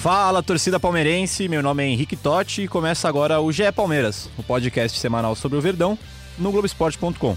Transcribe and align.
Fala, 0.00 0.44
torcida 0.44 0.78
palmeirense. 0.78 1.48
Meu 1.48 1.60
nome 1.60 1.82
é 1.82 1.88
Henrique 1.88 2.14
Totti 2.14 2.62
e 2.62 2.68
começa 2.68 3.08
agora 3.08 3.40
o 3.40 3.50
GE 3.50 3.72
Palmeiras, 3.72 4.30
o 4.38 4.44
podcast 4.44 4.96
semanal 4.96 5.34
sobre 5.34 5.58
o 5.58 5.60
Verdão 5.60 5.98
no 6.38 6.52
Globoesporte.com. 6.52 7.36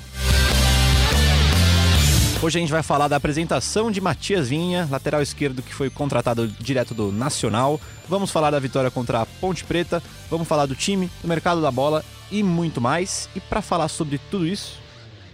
Hoje 2.39 2.59
a 2.59 2.61
gente 2.61 2.71
vai 2.71 2.83
falar 2.83 3.07
da 3.07 3.15
apresentação 3.15 3.89
de 3.89 3.99
Matias 3.99 4.49
Vinha, 4.49 4.87
lateral 4.91 5.23
esquerdo 5.23 5.63
que 5.63 5.73
foi 5.73 5.89
contratado 5.89 6.47
direto 6.47 6.93
do 6.93 7.11
Nacional. 7.11 7.81
Vamos 8.07 8.29
falar 8.29 8.51
da 8.51 8.59
vitória 8.59 8.91
contra 8.91 9.21
a 9.21 9.25
Ponte 9.25 9.63
Preta, 9.63 10.01
vamos 10.29 10.47
falar 10.47 10.67
do 10.67 10.75
time, 10.75 11.09
do 11.19 11.27
mercado 11.27 11.63
da 11.63 11.71
bola 11.71 12.05
e 12.31 12.43
muito 12.43 12.79
mais. 12.79 13.27
E 13.35 13.39
para 13.39 13.63
falar 13.63 13.87
sobre 13.87 14.19
tudo 14.29 14.45
isso, 14.45 14.79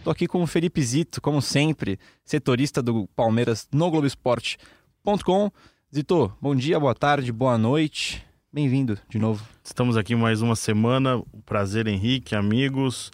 tô 0.02 0.10
aqui 0.10 0.28
com 0.28 0.42
o 0.42 0.48
Felipe 0.48 0.82
Zito, 0.82 1.22
como 1.22 1.42
sempre, 1.42 2.00
setorista 2.24 2.82
do 2.82 3.06
Palmeiras 3.18 3.68
no 3.70 3.92
Globoesporte.com. 3.92 5.52
Zito, 5.96 6.36
bom 6.42 6.54
dia, 6.54 6.78
boa 6.78 6.94
tarde, 6.94 7.32
boa 7.32 7.58
noite. 7.58 8.22
Bem-vindo 8.52 9.00
de 9.08 9.18
novo. 9.18 9.48
Estamos 9.64 9.96
aqui 9.96 10.18
mais 10.18 10.42
uma 10.42 10.54
semana. 10.54 11.24
Prazer, 11.46 11.88
Henrique, 11.88 12.36
amigos. 12.36 13.10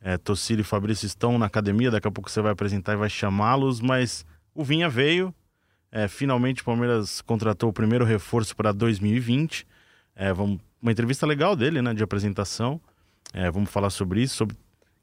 É, 0.00 0.18
Tocílio 0.18 0.62
e 0.62 0.64
Fabrício 0.64 1.06
estão 1.06 1.38
na 1.38 1.46
academia. 1.46 1.88
Daqui 1.88 2.08
a 2.08 2.10
pouco 2.10 2.28
você 2.28 2.42
vai 2.42 2.50
apresentar 2.50 2.94
e 2.94 2.96
vai 2.96 3.08
chamá-los. 3.08 3.80
Mas 3.80 4.26
o 4.52 4.64
Vinha 4.64 4.88
veio. 4.88 5.32
É, 5.92 6.08
finalmente 6.08 6.62
o 6.62 6.64
Palmeiras 6.64 7.20
contratou 7.20 7.70
o 7.70 7.72
primeiro 7.72 8.04
reforço 8.04 8.56
para 8.56 8.72
2020. 8.72 9.64
É, 10.16 10.32
vamos, 10.32 10.58
uma 10.82 10.90
entrevista 10.90 11.24
legal 11.26 11.54
dele, 11.54 11.80
né, 11.80 11.94
de 11.94 12.02
apresentação. 12.02 12.80
É, 13.32 13.48
vamos 13.52 13.70
falar 13.70 13.90
sobre 13.90 14.20
isso, 14.20 14.34
sobre 14.34 14.56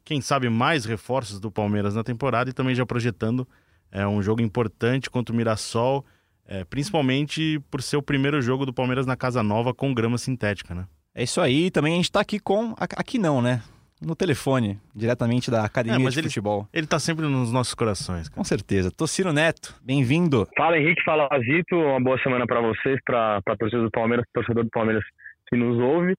quem 0.04 0.20
sabe 0.20 0.50
mais 0.50 0.84
reforços 0.84 1.40
do 1.40 1.50
Palmeiras 1.50 1.96
na 1.96 2.04
temporada 2.04 2.50
e 2.50 2.54
também 2.54 2.76
já 2.76 2.86
projetando 2.86 3.48
é, 3.90 4.06
um 4.06 4.22
jogo 4.22 4.42
importante 4.42 5.10
contra 5.10 5.34
o 5.34 5.38
Mirassol. 5.38 6.06
É, 6.48 6.64
principalmente 6.66 7.60
por 7.72 7.82
ser 7.82 7.98
o 7.98 8.02
primeiro 8.02 8.42
jogo 8.42 8.66
do 8.66 8.74
Palmeiras 8.74 9.06
na 9.06 9.16
Casa 9.16 9.42
Nova 9.42 9.74
com 9.74 9.94
grama 9.94 10.18
sintética, 10.18 10.76
né? 10.76 10.86
É 11.16 11.24
isso 11.24 11.40
aí, 11.40 11.70
também 11.72 11.94
a 11.94 11.96
gente 11.98 12.12
tá 12.12 12.20
aqui 12.20 12.40
com. 12.40 12.74
Aqui 12.80 13.18
não, 13.18 13.42
né? 13.42 13.62
No 14.02 14.16
telefone, 14.16 14.78
diretamente 14.94 15.50
da 15.50 15.64
Academia 15.64 15.98
É, 15.98 16.04
mas 16.04 16.14
de 16.14 16.20
ele- 16.20 16.28
Futebol. 16.28 16.68
Ele 16.74 16.86
tá 16.86 17.00
sempre 17.00 17.26
nos 17.26 17.54
nossos 17.54 17.74
corações, 17.74 18.28
cara. 18.28 18.36
Com 18.36 18.44
certeza. 18.44 18.92
Tocino 18.92 19.32
Neto, 19.32 19.74
bem-vindo. 19.82 20.46
Fala 20.58 20.78
Henrique, 20.78 21.02
fala 21.06 21.30
Zito, 21.40 21.76
uma 21.78 22.02
boa 22.02 22.22
semana 22.22 22.46
para 22.46 22.60
vocês, 22.60 23.00
para 23.06 23.38
a 23.38 23.56
torcida 23.56 23.82
do 23.82 23.92
Palmeiras, 23.92 24.26
torcedor 24.34 24.66
do 24.66 24.70
Palmeiras 24.70 25.04
que 25.48 25.56
nos 25.56 25.80
ouve. 25.80 26.14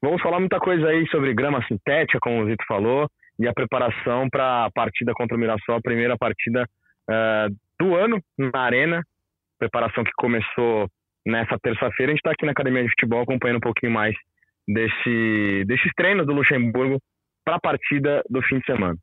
Vamos 0.00 0.22
falar 0.22 0.38
muita 0.38 0.60
coisa 0.60 0.86
aí 0.86 1.08
sobre 1.08 1.34
grama 1.34 1.60
sintética, 1.66 2.20
como 2.20 2.42
o 2.42 2.46
Zito 2.46 2.64
falou, 2.68 3.08
e 3.40 3.48
a 3.48 3.52
preparação 3.52 4.28
para 4.30 4.66
a 4.66 4.70
partida 4.70 5.12
contra 5.14 5.36
o 5.36 5.40
Mirassol, 5.40 5.76
a 5.76 5.80
primeira 5.80 6.16
partida 6.16 6.68
eh, 7.10 7.48
do 7.80 7.96
ano 7.96 8.22
na 8.38 8.60
Arena, 8.60 9.02
preparação 9.64 10.04
que 10.04 10.12
começou 10.16 10.88
nessa 11.26 11.58
terça-feira. 11.62 12.12
A 12.12 12.14
gente 12.14 12.20
está 12.20 12.32
aqui 12.32 12.44
na 12.44 12.52
Academia 12.52 12.82
de 12.82 12.90
Futebol 12.90 13.22
acompanhando 13.22 13.58
um 13.58 13.60
pouquinho 13.60 13.92
mais 13.92 14.14
desse, 14.68 15.64
desses 15.66 15.90
treinos 15.96 16.26
do 16.26 16.34
Luxemburgo 16.34 16.98
para 17.44 17.56
a 17.56 17.60
partida 17.60 18.22
do 18.28 18.42
fim 18.42 18.58
de 18.58 18.64
semana. 18.66 18.96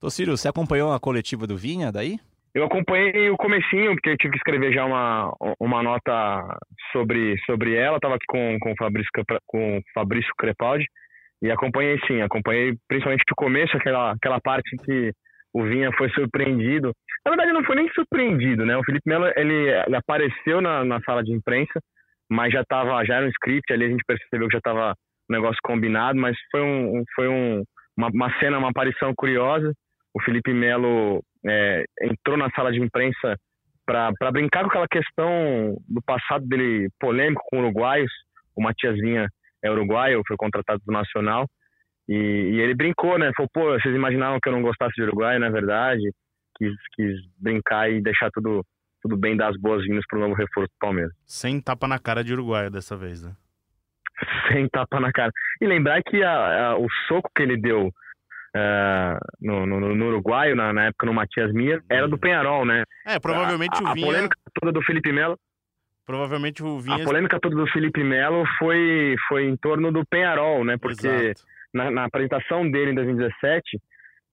Tociro, 0.00 0.36
você 0.36 0.48
acompanhou 0.48 0.92
a 0.92 1.00
coletiva 1.00 1.46
do 1.46 1.56
Vinha 1.56 1.90
daí? 1.90 2.18
Eu 2.54 2.64
acompanhei 2.64 3.28
o 3.28 3.36
comecinho, 3.36 3.92
porque 3.92 4.10
eu 4.10 4.16
tive 4.16 4.32
que 4.32 4.38
escrever 4.38 4.72
já 4.72 4.84
uma, 4.84 5.30
uma 5.60 5.82
nota 5.82 6.58
sobre, 6.90 7.36
sobre 7.44 7.74
ela. 7.74 7.96
Estava 7.96 8.14
aqui 8.14 8.24
com, 8.26 8.58
com, 8.60 8.72
o 8.72 8.76
Fabrício, 8.78 9.10
com 9.46 9.78
o 9.78 9.82
Fabrício 9.94 10.32
Crepaldi 10.38 10.86
e 11.42 11.50
acompanhei 11.50 11.98
sim, 12.06 12.22
acompanhei 12.22 12.74
principalmente 12.88 13.22
o 13.30 13.36
começo, 13.36 13.76
aquela, 13.76 14.12
aquela 14.12 14.40
parte 14.40 14.74
que 14.84 15.12
o 15.56 15.64
Vinha 15.64 15.90
foi 15.96 16.10
surpreendido. 16.10 16.92
Na 17.24 17.30
verdade, 17.30 17.52
não 17.54 17.64
foi 17.64 17.76
nem 17.76 17.88
surpreendido, 17.94 18.66
né? 18.66 18.76
O 18.76 18.84
Felipe 18.84 19.08
Melo 19.08 19.26
ele, 19.36 19.70
ele 19.86 19.96
apareceu 19.96 20.60
na, 20.60 20.84
na 20.84 21.00
sala 21.00 21.24
de 21.24 21.32
imprensa, 21.32 21.80
mas 22.30 22.52
já 22.52 22.62
tava, 22.62 23.02
já 23.06 23.16
era 23.16 23.26
um 23.26 23.30
script 23.30 23.72
ali, 23.72 23.86
a 23.86 23.88
gente 23.88 24.04
percebeu 24.06 24.48
que 24.48 24.52
já 24.52 24.58
estava 24.58 24.94
um 25.30 25.32
negócio 25.32 25.58
combinado, 25.64 26.18
mas 26.20 26.36
foi, 26.50 26.60
um, 26.60 27.02
foi 27.14 27.28
um, 27.28 27.64
uma, 27.96 28.08
uma 28.12 28.38
cena, 28.38 28.58
uma 28.58 28.68
aparição 28.68 29.14
curiosa. 29.16 29.72
O 30.14 30.22
Felipe 30.22 30.52
Melo 30.52 31.22
é, 31.46 31.84
entrou 32.02 32.36
na 32.36 32.50
sala 32.50 32.70
de 32.70 32.78
imprensa 32.78 33.34
para 33.86 34.30
brincar 34.30 34.62
com 34.62 34.68
aquela 34.68 34.88
questão 34.88 35.74
do 35.88 36.02
passado 36.02 36.46
dele 36.46 36.90
polêmico 37.00 37.42
com 37.46 37.60
uruguaios. 37.60 38.12
O 38.54 38.62
Matias 38.62 38.96
Vinha 38.96 39.26
é 39.64 39.70
uruguaio, 39.70 40.22
foi 40.28 40.36
contratado 40.36 40.82
do 40.84 40.92
Nacional. 40.92 41.46
E, 42.08 42.14
e 42.14 42.60
ele 42.60 42.74
brincou, 42.74 43.18
né? 43.18 43.30
Falou, 43.36 43.50
pô, 43.52 43.72
vocês 43.78 43.94
imaginavam 43.94 44.38
que 44.42 44.48
eu 44.48 44.52
não 44.52 44.62
gostasse 44.62 44.94
de 44.94 45.02
uruguaio, 45.02 45.40
não 45.40 45.46
é 45.48 45.50
verdade? 45.50 46.02
Quis, 46.56 46.72
quis 46.94 47.14
brincar 47.38 47.90
e 47.90 48.00
deixar 48.00 48.30
tudo, 48.32 48.64
tudo 49.02 49.16
bem, 49.16 49.36
dar 49.36 49.48
as 49.48 49.56
boas-vindas 49.60 50.04
para 50.08 50.18
o 50.18 50.22
novo 50.22 50.34
reforço 50.34 50.68
do 50.68 50.78
Palmeiras. 50.78 51.12
Sem 51.26 51.60
tapa 51.60 51.86
na 51.88 51.98
cara 51.98 52.22
de 52.24 52.32
Uruguai 52.32 52.70
dessa 52.70 52.96
vez, 52.96 53.22
né? 53.22 53.32
Sem 54.52 54.68
tapa 54.68 55.00
na 55.00 55.12
cara. 55.12 55.30
E 55.60 55.66
lembrar 55.66 56.02
que 56.02 56.22
a- 56.22 56.68
a- 56.70 56.78
o 56.78 56.86
soco 57.08 57.30
que 57.34 57.42
ele 57.42 57.56
deu 57.60 57.90
ah, 58.54 59.18
no, 59.40 59.66
no, 59.66 59.94
no 59.94 60.06
uruguaio, 60.06 60.56
na, 60.56 60.72
na 60.72 60.84
época 60.86 61.04
no 61.04 61.12
Matias 61.12 61.52
Mir, 61.52 61.82
era 61.90 62.08
do 62.08 62.16
Penharol, 62.16 62.64
né? 62.64 62.84
É, 63.06 63.18
provavelmente 63.18 63.78
a, 63.78 63.84
o 63.84 63.88
a 63.88 63.92
Vinha. 63.92 64.06
polêmica 64.06 64.36
toda 64.54 64.72
do 64.72 64.82
Felipe 64.82 65.12
Melo 65.12 65.36
Provavelmente 66.06 66.62
o 66.62 66.78
Vinha. 66.78 67.02
A 67.02 67.04
polêmica 67.04 67.38
toda 67.40 67.56
do 67.56 67.66
Felipe 67.66 68.02
Melo 68.02 68.44
foi, 68.58 69.16
foi 69.28 69.44
em 69.44 69.56
torno 69.56 69.90
do 69.92 70.06
Penharol, 70.06 70.64
né? 70.64 70.76
Porque 70.78 71.06
Exato. 71.06 71.42
Na, 71.76 71.90
na 71.90 72.04
apresentação 72.04 72.68
dele 72.70 72.92
em 72.92 72.94
2017, 72.94 73.78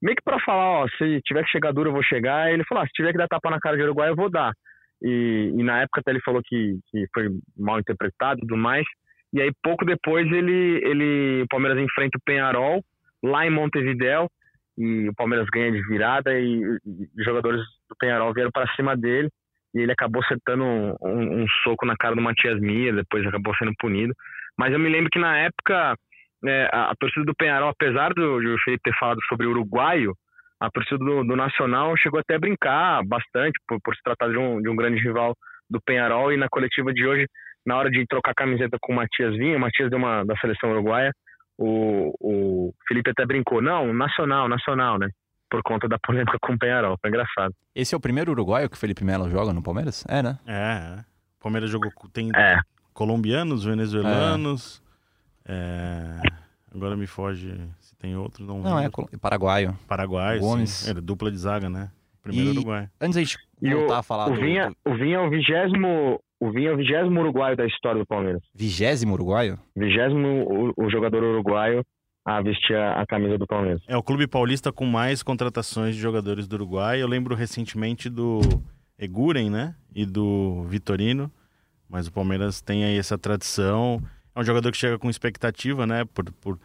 meio 0.02 0.16
que 0.16 0.24
pra 0.24 0.40
falar, 0.40 0.82
ó, 0.84 0.88
se 0.98 1.22
tiver 1.22 1.44
que 1.44 1.52
chegar 1.52 1.72
duro, 1.74 1.90
eu 1.90 1.94
vou 1.94 2.04
chegar, 2.04 2.52
ele 2.52 2.64
falou, 2.66 2.84
ah, 2.84 2.88
se 2.88 2.94
tiver 2.94 3.12
que 3.12 3.18
dar 3.18 3.28
tapa 3.28 3.50
na 3.50 3.60
cara 3.60 3.78
de 3.78 3.84
Uruguai, 3.84 4.10
eu 4.10 4.16
vou 4.16 4.30
dar. 4.30 4.52
E, 5.02 5.52
e 5.56 5.64
na 5.64 5.82
época 5.82 6.00
até 6.02 6.12
ele 6.12 6.22
falou 6.22 6.42
que, 6.46 6.80
que 6.92 7.06
foi 7.14 7.30
mal 7.58 7.80
interpretado 7.80 8.40
e 8.40 8.42
tudo 8.42 8.58
mais. 8.58 8.86
E 9.34 9.42
aí 9.42 9.52
pouco 9.64 9.86
depois 9.86 10.26
ele, 10.32 10.80
ele, 10.84 11.42
o 11.44 11.48
Palmeiras 11.50 11.80
enfrenta 11.80 12.18
o 12.18 12.22
Penharol 12.26 12.84
lá 13.24 13.46
em 13.46 13.50
Montevidéu 13.50 14.28
e 14.78 15.10
o 15.10 15.14
Palmeiras 15.16 15.48
ganha 15.52 15.72
de 15.72 15.82
virada 15.88 16.38
e, 16.40 16.62
e 16.86 17.20
os 17.20 17.26
jogadores 17.26 17.62
do 17.90 17.96
Penharol 18.00 18.34
vieram 18.34 18.52
para 18.52 18.72
cima 18.76 18.96
dele 18.96 19.30
e 19.74 19.80
ele 19.82 19.92
acabou 19.92 20.22
acertando 20.24 20.64
um, 20.64 20.96
um- 21.02 21.44
um 21.44 21.48
soco 21.64 21.86
na 21.86 21.96
cara 21.98 22.16
do 22.16 22.22
Matias 22.22 22.60
Mia, 22.60 22.94
depois 22.94 23.26
acabou 23.26 23.56
sendo 23.56 23.74
punido. 23.80 24.14
Mas 24.58 24.72
eu 24.72 24.80
me 24.80 24.88
lembro 24.90 25.10
que 25.12 25.20
na 25.20 25.36
época 25.38 25.96
é, 26.46 26.70
a, 26.72 26.94
torcida 27.00 27.26
do 27.26 27.36
Penharol, 27.36 27.70
apesar 27.70 28.14
do, 28.14 28.40
de 28.40 28.48
o 28.48 28.60
Felipe 28.64 28.84
ter 28.84 28.98
falado 28.98 29.20
sobre 29.28 29.48
o 29.48 29.52
uruguaio, 29.52 30.14
a 30.60 30.70
torcida 30.70 30.98
do, 30.98 31.24
do 31.24 31.36
Nacional 31.36 31.96
chegou 31.98 32.20
até 32.20 32.36
a 32.36 32.40
brincar 32.40 33.04
bastante 33.06 33.60
por, 33.68 33.80
por 33.84 33.96
se 33.96 34.02
tratar 34.04 34.30
de 34.30 34.38
um, 34.38 34.62
de 34.62 34.70
um 34.70 34.76
grande 34.76 35.02
rival 35.02 35.36
do 35.70 35.82
Penharol 35.82 36.32
e 36.32 36.38
na 36.38 36.48
coletiva 36.50 36.94
de 36.94 37.06
hoje, 37.06 37.28
na 37.66 37.76
hora 37.78 37.90
de 37.90 38.06
trocar 38.08 38.34
camiseta 38.34 38.78
com 38.82 38.94
o 38.94 38.96
Matias 38.96 39.36
Vinha, 39.38 39.58
o 39.58 39.60
Matias 39.60 39.90
deu 39.90 39.98
uma 40.00 40.24
da 40.24 40.36
seleção 40.38 40.72
uruguaia, 40.72 41.12
o, 41.58 42.14
o 42.20 42.74
Felipe 42.88 43.12
até 43.12 43.26
brincou, 43.26 43.62
não, 43.62 43.94
Nacional, 43.94 44.48
Nacional, 44.50 44.98
né? 44.98 45.10
Por 45.50 45.62
conta 45.62 45.88
da 45.88 46.00
polêmica 46.00 46.38
com 46.42 46.54
o 46.54 46.58
Penharol, 46.60 46.98
foi 47.00 47.10
engraçado. 47.10 47.54
Esse 47.76 47.94
é 47.94 47.98
o 47.98 48.02
primeiro 48.02 48.32
uruguaio 48.32 48.70
que 48.70 48.76
o 48.76 48.80
Felipe 48.80 49.04
Melo 49.04 49.30
joga 49.30 49.54
no 49.54 49.62
Palmeiras? 49.62 50.04
É, 50.10 50.24
né? 50.24 50.38
É, 50.48 50.52
é. 50.52 51.00
O 51.40 51.44
Palmeiras 51.44 51.70
jogou. 51.70 51.92
Tem 52.12 52.30
É, 52.36 52.58
colombianos, 52.94 53.66
venezuelanos. 53.66 54.80
é, 54.80 54.83
Agora 56.74 56.96
me 56.98 57.06
foge 57.06 57.56
se 57.80 57.96
tem 57.98 58.16
outro. 58.16 58.44
Não, 58.46 58.60
Não, 58.62 58.80
é 58.80 58.84
lembro. 58.84 59.08
paraguaio. 59.20 59.78
Paraguai, 59.88 60.40
Gomes. 60.40 60.70
sim. 60.72 60.92
É, 60.92 60.94
dupla 60.96 61.30
de 61.32 61.38
zaga, 61.38 61.70
né? 61.70 61.92
Primeiro 62.22 62.50
E- 62.50 62.54
Uruguai. 62.54 62.90
Antes 63.00 63.16
da 63.16 63.22
gente 63.24 63.38
voltar 63.62 64.00
a 64.00 64.04
falar 64.04 64.28
o 64.28 64.34
do, 64.34 64.42
Vinha, 64.42 64.70
do 64.86 64.92
o 64.92 64.96
Vinha 64.98 65.18
é 65.18 65.20
o 65.20 65.30
vigésimo, 65.30 66.20
o 66.40 66.52
Vinha 66.52 66.70
é 66.70 66.74
o 66.74 66.78
vigésimo 66.78 67.20
uruguaio 67.20 67.56
da 67.56 67.66
história 67.66 68.00
do 68.00 68.06
Palmeiras. 68.08 68.42
vigésimo 68.56 69.14
uruguaio, 69.14 69.60
Vigésimo 69.76 70.74
o, 70.78 70.86
o 70.86 70.90
jogador 70.90 71.22
uruguaio 71.24 71.86
a 72.26 72.42
vestir 72.42 72.76
a, 72.76 73.02
a 73.02 73.06
camisa 73.06 73.38
do 73.38 73.46
Palmeiras. 73.46 73.82
É 73.88 73.98
o 73.98 74.02
clube 74.02 74.26
paulista 74.26 74.72
com 74.72 74.86
mais 74.86 75.22
contratações 75.22 75.96
de 75.96 76.02
jogadores 76.02 76.48
do 76.48 76.54
Uruguai. 76.56 77.02
Eu 77.02 77.08
lembro 77.08 77.36
recentemente 77.36 78.10
do 78.10 78.40
Eguren, 78.98 79.50
né? 79.50 79.76
E 79.94 80.06
do 80.06 80.64
Vitorino. 80.64 81.30
Mas 81.90 82.08
o 82.08 82.14
Palmeiras 82.14 82.62
tem 82.62 82.86
aí 82.86 82.98
essa 82.98 83.18
tradição. 83.18 84.02
É 84.36 84.40
um 84.40 84.44
jogador 84.44 84.72
que 84.72 84.78
chega 84.78 84.98
com 84.98 85.10
expectativa, 85.10 85.86
né? 85.86 86.06
Por, 86.06 86.32
por 86.34 86.60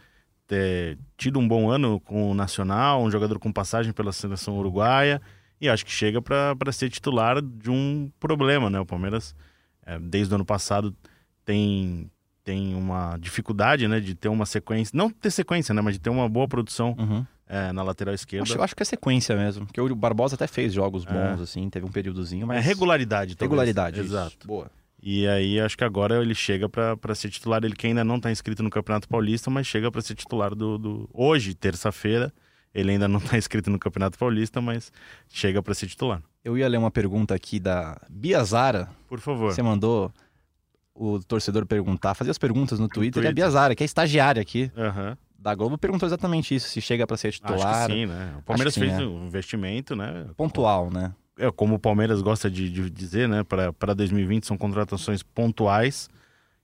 ter 0.47 0.99
tido 1.17 1.39
um 1.39 1.47
bom 1.47 1.71
ano 1.71 2.01
com 2.01 2.31
o 2.31 2.35
Nacional, 2.35 3.03
um 3.03 3.11
jogador 3.11 3.39
com 3.39 3.53
passagem 3.53 3.93
pela 3.93 4.13
seleção 4.13 4.57
uruguaia. 4.59 5.21
E 5.61 5.69
acho 5.69 5.85
que 5.85 5.91
chega 5.93 6.23
para 6.23 6.73
ser 6.73 6.89
titular 6.89 7.43
de 7.43 7.71
um 7.71 8.11
problema, 8.21 8.71
né? 8.71 8.79
O 8.81 8.87
Palmeiras, 8.87 9.35
é, 9.85 9.99
desde 9.99 10.33
o 10.33 10.37
ano 10.37 10.45
passado, 10.45 10.95
tem 11.45 12.11
tem 12.45 12.75
uma 12.75 13.19
dificuldade, 13.19 13.87
né, 13.87 14.01
de 14.01 14.15
ter 14.15 14.29
uma 14.31 14.47
sequência, 14.47 14.97
não 14.97 15.11
ter 15.11 15.31
sequência, 15.31 15.75
né, 15.75 15.83
mas 15.83 15.97
de 15.97 16.01
ter 16.01 16.09
uma 16.09 16.27
boa 16.31 16.49
produção 16.49 16.97
Uhum. 16.99 17.27
é, 17.47 17.73
na 17.73 17.83
lateral 17.83 18.15
esquerda. 18.15 18.45
Acho, 18.45 18.55
eu 18.57 18.63
acho 18.63 18.75
que 18.75 18.83
é 18.83 18.87
sequência 18.87 19.37
mesmo. 19.37 19.67
Porque 19.67 19.79
o 19.79 19.95
Barbosa 19.95 20.35
até 20.35 20.47
fez 20.47 20.73
jogos 20.73 21.05
bons, 21.05 21.43
assim, 21.43 21.69
teve 21.69 21.85
um 21.85 21.91
períodozinho, 21.93 22.47
mas. 22.47 22.57
É 22.57 22.61
regularidade, 22.61 23.37
talvez. 23.37 23.51
Regularidade. 23.51 24.01
isso. 24.01 24.09
Exato. 24.09 24.47
Boa. 24.47 24.71
E 25.01 25.27
aí 25.29 25.61
acho 25.61 25.79
que 25.79 25.85
agora 25.85 26.21
ele 26.21 26.35
chega 26.35 26.69
para 26.69 27.15
ser 27.15 27.31
titular, 27.31 27.63
ele 27.65 27.75
que 27.75 27.87
ainda 27.87 28.05
não 28.05 28.19
tá 28.19 28.31
inscrito 28.31 28.63
no 28.63 28.71
Campeonato 28.71 29.09
Paulista, 29.09 29.49
mas 29.49 29.67
chega 29.67 29.91
para 29.91 30.01
ser 30.01 30.15
titular 30.15 30.55
do, 30.55 30.77
do... 30.77 31.11
hoje, 31.13 31.55
terça-feira. 31.55 32.33
Ele 32.75 32.93
ainda 32.93 33.09
não 33.09 33.21
tá 33.21 33.39
inscrito 33.39 33.71
no 33.71 33.79
Campeonato 33.79 34.19
Paulista, 34.19 34.61
mas 34.61 34.93
chega 35.29 35.63
para 35.63 35.75
ser 35.75 35.87
titular. 35.87 36.23
Eu 36.45 36.59
ia 36.59 36.69
ler 36.69 36.79
uma 36.79 36.91
pergunta 36.91 37.35
aqui 37.35 37.61
da 37.61 38.01
Bia 38.09 38.43
Zara. 38.43 38.89
Por 39.09 39.21
favor. 39.21 39.53
Você 39.53 39.63
mandou 39.63 40.13
o 40.95 41.21
torcedor 41.21 41.65
perguntar, 41.65 42.15
fazer 42.15 42.31
as 42.31 42.39
perguntas 42.39 42.79
no 42.79 42.89
Twitter. 42.89 43.23
E 43.23 43.27
a 43.27 43.31
Twitter. 43.31 43.35
Bia 43.35 43.51
Zara, 43.51 43.75
que 43.75 43.85
é 43.85 43.87
estagiária 43.87 44.43
aqui 44.43 44.71
Aham. 44.77 45.17
da 45.39 45.55
Globo, 45.55 45.79
perguntou 45.79 46.07
exatamente 46.07 46.55
isso: 46.55 46.69
se 46.69 46.81
chega 46.81 47.07
para 47.07 47.17
ser 47.17 47.29
Acho 47.29 47.41
titular. 47.41 47.87
que 47.87 47.93
sim, 47.93 48.07
né? 48.07 48.35
O 48.39 48.43
Palmeiras 48.43 48.77
Acho 48.77 48.85
sim, 48.85 48.91
fez 48.91 49.01
é. 49.01 49.07
um 49.07 49.27
investimento, 49.27 49.95
né? 49.95 50.27
Pontual, 50.37 50.91
né? 50.91 51.15
É, 51.39 51.51
como 51.51 51.77
o 51.77 51.79
Palmeiras 51.79 52.21
gosta 52.21 52.51
de, 52.51 52.69
de 52.71 52.91
dizer, 52.91 53.29
né? 53.29 53.43
Para 53.45 53.95
2020 53.95 54.47
são 54.47 54.59
contratações 54.59 55.23
pontuais. 55.23 56.11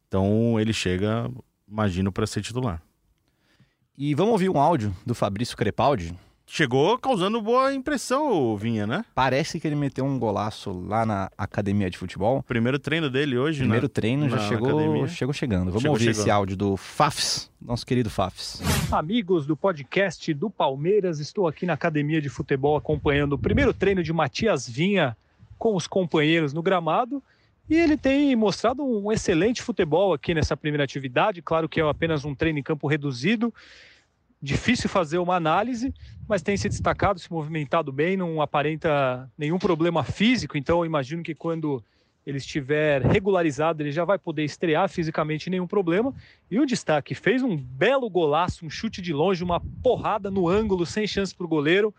Então 0.09 0.59
ele 0.61 0.73
chega, 0.73 1.31
imagino, 1.69 2.13
para 2.13 2.27
ser 2.27 2.43
titular. 2.43 2.83
E 3.97 4.15
vamos 4.15 4.33
ouvir 4.33 4.51
um 4.51 4.59
áudio 4.59 4.95
do 5.07 5.15
Fabrício 5.15 5.57
Crepaldi. 5.57 6.15
Chegou 6.47 6.99
causando 6.99 7.41
boa 7.41 7.73
impressão, 7.73 8.31
o 8.31 8.57
Vinha, 8.57 8.87
né? 8.87 9.05
Parece 9.15 9.59
que 9.59 9.67
ele 9.67 9.75
meteu 9.75 10.05
um 10.05 10.19
golaço 10.19 10.71
lá 10.87 11.07
na 11.07 11.31
academia 11.39 11.89
de 11.89 11.97
futebol. 11.97 12.43
Primeiro 12.43 12.79
treino 12.79 13.09
dele 13.09 13.39
hoje, 13.39 13.61
Primeiro 13.61 13.87
né? 13.87 13.91
treino 13.93 14.29
já 14.29 14.37
na 14.37 14.49
chegou, 14.49 14.69
academia. 14.69 15.09
chegou 15.09 15.33
chegando. 15.33 15.67
Vamos 15.67 15.83
Chegou 15.83 15.95
ouvir 15.95 16.11
esse 16.11 16.31
áudio 16.31 16.55
do 16.57 16.77
Fafs, 16.77 17.51
nosso 17.61 17.87
querido 17.87 18.11
Fafs. 18.11 18.61
Amigos 18.93 19.47
do 19.47 19.57
podcast 19.57 20.33
do 20.35 20.51
Palmeiras, 20.51 21.19
estou 21.19 21.49
aqui 21.49 21.65
na 21.65 21.73
academia 21.73 22.21
de 22.21 22.29
futebol 22.29 22.77
acompanhando 22.77 23.33
o 23.33 23.39
primeiro 23.39 23.73
treino 23.73 24.03
de 24.03 24.13
Matias 24.13 24.69
Vinha 24.69 25.17
com 25.59 25.75
os 25.75 25.87
companheiros 25.87 26.53
no 26.53 26.63
gramado. 26.63 27.23
E 27.71 27.75
ele 27.75 27.97
tem 27.97 28.37
mostrado 28.37 28.85
um 28.85 29.11
excelente 29.11 29.63
futebol 29.63 30.13
aqui 30.13 30.35
nessa 30.35 30.55
primeira 30.55 30.85
atividade. 30.85 31.41
Claro 31.41 31.67
que 31.71 31.81
é 31.81 31.89
apenas 31.89 32.23
um 32.27 32.35
treino 32.35 32.59
em 32.59 32.63
campo 32.63 32.87
reduzido, 32.87 33.53
difícil 34.45 34.89
fazer 34.89 35.19
uma 35.19 35.35
análise, 35.35 35.93
mas 36.29 36.43
tem 36.43 36.57
se 36.57 36.69
destacado, 36.69 37.19
se 37.19 37.33
movimentado 37.33 37.91
bem, 37.91 38.17
não 38.17 38.43
aparenta 38.43 39.31
nenhum 39.37 39.59
problema 39.59 40.05
físico. 40.05 40.59
Então, 40.59 40.85
imagino 40.85 41.23
que 41.23 41.35
quando 41.35 41.83
ele 42.27 42.39
estiver 42.39 43.03
regularizado, 43.03 43.83
ele 43.83 43.91
já 43.91 44.05
vai 44.05 44.19
poder 44.19 44.45
estrear 44.45 44.89
fisicamente 44.89 45.51
nenhum 45.51 45.67
problema. 45.67 46.15
E 46.51 46.59
o 46.61 46.67
destaque 46.67 47.15
fez 47.15 47.43
um 47.43 47.57
belo 47.57 48.09
golaço, 48.09 48.65
um 48.65 48.71
chute 48.71 49.03
de 49.03 49.13
longe, 49.13 49.43
uma 49.43 49.61
porrada 49.83 50.31
no 50.31 50.49
ângulo, 50.49 50.87
sem 50.87 51.07
chance 51.07 51.35
para 51.35 51.45
o 51.45 51.49
goleiro. 51.49 51.95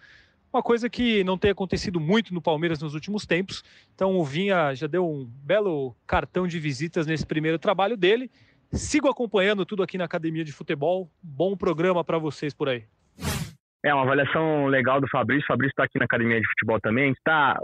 Uma 0.51 0.63
coisa 0.63 0.89
que 0.89 1.23
não 1.23 1.37
tem 1.37 1.51
acontecido 1.51 1.99
muito 1.99 2.33
no 2.33 2.41
Palmeiras 2.41 2.79
nos 2.79 2.93
últimos 2.93 3.25
tempos. 3.25 3.63
Então 3.93 4.17
o 4.17 4.23
Vinha 4.23 4.73
já 4.73 4.87
deu 4.87 5.07
um 5.07 5.25
belo 5.43 5.95
cartão 6.07 6.47
de 6.47 6.59
visitas 6.59 7.05
nesse 7.05 7.25
primeiro 7.25 7.59
trabalho 7.59 7.97
dele. 7.97 8.31
Sigo 8.75 9.09
acompanhando 9.09 9.65
tudo 9.65 9.83
aqui 9.83 9.97
na 9.97 10.05
Academia 10.05 10.43
de 10.43 10.51
Futebol. 10.51 11.09
Bom 11.23 11.55
programa 11.55 12.03
para 12.03 12.17
vocês 12.17 12.53
por 12.53 12.69
aí. 12.69 12.83
É 13.83 13.93
uma 13.93 14.03
avaliação 14.03 14.65
legal 14.67 14.99
do 14.99 15.07
Fabrício. 15.07 15.43
O 15.43 15.47
Fabrício 15.47 15.71
está 15.71 15.83
aqui 15.83 15.99
na 15.99 16.05
academia 16.05 16.39
de 16.41 16.47
futebol 16.47 16.79
também. 16.81 17.13
Tá, 17.23 17.59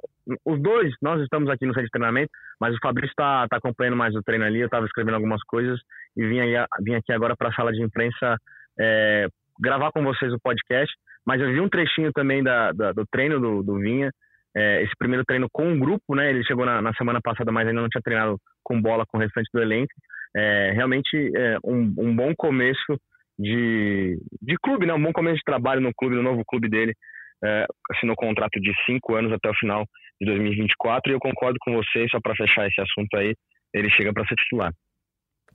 os 0.45 0.61
dois, 0.61 0.93
nós 1.01 1.19
estamos 1.21 1.49
aqui 1.49 1.65
no 1.65 1.73
centro 1.73 1.85
de 1.85 1.91
treinamento, 1.91 2.29
mas 2.59 2.75
o 2.75 2.79
Fabrício 2.81 3.09
está 3.11 3.47
tá 3.49 3.57
acompanhando 3.57 3.97
mais 3.97 4.15
o 4.15 4.21
treino 4.21 4.45
ali. 4.45 4.59
Eu 4.59 4.67
estava 4.67 4.85
escrevendo 4.85 5.15
algumas 5.15 5.41
coisas 5.43 5.79
e 6.15 6.25
vim, 6.27 6.39
aí, 6.39 6.53
vim 6.81 6.93
aqui 6.93 7.11
agora 7.11 7.35
para 7.35 7.49
a 7.49 7.53
sala 7.53 7.71
de 7.71 7.81
imprensa 7.81 8.37
é, 8.79 9.27
gravar 9.59 9.91
com 9.91 10.03
vocês 10.03 10.31
o 10.31 10.39
podcast. 10.39 10.93
Mas 11.25 11.41
eu 11.41 11.51
vi 11.51 11.59
um 11.59 11.69
trechinho 11.69 12.11
também 12.13 12.43
da, 12.43 12.71
da- 12.71 12.93
do 12.93 13.05
treino 13.11 13.39
do, 13.39 13.63
do 13.63 13.79
Vinha. 13.79 14.11
É, 14.55 14.83
esse 14.83 14.91
primeiro 14.99 15.23
treino 15.25 15.47
com 15.51 15.73
o 15.73 15.79
grupo, 15.79 16.13
né? 16.15 16.29
Ele 16.29 16.43
chegou 16.43 16.65
na, 16.65 16.81
na 16.81 16.93
semana 16.93 17.19
passada, 17.21 17.51
mas 17.51 17.67
ainda 17.67 17.81
não 17.81 17.89
tinha 17.89 18.01
treinado 18.01 18.37
com 18.63 18.79
bola 18.79 19.05
com 19.07 19.17
o 19.17 19.21
restante 19.21 19.49
do 19.53 19.61
elenco. 19.61 19.91
É, 20.35 20.71
realmente 20.73 21.31
é, 21.35 21.57
um, 21.63 21.93
um 21.97 22.15
bom 22.15 22.33
começo 22.35 22.97
de, 23.37 24.17
de 24.41 24.55
clube, 24.63 24.85
né? 24.85 24.93
Um 24.93 25.01
bom 25.01 25.11
começo 25.11 25.37
de 25.37 25.43
trabalho 25.43 25.81
no 25.81 25.93
clube, 25.93 26.15
no 26.15 26.23
novo 26.23 26.43
clube 26.45 26.69
dele. 26.69 26.93
É, 27.43 27.65
assinou 27.91 28.15
contrato 28.15 28.59
de 28.59 28.71
cinco 28.85 29.15
anos 29.15 29.31
até 29.31 29.49
o 29.49 29.55
final 29.55 29.85
de 30.19 30.27
2024 30.27 31.11
e 31.11 31.15
eu 31.15 31.19
concordo 31.19 31.57
com 31.59 31.73
vocês, 31.73 32.09
só 32.11 32.19
para 32.21 32.35
fechar 32.35 32.67
esse 32.67 32.79
assunto 32.79 33.15
aí, 33.17 33.33
ele 33.73 33.89
chega 33.89 34.13
para 34.13 34.25
ser 34.27 34.35
titular. 34.35 34.71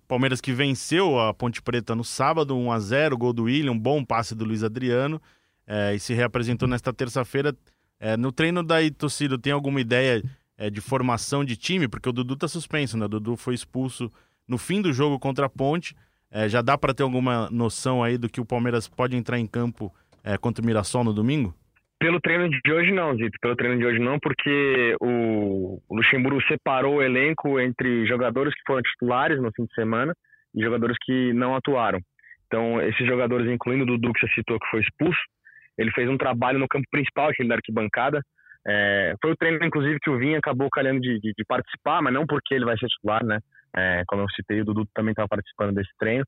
Palmeiras 0.09 0.41
que 0.41 0.53
venceu 0.53 1.19
a 1.19 1.33
Ponte 1.33 1.63
Preta 1.63 1.95
no 1.95 2.05
sábado, 2.05 2.57
1 2.57 2.73
a 2.73 2.79
0 2.79 3.17
gol 3.17 3.33
do 3.33 3.45
William, 3.45 3.77
bom 3.77 4.05
passe 4.05 4.35
do 4.35 4.45
Luiz 4.45 4.63
Adriano, 4.65 5.21
é, 5.67 5.95
e 5.95 5.99
se 5.99 6.15
reapresentou 6.15 6.69
nesta 6.69 6.93
terça-feira. 6.93 7.55
É, 7.99 8.17
no 8.17 8.31
treino 8.31 8.63
da 8.63 8.83
Itocido, 8.83 9.39
tem 9.39 9.53
alguma 9.53 9.81
ideia 9.81 10.23
é, 10.59 10.71
de 10.71 10.81
formação 10.81 11.45
de 11.45 11.57
time? 11.57 11.89
Porque 11.89 12.09
o 12.09 12.13
Dudu 12.13 12.37
tá 12.37 12.47
suspenso, 12.47 12.97
né? 12.97 13.07
O 13.07 13.09
Dudu 13.09 13.37
foi 13.37 13.55
expulso 13.55 14.13
no 14.49 14.59
fim 14.59 14.81
do 14.83 14.93
jogo 14.93 15.19
contra 15.19 15.47
a 15.47 15.49
Ponte. 15.49 15.95
É, 16.31 16.49
já 16.49 16.61
dá 16.61 16.77
para 16.77 16.93
ter 16.93 17.03
alguma 17.03 17.49
noção 17.51 18.03
aí 18.03 18.19
do 18.19 18.29
que 18.29 18.41
o 18.41 18.45
Palmeiras 18.45 18.89
pode 18.89 19.17
entrar 19.17 19.39
em 19.39 19.47
campo 19.47 19.93
é, 20.25 20.37
contra 20.37 20.63
o 20.63 20.67
Mirassol 20.67 21.05
no 21.05 21.15
domingo? 21.15 21.55
Pelo 21.99 22.21
treino 22.21 22.49
de 22.51 22.73
hoje 22.73 22.93
não, 22.93 23.17
Zito. 23.17 23.39
Pelo 23.41 23.57
treino 23.57 23.79
de 23.79 23.87
hoje 23.87 23.99
não, 23.99 24.19
porque 24.19 24.95
o 25.01 25.81
Luxemburgo 25.91 26.43
separou 26.43 26.97
o 26.97 27.03
elenco 27.03 27.59
entre 27.59 28.07
jogadores 28.07 28.53
que 28.55 28.61
foram 28.67 28.83
titulares 28.83 29.41
no 29.41 29.51
fim 29.53 29.65
de 29.65 29.73
semana 29.75 30.13
e 30.55 30.63
jogadores 30.63 30.97
que 31.03 31.33
não 31.33 31.55
atuaram. 31.55 31.99
Então, 32.47 32.81
esses 32.83 33.07
jogadores, 33.07 33.51
incluindo 33.51 33.85
o 33.85 33.87
Dudu, 33.87 34.13
que 34.13 34.21
você 34.21 34.35
citou, 34.35 34.59
que 34.61 34.69
foi 34.71 34.81
expulso, 34.81 35.19
ele 35.79 35.91
fez 35.93 36.09
um 36.09 36.19
trabalho 36.19 36.59
no 36.59 36.69
campo 36.69 36.87
principal, 36.91 37.29
aquele 37.31 37.49
da 37.49 37.55
arquibancada. 37.57 38.21
É, 38.67 39.15
foi 39.23 39.33
o 39.33 39.37
treino, 39.37 39.65
inclusive, 39.65 39.99
que 40.01 40.11
o 40.11 40.19
Vinha 40.19 40.39
acabou 40.39 40.69
calhando 40.71 41.01
de, 41.01 41.19
de- 41.21 41.33
de 41.37 41.45
participar, 41.47 42.03
mas 42.03 42.13
não 42.13 42.27
porque 42.27 42.55
ele 42.55 42.65
vai 42.65 42.77
ser 42.79 42.89
titular, 42.89 43.25
né? 43.25 43.39
É, 43.75 44.03
como 44.07 44.23
eu 44.23 44.31
citei, 44.31 44.61
o 44.61 44.65
Dudu 44.65 44.87
também 44.95 45.13
estava 45.13 45.29
participando 45.29 45.75
desse 45.75 45.91
treino. 45.99 46.25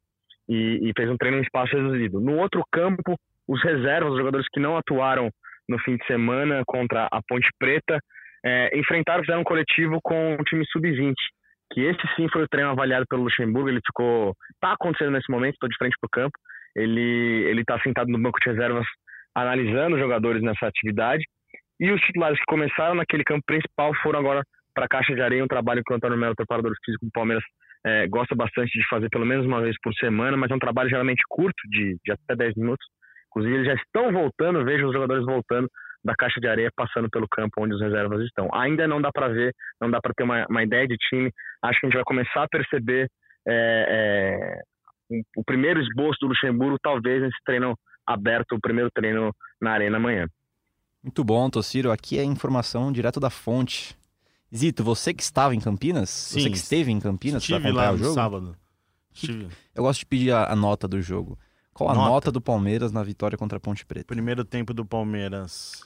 E, 0.49 0.89
e 0.89 0.93
fez 0.97 1.11
um 1.11 1.17
treino 1.17 1.39
em 1.39 1.43
espaço 1.43 1.77
reduzido. 1.77 2.21
No 2.21 2.39
outro 2.39 2.63
campo, 2.73 3.17
os 3.47 3.63
reservas, 3.63 4.13
os 4.13 4.19
jogadores 4.19 4.47
que 4.51 4.61
não 4.61 4.77
atuaram 4.77 5.31
no 5.69 5.79
fim 5.81 5.97
de 5.97 6.07
semana 6.07 6.63
contra 6.67 7.07
a 7.13 7.21
Ponte 7.29 7.49
Preta, 7.59 7.99
é, 8.45 8.79
enfrentaram, 8.79 9.23
fizeram 9.23 9.41
um 9.41 9.45
coletivo 9.45 9.99
com 10.03 10.35
o 10.35 10.45
time 10.45 10.65
sub-20, 10.67 11.13
que 11.73 11.83
esse 11.83 12.01
sim 12.17 12.29
foi 12.33 12.45
o 12.45 12.49
treino 12.49 12.71
avaliado 12.71 13.05
pelo 13.09 13.25
Luxemburgo, 13.25 13.69
ele 13.69 13.81
ficou, 13.85 14.35
tá 14.61 14.73
acontecendo 14.73 15.13
nesse 15.13 15.31
momento, 15.31 15.55
estou 15.55 15.69
de 15.69 15.77
frente 15.77 15.97
para 16.01 16.07
o 16.07 16.11
campo, 16.11 16.39
ele 16.75 17.45
ele 17.49 17.61
está 17.61 17.79
sentado 17.81 18.09
no 18.09 18.19
banco 18.19 18.39
de 18.41 18.49
reservas 18.49 18.87
analisando 19.35 19.97
os 19.97 20.01
jogadores 20.01 20.43
nessa 20.43 20.67
atividade, 20.67 21.25
e 21.79 21.91
os 21.93 22.01
titulares 22.01 22.39
que 22.39 22.47
começaram 22.47 22.95
naquele 22.95 23.25
campo 23.25 23.43
principal 23.47 23.95
foram 24.03 24.19
agora 24.19 24.43
para 24.79 24.87
caixa 24.87 25.13
de 25.13 25.21
areia, 25.21 25.43
um 25.43 25.49
trabalho 25.49 25.83
que 25.85 25.93
o 25.93 25.97
Antônio 25.97 26.17
Melo, 26.17 26.37
preparador 26.37 26.73
físico 26.85 27.05
do 27.05 27.11
Palmeiras, 27.11 27.43
é, 27.85 28.07
gosta 28.07 28.37
bastante 28.37 28.79
de 28.79 28.89
fazer 28.89 29.09
pelo 29.09 29.27
menos 29.27 29.45
uma 29.45 29.61
vez 29.61 29.75
por 29.83 29.93
semana, 29.95 30.37
mas 30.37 30.53
é 30.53 30.55
um 30.55 30.59
trabalho 30.59 30.89
geralmente 30.89 31.21
curto, 31.29 31.61
de, 31.69 31.97
de 32.05 32.13
até 32.13 32.37
10 32.37 32.55
minutos. 32.55 32.87
Inclusive, 33.27 33.57
eles 33.57 33.67
já 33.67 33.75
estão 33.75 34.13
voltando, 34.13 34.65
vejo 34.65 34.87
os 34.87 34.93
jogadores 34.93 35.25
voltando 35.25 35.69
da 36.05 36.15
caixa 36.15 36.41
de 36.41 36.47
areia, 36.47 36.71
passando 36.77 37.11
pelo 37.11 37.27
campo 37.29 37.61
onde 37.61 37.75
os 37.75 37.81
reservas 37.81 38.25
estão. 38.25 38.49
Ainda 38.55 38.87
não 38.87 39.03
dá 39.03 39.11
para 39.13 39.27
ver, 39.29 39.53
não 39.81 39.91
dá 39.91 40.01
para 40.01 40.15
ter 40.17 40.23
uma, 40.23 40.47
uma 40.49 40.63
ideia 40.63 40.87
de 40.87 40.97
time. 40.97 41.29
Acho 41.61 41.81
que 41.81 41.87
a 41.87 41.89
gente 41.89 41.97
vai 41.97 42.05
começar 42.05 42.45
a 42.45 42.49
perceber 42.49 43.09
é, 43.49 43.51
é, 43.51 44.61
o, 45.11 45.41
o 45.41 45.45
primeiro 45.45 45.81
esboço 45.81 46.21
do 46.21 46.29
Luxemburgo, 46.29 46.79
talvez 46.81 47.21
nesse 47.21 47.39
treino 47.45 47.75
aberto, 48.07 48.53
o 48.53 48.61
primeiro 48.61 48.91
treino 48.95 49.33
na 49.61 49.73
arena 49.73 49.97
amanhã. 49.97 50.27
Muito 51.03 51.25
bom, 51.25 51.51
Tociro. 51.51 51.91
Aqui 51.91 52.17
é 52.17 52.23
informação 52.23 52.93
direto 52.93 53.19
da 53.19 53.29
fonte. 53.29 53.99
Zito, 54.55 54.83
você 54.83 55.13
que 55.13 55.23
estava 55.23 55.55
em 55.55 55.61
Campinas? 55.61 56.09
Você 56.11 56.41
Sim, 56.41 56.51
que 56.51 56.57
esteve 56.57 56.91
em 56.91 56.99
Campinas 57.01 57.47
para 57.47 57.57
acompanhar 57.57 57.91
lá 57.91 57.93
o 57.93 57.99
jogo? 57.99 58.15
sábado. 58.15 58.57
Estive. 59.13 59.49
Eu 59.75 59.83
gosto 59.83 60.01
de 60.01 60.07
pedir 60.07 60.33
a, 60.33 60.53
a 60.53 60.57
nota 60.57 60.87
do 60.89 61.01
jogo. 61.03 61.39
Qual 61.75 61.91
a 61.91 61.95
Nota? 61.95 62.09
nota. 62.09 62.33
do 62.33 62.41
Palmeiras 62.41 62.91
na 62.93 63.03
vitória 63.03 63.37
contra 63.39 63.59
a 63.59 63.61
Ponte 63.61 63.85
Preta? 63.87 64.07
Primeiro 64.07 64.45
tempo 64.45 64.73
do 64.75 64.85
Palmeiras 64.85 65.85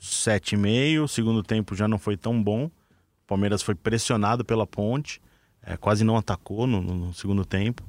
7,5. 0.00 1.08
Segundo 1.08 1.42
tempo 1.42 1.74
já 1.74 1.88
não 1.88 1.98
foi 1.98 2.16
tão 2.16 2.42
bom. 2.42 2.66
O 2.66 3.26
Palmeiras 3.26 3.62
foi 3.62 3.74
pressionado 3.74 4.44
pela 4.44 4.66
ponte. 4.66 5.20
é, 5.62 5.76
quase 5.76 6.04
não 6.04 6.16
atacou 6.16 6.66
no, 6.66 6.80
no 6.82 7.14
segundo 7.14 7.44
tempo. 7.44 7.82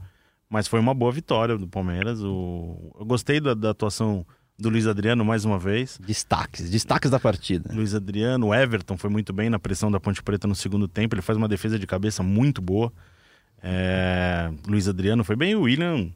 Mas 0.49 0.67
foi 0.67 0.79
uma 0.79 0.93
boa 0.93 1.11
vitória 1.11 1.57
do 1.57 1.67
Palmeiras. 1.67 2.21
O... 2.23 2.91
Eu 2.99 3.05
gostei 3.05 3.39
da, 3.39 3.53
da 3.53 3.71
atuação 3.71 4.25
do 4.57 4.69
Luiz 4.69 4.87
Adriano 4.87 5.23
mais 5.25 5.45
uma 5.45 5.59
vez. 5.59 5.97
Destaques, 5.97 6.69
destaques 6.69 7.11
da 7.11 7.19
partida. 7.19 7.73
Luiz 7.73 7.93
Adriano, 7.93 8.47
o 8.47 8.55
Everton 8.55 8.97
foi 8.97 9.09
muito 9.09 9.33
bem 9.33 9.49
na 9.49 9.59
pressão 9.59 9.91
da 9.91 9.99
Ponte 9.99 10.23
Preta 10.23 10.47
no 10.47 10.55
segundo 10.55 10.87
tempo. 10.87 11.15
Ele 11.15 11.21
faz 11.21 11.37
uma 11.37 11.47
defesa 11.47 11.77
de 11.77 11.85
cabeça 11.85 12.23
muito 12.23 12.61
boa. 12.61 12.91
É, 13.61 14.51
Luiz 14.67 14.87
Adriano 14.87 15.23
foi 15.23 15.35
bem. 15.35 15.55
O 15.55 15.61
William, 15.61 16.09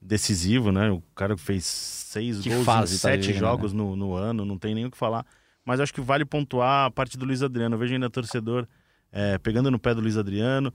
decisivo, 0.00 0.70
né? 0.70 0.90
O 0.90 1.02
cara 1.14 1.34
que 1.34 1.40
fez 1.40 1.64
seis 1.64 2.40
Que 2.40 2.48
gols 2.48 2.62
em 2.62 2.64
fase 2.64 2.94
tá 2.94 3.08
sete 3.08 3.28
vivendo, 3.28 3.40
jogos 3.40 3.72
no, 3.72 3.96
no 3.96 4.14
ano, 4.14 4.44
não 4.44 4.56
tem 4.56 4.74
nem 4.74 4.86
o 4.86 4.90
que 4.90 4.96
falar. 4.96 5.26
Mas 5.64 5.80
acho 5.80 5.92
que 5.92 6.00
vale 6.00 6.24
pontuar 6.24 6.86
a 6.86 6.90
parte 6.90 7.18
do 7.18 7.24
Luiz 7.24 7.42
Adriano. 7.42 7.74
Eu 7.74 7.78
vejo 7.78 7.92
ainda 7.92 8.08
torcedor 8.08 8.66
é, 9.12 9.38
pegando 9.38 9.70
no 9.70 9.78
pé 9.78 9.94
do 9.94 10.00
Luiz 10.00 10.16
Adriano. 10.16 10.72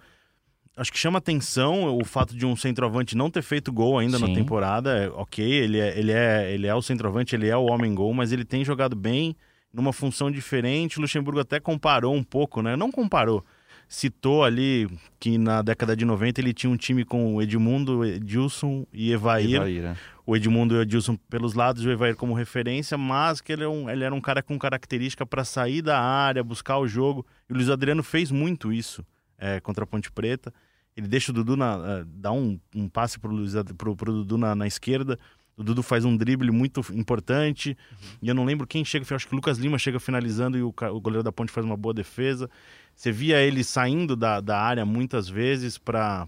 Acho 0.76 0.92
que 0.92 1.00
chama 1.00 1.20
atenção 1.20 1.98
o 1.98 2.04
fato 2.04 2.36
de 2.36 2.46
um 2.46 2.56
centroavante 2.56 3.16
não 3.16 3.30
ter 3.30 3.42
feito 3.42 3.72
gol 3.72 3.98
ainda 3.98 4.18
Sim. 4.18 4.28
na 4.28 4.34
temporada. 4.34 4.98
É, 4.98 5.10
ok, 5.10 5.46
ele 5.46 5.80
é, 5.80 5.98
ele, 5.98 6.12
é, 6.12 6.54
ele 6.54 6.68
é 6.68 6.76
o 6.76 6.82
centroavante, 6.82 7.36
ele 7.36 7.48
é 7.48 7.56
o 7.56 7.66
homem 7.66 7.94
gol, 7.96 8.14
mas 8.14 8.32
ele 8.32 8.44
tem 8.44 8.64
jogado 8.66 8.96
bem 8.96 9.36
numa 9.74 9.94
função 9.94 10.30
diferente. 10.30 10.98
O 10.98 11.02
Luxemburgo 11.02 11.40
até 11.40 11.60
comparou 11.60 12.14
um 12.14 12.24
pouco, 12.24 12.62
né? 12.62 12.76
Não 12.76 12.92
comparou. 12.92 13.44
Citou 13.88 14.44
ali 14.44 14.90
que 15.20 15.38
na 15.38 15.62
década 15.62 15.96
de 15.96 16.06
90 16.06 16.42
ele 16.42 16.54
tinha 16.54 16.72
um 16.72 16.78
time 16.78 17.06
com 17.06 17.36
o 17.36 17.42
Edmundo, 17.42 18.04
Edilson 18.04 18.86
e 18.92 19.12
Evair. 19.12 19.56
Evair, 19.56 19.84
né? 19.84 19.98
O 20.26 20.36
Edmundo 20.36 20.74
e 20.74 20.78
o 20.80 20.82
Edilson 20.82 21.16
pelos 21.30 21.54
lados 21.54 21.86
o 21.86 21.92
Evair 21.92 22.16
como 22.16 22.34
referência, 22.34 22.98
mas 22.98 23.42
que 23.42 23.54
ele, 23.54 23.64
é 23.64 23.68
um, 23.68 23.88
ele 23.88 24.04
era 24.04 24.16
um 24.16 24.20
cara 24.20 24.42
com 24.42 24.58
característica 24.58 25.24
para 25.24 25.46
sair 25.46 25.84
da 25.84 26.02
área, 26.02 26.44
buscar 26.44 26.80
o 26.80 26.88
jogo. 26.88 27.24
E 27.48 27.54
o 27.54 27.56
Luiz 27.56 27.70
Adriano 27.70 28.02
fez 28.02 28.32
muito 28.32 28.74
isso 28.74 29.06
é, 29.38 29.60
contra 29.60 29.84
a 29.84 29.88
Ponte 29.88 30.12
Preta. 30.12 30.52
Ele 30.96 31.08
deixa 31.08 31.32
o 31.32 31.34
Dudu 31.34 31.58
na, 31.58 31.78
eh, 31.86 32.04
dá 32.08 32.32
um, 32.32 32.60
um 32.74 32.88
passe 32.88 33.20
pro, 33.20 33.32
Luiz, 33.32 33.54
pro, 33.78 33.96
pro 33.96 34.14
Dudu 34.14 34.38
na, 34.38 34.56
na 34.56 34.66
esquerda. 34.66 35.20
O 35.58 35.64
Dudu 35.64 35.84
faz 35.84 36.06
um 36.06 36.16
drible 36.16 36.52
muito 36.52 36.82
importante. 36.94 37.78
E 38.22 38.28
eu 38.28 38.36
não 38.36 38.46
lembro 38.46 38.68
quem 38.68 38.84
chega, 38.84 39.06
acho 39.16 39.28
que 39.28 39.34
o 39.34 39.36
Lucas 39.36 39.58
Lima 39.58 39.78
chega 39.78 40.00
finalizando 40.00 40.58
e 40.58 40.62
o, 40.62 40.68
o 40.70 41.02
goleiro 41.02 41.24
da 41.24 41.32
Ponte 41.32 41.52
faz 41.52 41.66
uma 41.66 41.78
boa 41.78 41.94
defesa. 41.94 42.50
Você 42.96 43.12
via 43.12 43.42
ele 43.42 43.64
saindo 43.64 44.16
da, 44.16 44.40
da 44.40 44.60
área 44.60 44.86
muitas 44.86 45.28
vezes 45.28 45.78
para 45.78 46.28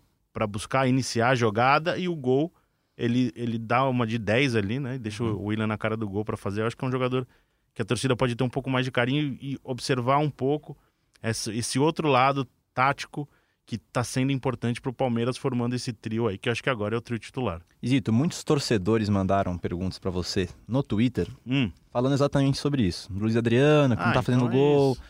buscar 0.50 0.88
iniciar 0.88 1.30
a 1.30 1.36
jogada 1.36 1.98
e 1.98 2.08
o 2.08 2.16
gol. 2.16 2.54
Ele, 2.98 3.32
ele 3.36 3.58
dá 3.58 3.88
uma 3.88 4.08
de 4.08 4.18
10 4.18 4.56
ali, 4.56 4.80
né? 4.80 4.96
E 4.96 5.00
deixa 5.00 5.24
o 5.24 5.46
William 5.46 5.68
na 5.68 5.78
cara 5.78 5.96
do 5.96 6.10
gol 6.10 6.26
para 6.26 6.36
fazer. 6.36 6.62
Eu 6.62 6.68
acho 6.68 6.76
que 6.76 6.84
é 6.84 6.88
um 6.88 6.92
jogador 6.92 7.28
que 7.74 7.82
a 7.82 7.86
torcida 7.86 8.16
pode 8.16 8.36
ter 8.36 8.44
um 8.44 8.50
pouco 8.50 8.70
mais 8.70 8.86
de 8.86 8.92
carinho 8.92 9.38
e 9.40 9.58
observar 9.64 10.18
um 10.18 10.30
pouco 10.30 10.76
esse, 11.22 11.56
esse 11.56 11.78
outro 11.78 12.08
lado 12.08 12.48
tático 12.74 13.30
que 13.68 13.76
está 13.76 14.02
sendo 14.04 14.32
importante 14.32 14.80
para 14.82 14.90
o 14.90 14.94
Palmeiras 14.94 15.36
formando 15.38 15.76
esse 15.76 15.92
trio 15.94 16.26
aí, 16.28 16.38
que 16.38 16.48
eu 16.48 16.52
acho 16.54 16.64
que 16.64 16.70
agora 16.70 16.96
é 16.96 16.98
o 16.98 17.02
trio 17.02 17.20
titular. 17.20 17.62
Zito, 17.86 18.12
muitos 18.14 18.42
torcedores 18.44 19.10
mandaram 19.10 19.58
perguntas 19.58 20.00
pra 20.00 20.10
você 20.10 20.48
no 20.68 20.82
Twitter 20.82 21.28
Hum, 21.46 21.70
falando 21.92 22.14
exatamente 22.14 22.58
sobre 22.58 22.82
isso. 22.84 23.12
Luiz 23.14 23.36
Adriano, 23.36 23.96
que 23.98 24.02
Ah, 24.02 24.06
não 24.08 24.14
tá 24.14 24.24
fazendo 24.24 24.46
então 24.46 24.58
é 24.58 24.60
gol. 24.60 24.92
isso. 24.94 25.02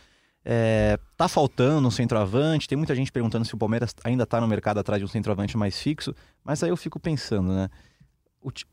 É, 0.44 0.98
tá 1.16 1.28
faltando 1.28 1.86
um 1.86 1.90
centroavante. 1.90 2.66
Tem 2.68 2.76
muita 2.76 2.94
gente 2.94 3.12
perguntando 3.12 3.44
se 3.44 3.54
o 3.54 3.58
Palmeiras 3.58 3.94
ainda 4.02 4.26
tá 4.26 4.40
no 4.40 4.48
mercado 4.48 4.78
atrás 4.78 4.98
de 5.00 5.04
um 5.04 5.08
centroavante 5.08 5.56
mais 5.56 5.78
fixo. 5.80 6.14
Mas 6.44 6.62
aí 6.62 6.70
eu 6.70 6.76
fico 6.76 6.98
pensando, 6.98 7.52
né? 7.52 7.68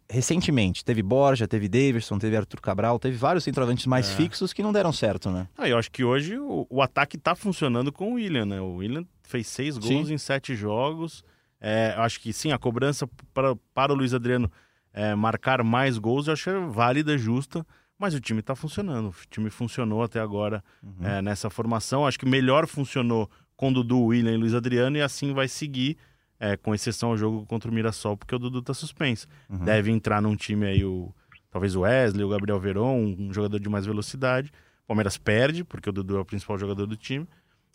Recentemente 0.10 0.86
teve 0.86 1.02
Borja, 1.02 1.48
teve 1.48 1.68
Davidson, 1.68 2.18
teve 2.20 2.38
Arthur 2.38 2.62
Cabral, 2.62 3.00
teve 3.00 3.18
vários 3.18 3.44
centroavantes 3.44 3.86
mais 3.86 4.10
É. 4.10 4.16
fixos 4.16 4.54
que 4.54 4.62
não 4.64 4.72
deram 4.72 4.94
certo, 4.94 5.30
né? 5.32 5.48
Ah, 5.58 5.68
eu 5.68 5.78
acho 5.78 5.92
que 5.92 6.04
hoje 6.04 6.38
o, 6.38 6.66
o 6.70 6.82
ataque 6.82 7.18
tá 7.18 7.36
funcionando 7.36 7.92
com 7.92 8.12
o 8.12 8.16
William, 8.16 8.46
né? 8.46 8.62
O 8.62 8.76
William 8.76 9.04
fez 9.24 9.48
seis 9.48 9.78
gols 9.78 10.08
Sim. 10.08 10.14
em 10.14 10.18
sete 10.18 10.56
jogos. 10.56 11.24
É, 11.60 11.94
acho 11.98 12.20
que 12.22 12.32
sim, 12.32 12.52
a 12.52 12.58
cobrança 12.60 13.10
para, 13.34 13.56
para 13.74 13.92
o 13.92 13.96
Luiz 13.96 14.14
Adriano 14.14 14.52
é, 14.94 15.16
marcar 15.16 15.64
mais 15.64 15.98
gols 15.98 16.28
eu 16.28 16.34
acho 16.34 16.50
é 16.50 16.60
válida, 16.68 17.18
justa, 17.18 17.66
mas 17.98 18.14
o 18.14 18.20
time 18.20 18.42
tá 18.42 18.56
funcionando. 18.56 19.10
O 19.10 19.14
time 19.30 19.50
funcionou 19.50 20.04
até 20.04 20.20
agora 20.20 20.64
Uhum. 20.84 21.06
é, 21.06 21.22
nessa 21.22 21.50
formação. 21.50 22.06
Acho 22.06 22.20
que 22.20 22.26
melhor 22.26 22.68
funcionou 22.68 23.30
com 23.58 23.74
Dudu, 23.74 24.00
William 24.06 24.34
e 24.34 24.38
Luiz 24.38 24.54
Adriano 24.54 24.98
e 24.98 25.02
assim 25.02 25.34
vai 25.34 25.48
seguir, 25.48 25.98
é, 26.40 26.58
com 26.58 26.74
exceção 26.74 27.10
ao 27.10 27.18
jogo 27.18 27.46
contra 27.46 27.70
o 27.70 27.74
Mirassol, 27.74 28.18
porque 28.18 28.36
o 28.36 28.40
Dudu 28.40 28.62
tá 28.62 28.74
suspenso. 28.74 29.28
Uhum. 29.50 29.64
Deve 29.64 29.92
entrar 29.92 30.22
num 30.22 30.36
time 30.36 30.66
aí 30.66 30.84
o 30.84 31.14
talvez 31.50 31.74
o 31.74 31.82
Wesley, 31.82 32.24
o 32.24 32.30
Gabriel 32.30 32.60
Veron, 32.60 33.16
um 33.18 33.34
jogador 33.34 33.60
de 33.60 33.70
mais 33.70 33.86
velocidade. 33.86 34.52
O 34.84 34.88
Palmeiras 34.88 35.18
perde, 35.18 35.64
porque 35.64 35.90
o 35.90 35.94
Dudu 35.94 36.18
é 36.18 36.20
o 36.20 36.26
principal 36.26 36.58
jogador 36.58 36.86
do 36.86 36.98
time. 36.98 37.26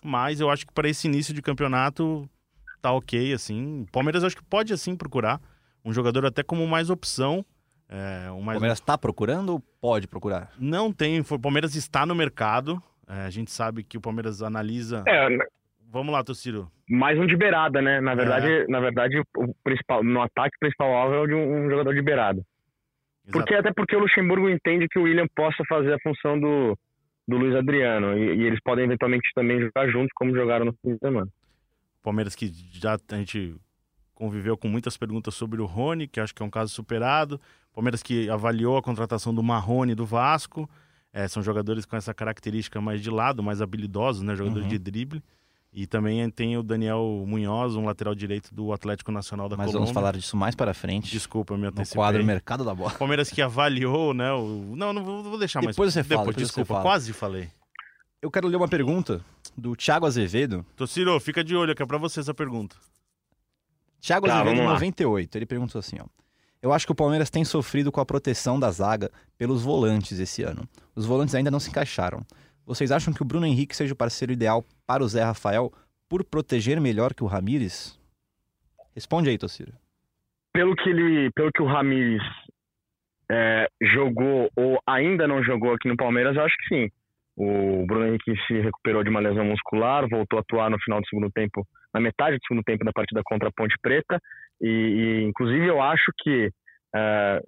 Mas 0.05 0.39
eu 0.39 0.51
acho 0.51 0.67
que 0.67 0.73
para 0.73 0.89
esse 0.89 1.09
início 1.09 1.33
de 1.33 1.41
campeonato 1.41 2.29
tá 2.83 2.93
ok, 2.93 3.33
assim. 3.33 3.83
O 3.83 3.87
Palmeiras 3.91 4.23
acho 4.23 4.37
que 4.37 4.45
pode, 4.45 4.73
assim, 4.73 4.95
procurar 4.95 5.41
um 5.85 5.93
jogador 5.93 6.27
até 6.27 6.43
como 6.43 6.67
mais 6.67 6.91
opção. 6.91 7.45
É, 7.89 8.31
um 8.31 8.41
O 8.41 8.43
mais... 8.43 8.57
Palmeiras 8.57 8.81
tá 8.81 8.97
procurando 8.99 9.55
ou 9.55 9.61
pode 9.81 10.07
procurar? 10.07 10.53
Não 10.59 10.93
tem, 10.93 11.21
o 11.21 11.39
Palmeiras 11.39 11.75
está 11.75 12.05
no 12.05 12.15
mercado. 12.15 12.83
É, 13.09 13.23
a 13.23 13.31
gente 13.31 13.51
sabe 13.51 13.83
que 13.83 13.97
o 13.97 14.01
Palmeiras 14.01 14.43
analisa. 14.43 15.03
É, 15.07 15.27
Vamos 15.93 16.13
lá, 16.13 16.23
Tociro. 16.23 16.71
mais 16.89 17.19
um 17.19 17.27
de 17.27 17.37
beirada, 17.37 17.83
né? 17.83 18.01
Na 18.01 18.15
verdade, 18.15 18.65
na 18.69 18.79
verdade 18.81 19.19
o 19.37 19.55
principal, 19.65 20.05
no 20.05 20.23
ataque, 20.23 20.57
o 20.57 20.61
principal 20.61 20.95
alvo 20.95 21.15
é 21.15 21.19
o 21.21 21.27
de 21.27 21.35
um, 21.35 21.65
um 21.67 21.71
jogador 21.71 21.93
de 21.95 22.01
beirada. 22.03 22.43
Porque, 23.33 23.55
até 23.55 23.73
porque 23.73 23.95
o 23.97 24.01
Luxemburgo 24.01 24.49
entende 24.49 24.87
que 24.89 24.99
o 24.99 25.03
William 25.03 25.27
possa 25.35 25.63
fazer 25.69 25.93
a 25.95 25.99
função 26.03 26.39
do, 26.39 26.77
do 27.29 27.37
Luiz 27.37 27.55
Adriano. 27.55 28.17
E, 28.17 28.37
e 28.39 28.43
eles 28.43 28.61
podem 28.63 28.85
eventualmente 28.85 29.29
também 29.35 29.61
jogar 29.61 29.89
juntos, 29.89 30.11
como 30.15 30.35
jogaram 30.35 30.65
no 30.67 30.73
fim 30.83 30.95
de 30.95 30.99
semana. 30.99 31.29
Palmeiras 32.03 32.35
que 32.35 32.51
já 32.73 32.97
a 33.11 33.17
gente 33.17 33.55
conviveu 34.15 34.57
com 34.57 34.69
muitas 34.69 34.97
perguntas 34.97 35.35
sobre 35.35 35.61
o 35.61 35.67
Rony, 35.67 36.07
que 36.09 36.21
acho 36.21 36.35
que 36.35 36.43
é 36.43 36.47
um 36.47 36.51
caso 36.51 36.73
superado. 36.73 37.41
Palmeiras 37.75 38.03
que 38.03 38.29
avaliou 38.31 38.77
a 38.77 38.83
contratação 38.83 39.35
do 39.35 39.43
Marrone 39.43 39.95
do 39.95 40.07
Vasco. 40.07 40.69
É, 41.13 41.27
são 41.27 41.43
jogadores 41.43 41.85
com 41.85 41.97
essa 41.97 42.15
característica 42.15 42.81
mais 42.81 43.01
de 43.03 43.11
lado, 43.11 43.43
mais 43.43 43.61
habilidosos, 43.61 44.23
né? 44.23 44.35
Jogadores 44.37 44.65
Uhum. 44.65 44.71
de 44.71 44.79
drible. 44.79 45.23
E 45.73 45.87
também 45.87 46.29
tem 46.31 46.57
o 46.57 46.65
Daniel 46.65 47.25
Munhoz, 47.27 47.77
um 47.77 47.85
lateral 47.85 48.13
direito 48.15 48.53
do 48.53 48.73
Atlético 48.73 49.13
Nacional 49.13 49.49
da 49.49 49.57
Mas 49.57 49.67
Colômbia. 49.67 49.81
vamos 49.87 49.95
falar 49.95 50.17
disso 50.17 50.37
mais 50.37 50.55
para 50.57 50.75
frente. 50.75 51.13
Desculpa, 51.13 51.55
me 51.57 51.63
no 51.63 51.69
antecipei. 51.69 51.97
quadro 51.97 52.25
Mercado 52.25 52.65
da 52.65 52.75
Bola. 52.75 52.91
Palmeiras 52.91 53.31
que 53.31 53.41
avaliou, 53.41 54.13
né? 54.13 54.33
O... 54.33 54.75
Não, 54.75 54.93
não 54.93 55.05
vou, 55.23 55.39
deixar 55.39 55.63
mais. 55.63 55.77
Depois 55.77 55.95
você 55.95 56.03
fala, 56.03 56.23
Depois, 56.23 56.35
depois 56.37 56.49
você 56.51 56.61
desculpa, 56.61 56.75
fala. 56.75 56.83
quase 56.83 57.13
falei. 57.13 57.49
Eu 58.21 58.31
quero 58.33 58.49
ler 58.49 58.57
uma 58.57 58.67
pergunta 58.69 59.25
do 59.57 59.77
Thiago 59.77 60.07
Azevedo. 60.07 60.67
Tociro, 60.77 61.19
fica 61.21 61.45
de 61.45 61.55
olho, 61.55 61.75
que 61.75 61.83
é 61.83 61.87
pra 61.87 61.99
você 61.99 62.19
essa 62.19 62.35
pergunta. 62.35 62.75
Thiago 64.01 64.27
Tá, 64.27 64.35
Azevedo, 64.35 64.57
vamos 64.57 64.67
lá. 64.67 64.75
98. 64.75 65.39
Ele 65.39 65.47
perguntou 65.47 65.79
assim, 65.79 65.97
ó. 66.01 66.05
Eu 66.63 66.73
acho 66.73 66.85
que 66.85 66.93
o 66.93 66.97
Palmeiras 66.97 67.31
tem 67.31 67.45
sofrido 67.45 67.91
com 67.91 68.01
a 68.01 68.05
proteção 68.05 68.59
da 68.61 68.71
zaga 68.71 69.11
pelos 69.39 69.63
volantes 69.63 70.19
esse 70.19 70.43
ano. 70.43 70.69
Os 70.95 71.07
volantes 71.07 71.35
ainda 71.35 71.51
não 71.51 71.61
se 71.61 71.71
encaixaram. 71.71 72.27
Vocês 72.71 72.93
acham 72.93 73.13
que 73.13 73.21
o 73.21 73.25
Bruno 73.25 73.47
Henrique 73.47 73.75
seja 73.75 73.95
o 73.95 73.97
parceiro 73.97 74.33
ideal 74.33 74.65
para 74.87 75.03
o 75.03 75.09
Zé 75.09 75.25
Rafael 75.25 75.73
por 76.09 76.23
proteger 76.23 76.81
melhor 76.81 77.13
que 77.13 77.25
o 77.25 77.27
Ramires? 77.27 77.99
Responde 78.95 79.29
aí, 79.29 79.37
Tociro. 79.37 79.73
Pelo 80.53 80.77
que, 80.77 80.89
ele, 80.89 81.33
pelo 81.33 81.51
que 81.51 81.63
o 81.63 81.67
Ramires 81.67 82.23
é, 83.29 83.67
jogou 83.83 84.49
ou 84.57 84.81
ainda 84.87 85.27
não 85.27 85.43
jogou 85.43 85.75
aqui 85.75 85.89
no 85.89 85.97
Palmeiras, 85.97 86.37
eu 86.37 86.45
acho 86.45 86.57
que 86.59 86.69
sim. 86.73 86.89
O 87.37 87.85
Bruno 87.87 88.07
Henrique 88.07 88.37
se 88.47 88.61
recuperou 88.61 89.03
de 89.03 89.11
uma 89.11 89.19
lesão 89.19 89.47
muscular, 89.47 90.09
voltou 90.09 90.39
a 90.39 90.43
atuar 90.43 90.71
no 90.71 90.79
final 90.79 91.01
do 91.01 91.09
segundo 91.09 91.29
tempo, 91.29 91.67
na 91.93 91.99
metade 91.99 92.37
do 92.37 92.47
segundo 92.47 92.63
tempo 92.63 92.85
da 92.85 92.93
partida 92.93 93.21
contra 93.25 93.49
a 93.49 93.53
Ponte 93.53 93.75
Preta. 93.83 94.21
E, 94.63 94.69
e, 94.69 95.25
inclusive, 95.25 95.67
eu 95.67 95.83
acho 95.83 96.13
que 96.23 96.49
é, 96.95 97.41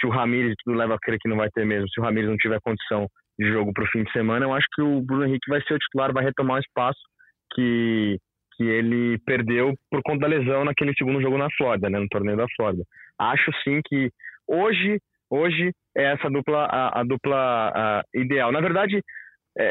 se 0.00 0.04
o 0.04 0.10
Ramires, 0.10 0.56
tudo 0.64 0.76
leva 0.76 0.96
a 0.96 0.98
crer 0.98 1.20
que 1.20 1.28
não 1.28 1.36
vai 1.36 1.48
ter 1.50 1.64
mesmo, 1.64 1.88
se 1.88 2.00
o 2.00 2.02
Ramires 2.02 2.28
não 2.28 2.36
tiver 2.36 2.60
condição 2.60 3.08
de 3.38 3.48
jogo 3.48 3.72
para 3.72 3.84
o 3.84 3.88
fim 3.88 4.04
de 4.04 4.12
semana, 4.12 4.44
eu 4.44 4.52
acho 4.52 4.66
que 4.74 4.82
o 4.82 5.00
Bruno 5.00 5.24
Henrique 5.24 5.48
vai 5.48 5.60
ser 5.62 5.74
o 5.74 5.78
titular, 5.78 6.12
vai 6.12 6.24
retomar 6.24 6.56
o 6.56 6.60
espaço 6.60 7.00
que, 7.52 8.18
que 8.56 8.64
ele 8.64 9.18
perdeu 9.26 9.74
por 9.90 10.00
conta 10.02 10.20
da 10.20 10.36
lesão 10.36 10.64
naquele 10.64 10.94
segundo 10.94 11.20
jogo 11.20 11.38
na 11.38 11.48
Flórida, 11.56 11.90
né, 11.90 11.98
no 11.98 12.08
torneio 12.08 12.36
da 12.36 12.46
Flórida. 12.56 12.84
Acho 13.18 13.50
sim 13.62 13.80
que 13.84 14.10
hoje, 14.46 14.98
hoje 15.30 15.72
é 15.96 16.12
essa 16.12 16.28
dupla 16.28 16.64
a, 16.64 17.00
a 17.00 17.04
dupla 17.04 17.72
a, 17.74 18.02
ideal. 18.14 18.52
Na 18.52 18.60
verdade, 18.60 19.00
é, 19.58 19.70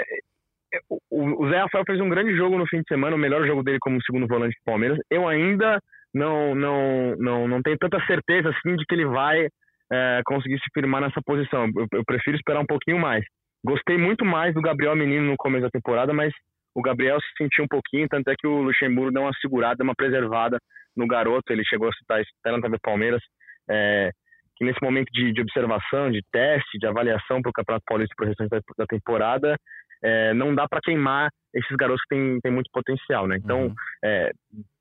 é, 0.73 0.79
o, 0.89 1.45
o 1.45 1.49
Zé 1.49 1.59
Rafael 1.59 1.83
fez 1.85 1.99
um 1.99 2.09
grande 2.09 2.35
jogo 2.35 2.57
no 2.57 2.67
fim 2.67 2.77
de 2.77 2.87
semana, 2.87 3.15
o 3.15 3.19
melhor 3.19 3.45
jogo 3.45 3.63
dele 3.63 3.79
como 3.79 4.01
segundo 4.03 4.27
volante 4.27 4.55
do 4.55 4.63
Palmeiras. 4.65 4.97
Eu 5.09 5.27
ainda 5.27 5.79
não 6.13 6.55
não 6.55 7.15
não 7.17 7.47
não 7.47 7.61
tenho 7.61 7.77
tanta 7.77 8.03
certeza 8.05 8.49
assim 8.49 8.75
de 8.75 8.85
que 8.85 8.95
ele 8.95 9.05
vai 9.05 9.47
é, 9.91 10.21
conseguir 10.25 10.57
se 10.59 10.69
firmar 10.73 11.01
nessa 11.01 11.21
posição. 11.25 11.69
Eu, 11.75 11.87
eu 11.93 12.03
prefiro 12.05 12.37
esperar 12.37 12.61
um 12.61 12.65
pouquinho 12.65 12.99
mais. 12.99 13.23
Gostei 13.63 13.97
muito 13.97 14.25
mais 14.25 14.53
do 14.53 14.61
Gabriel 14.61 14.95
Menino 14.95 15.31
no 15.31 15.37
começo 15.37 15.63
da 15.63 15.69
temporada, 15.69 16.13
mas 16.13 16.33
o 16.75 16.81
Gabriel 16.81 17.19
se 17.21 17.27
sentiu 17.37 17.63
um 17.63 17.67
pouquinho, 17.67 18.07
tanto 18.09 18.29
é 18.29 18.35
que 18.37 18.47
o 18.47 18.61
Luxemburgo 18.61 19.11
deu 19.11 19.21
uma 19.21 19.33
segurada, 19.39 19.83
uma 19.83 19.95
preservada 19.95 20.57
no 20.95 21.07
garoto. 21.07 21.53
Ele 21.53 21.63
chegou 21.63 21.87
a 21.87 21.93
citar 21.93 22.21
isso 22.21 22.31
até 22.39 22.55
na 22.55 22.61
TV 22.61 22.77
Palmeiras, 22.81 23.21
é, 23.69 24.11
que 24.57 24.65
nesse 24.65 24.81
momento 24.81 25.09
de, 25.11 25.31
de, 25.31 25.41
observação, 25.41 26.11
de 26.11 26.21
teste, 26.31 26.77
de 26.77 26.87
avaliação 26.87 27.41
para 27.41 27.49
o 27.49 27.53
Campeonato 27.53 27.85
Paulista 27.87 28.13
para 28.17 28.25
o 28.25 28.27
restante 28.27 28.49
da, 28.49 28.59
da 28.77 28.85
temporada, 28.85 29.55
é, 30.03 30.33
não 30.33 30.53
dá 30.53 30.67
para 30.67 30.81
queimar 30.81 31.29
esses 31.53 31.75
garotos 31.77 32.01
que 32.03 32.15
têm, 32.15 32.39
têm 32.41 32.51
muito 32.51 32.69
potencial, 32.71 33.27
né? 33.27 33.37
Então, 33.37 33.67
uhum. 33.67 33.75
é, 34.03 34.31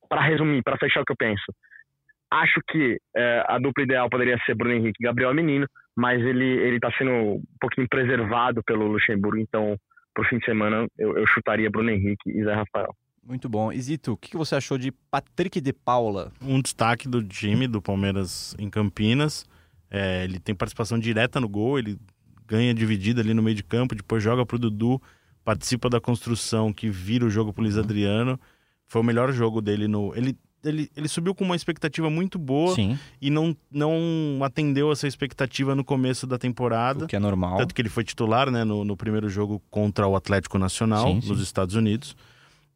para 0.08 0.22
resumir, 0.22 0.62
para 0.62 0.78
fechar 0.78 1.02
o 1.02 1.04
que 1.04 1.12
eu 1.12 1.16
penso, 1.16 1.44
acho 2.30 2.60
que 2.68 2.98
é, 3.14 3.44
a 3.46 3.58
dupla 3.58 3.84
ideal 3.84 4.10
poderia 4.10 4.38
ser 4.44 4.54
Bruno 4.54 4.74
Henrique 4.74 4.98
e 5.00 5.04
Gabriel 5.04 5.34
Menino, 5.34 5.66
mas 5.96 6.20
ele 6.20 6.44
ele 6.44 6.76
está 6.76 6.90
sendo 6.92 7.10
um 7.10 7.42
pouquinho 7.60 7.88
preservado 7.88 8.62
pelo 8.62 8.86
Luxemburgo, 8.86 9.38
então 9.38 9.76
pro 10.14 10.24
fim 10.24 10.38
de 10.38 10.44
semana 10.44 10.86
eu, 10.98 11.16
eu 11.16 11.26
chutaria 11.26 11.70
Bruno 11.70 11.90
Henrique 11.90 12.30
e 12.30 12.44
Zé 12.44 12.54
Rafael. 12.54 12.94
Muito 13.24 13.48
bom. 13.48 13.72
Isito, 13.72 14.12
o 14.12 14.16
que 14.16 14.36
você 14.36 14.56
achou 14.56 14.76
de 14.76 14.90
Patrick 15.10 15.60
de 15.60 15.72
Paula? 15.72 16.32
Um 16.42 16.60
destaque 16.60 17.08
do 17.08 17.22
time 17.22 17.68
do 17.68 17.80
Palmeiras 17.80 18.54
em 18.58 18.68
Campinas. 18.68 19.46
É, 19.88 20.24
ele 20.24 20.40
tem 20.40 20.54
participação 20.54 20.98
direta 20.98 21.40
no 21.40 21.48
gol, 21.48 21.78
ele 21.78 21.98
ganha 22.46 22.74
dividida 22.74 23.20
ali 23.20 23.32
no 23.32 23.42
meio 23.42 23.54
de 23.54 23.62
campo, 23.62 23.94
depois 23.94 24.22
joga 24.22 24.44
pro 24.44 24.58
Dudu, 24.58 25.00
participa 25.44 25.88
da 25.88 26.00
construção 26.00 26.72
que 26.72 26.90
vira 26.90 27.24
o 27.24 27.30
jogo 27.30 27.52
pro 27.52 27.62
Luiz 27.62 27.78
Adriano. 27.78 28.40
Foi 28.86 29.00
o 29.00 29.04
melhor 29.04 29.32
jogo 29.32 29.60
dele 29.60 29.86
no. 29.86 30.14
Ele, 30.16 30.36
ele, 30.64 30.90
ele 30.96 31.08
subiu 31.08 31.34
com 31.34 31.44
uma 31.44 31.56
expectativa 31.56 32.08
muito 32.10 32.38
boa 32.38 32.74
Sim, 32.74 32.98
e 33.20 33.30
não, 33.30 33.56
não 33.70 34.40
atendeu 34.42 34.90
essa 34.92 35.06
expectativa 35.06 35.74
no 35.74 35.84
começo 35.84 36.26
da 36.26 36.38
temporada. 36.38 37.04
o 37.04 37.08
que 37.08 37.16
é 37.16 37.18
normal. 37.18 37.58
Tanto 37.58 37.74
que 37.74 37.82
ele 37.82 37.88
foi 37.88 38.04
titular 38.04 38.50
né, 38.50 38.64
no, 38.64 38.84
no 38.84 38.96
primeiro 38.96 39.28
jogo 39.28 39.60
contra 39.70 40.06
o 40.06 40.14
Atlético 40.16 40.58
Nacional, 40.58 41.06
Sim, 41.06 41.20
sim. 41.20 41.28
nos 41.28 41.40
Estados 41.40 41.74
Unidos. 41.74 42.16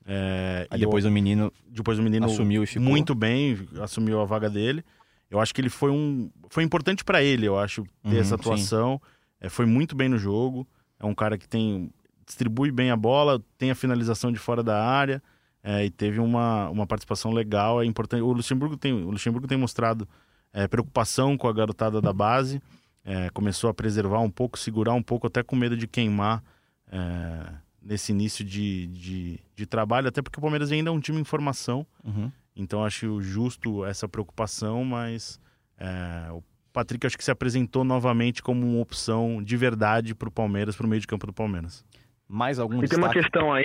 É, 0.04 0.66
Aí 0.70 0.78
e 0.78 0.80
depois 0.80 1.04
o, 1.04 1.08
o 1.08 1.10
menino 1.10 1.52
depois 1.68 1.98
o 1.98 2.02
menino 2.02 2.26
assumiu 2.26 2.62
e 2.62 2.66
ficou. 2.66 2.86
muito 2.88 3.14
bem, 3.14 3.58
assumiu 3.80 4.20
a 4.20 4.24
vaga 4.24 4.48
dele. 4.48 4.84
Eu 5.28 5.40
acho 5.40 5.52
que 5.52 5.60
ele 5.60 5.68
foi 5.68 5.90
um. 5.90 6.30
Foi 6.48 6.62
importante 6.62 7.04
para 7.04 7.22
ele, 7.22 7.46
eu 7.46 7.58
acho, 7.58 7.82
ter 8.04 8.14
Uhum, 8.14 8.20
essa 8.20 8.36
atuação. 8.36 9.00
É, 9.40 9.48
foi 9.48 9.66
muito 9.66 9.96
bem 9.96 10.08
no 10.08 10.16
jogo. 10.16 10.66
É 11.00 11.04
um 11.04 11.14
cara 11.14 11.36
que 11.36 11.48
tem. 11.48 11.90
distribui 12.24 12.70
bem 12.70 12.90
a 12.90 12.96
bola, 12.96 13.42
tem 13.58 13.70
a 13.70 13.74
finalização 13.74 14.30
de 14.30 14.38
fora 14.38 14.62
da 14.62 14.80
área. 14.84 15.20
É, 15.68 15.84
e 15.84 15.90
teve 15.90 16.20
uma, 16.20 16.70
uma 16.70 16.86
participação 16.86 17.32
legal. 17.32 17.82
É 17.82 17.84
importante. 17.84 18.22
O 18.22 18.32
Luxemburgo 18.32 18.76
tem, 18.76 18.92
o 18.92 19.10
Luxemburgo 19.10 19.48
tem 19.48 19.58
mostrado 19.58 20.06
é, 20.52 20.68
preocupação 20.68 21.36
com 21.36 21.48
a 21.48 21.52
garotada 21.52 22.00
da 22.00 22.12
base. 22.12 22.62
é, 23.06 23.30
começou 23.30 23.70
a 23.70 23.74
preservar 23.74 24.20
um 24.20 24.30
pouco, 24.30 24.58
segurar 24.58 24.92
um 24.92 25.02
pouco, 25.02 25.28
até 25.28 25.40
com 25.42 25.54
medo 25.54 25.76
de 25.76 25.86
queimar 25.86 26.42
é, 26.90 27.52
nesse 27.80 28.10
início 28.10 28.44
de, 28.44 28.88
de, 28.88 29.40
de 29.54 29.64
trabalho, 29.64 30.08
até 30.08 30.20
porque 30.20 30.38
o 30.38 30.42
Palmeiras 30.42 30.72
ainda 30.72 30.90
é 30.90 30.92
um 30.92 30.98
time 30.98 31.20
em 31.20 31.24
formação. 31.24 31.86
Uhum. 32.04 32.30
Então 32.56 32.84
acho 32.84 33.20
justo 33.22 33.84
essa 33.84 34.08
preocupação, 34.08 34.84
mas 34.84 35.38
é, 35.78 36.32
o 36.32 36.42
Patrick 36.72 37.06
acho 37.06 37.16
que 37.16 37.24
se 37.24 37.30
apresentou 37.30 37.84
novamente 37.84 38.42
como 38.42 38.66
uma 38.66 38.80
opção 38.80 39.40
de 39.42 39.56
verdade 39.56 40.14
para 40.14 40.28
o 40.28 40.32
Palmeiras, 40.32 40.74
para 40.74 40.84
o 40.86 40.88
meio 40.88 41.00
de 41.00 41.06
campo 41.06 41.26
do 41.28 41.32
Palmeiras. 41.32 41.84
Mais 42.28 42.58
algum 42.58 42.82
E 42.82 42.88
tem 42.88 42.98
uma 42.98 43.08
destaque? 43.08 43.20
questão 43.20 43.52
aí, 43.52 43.62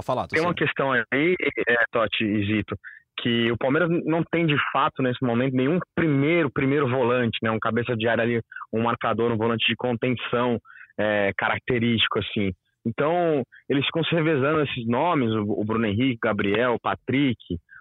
Pode 0.00 0.06
falar, 0.06 0.26
tem 0.28 0.40
uma 0.40 0.54
questão 0.54 0.92
aí, 0.92 1.36
é, 1.68 1.76
Totti 1.92 2.24
e 2.24 2.46
Zito, 2.46 2.76
que 3.20 3.50
o 3.52 3.56
Palmeiras 3.56 3.90
não 4.04 4.22
tem 4.24 4.46
de 4.46 4.56
fato 4.72 5.02
nesse 5.02 5.22
momento 5.24 5.54
nenhum 5.54 5.78
primeiro, 5.94 6.50
primeiro 6.50 6.88
volante, 6.88 7.38
né? 7.42 7.50
Um 7.50 7.58
cabeça 7.58 7.94
de 7.96 8.08
área 8.08 8.24
ali, 8.24 8.40
um 8.72 8.82
marcador, 8.82 9.30
um 9.30 9.36
volante 9.36 9.66
de 9.66 9.76
contenção 9.76 10.58
é, 10.98 11.32
característico, 11.36 12.18
assim. 12.18 12.52
Então, 12.84 13.42
eles 13.68 13.84
ficam 13.86 14.02
se 14.04 14.14
revezando 14.14 14.62
esses 14.62 14.86
nomes, 14.86 15.30
o, 15.32 15.60
o 15.60 15.64
Bruno 15.64 15.86
Henrique, 15.86 16.18
Gabriel, 16.22 16.74
o 16.74 16.80
Patrick, 16.80 17.38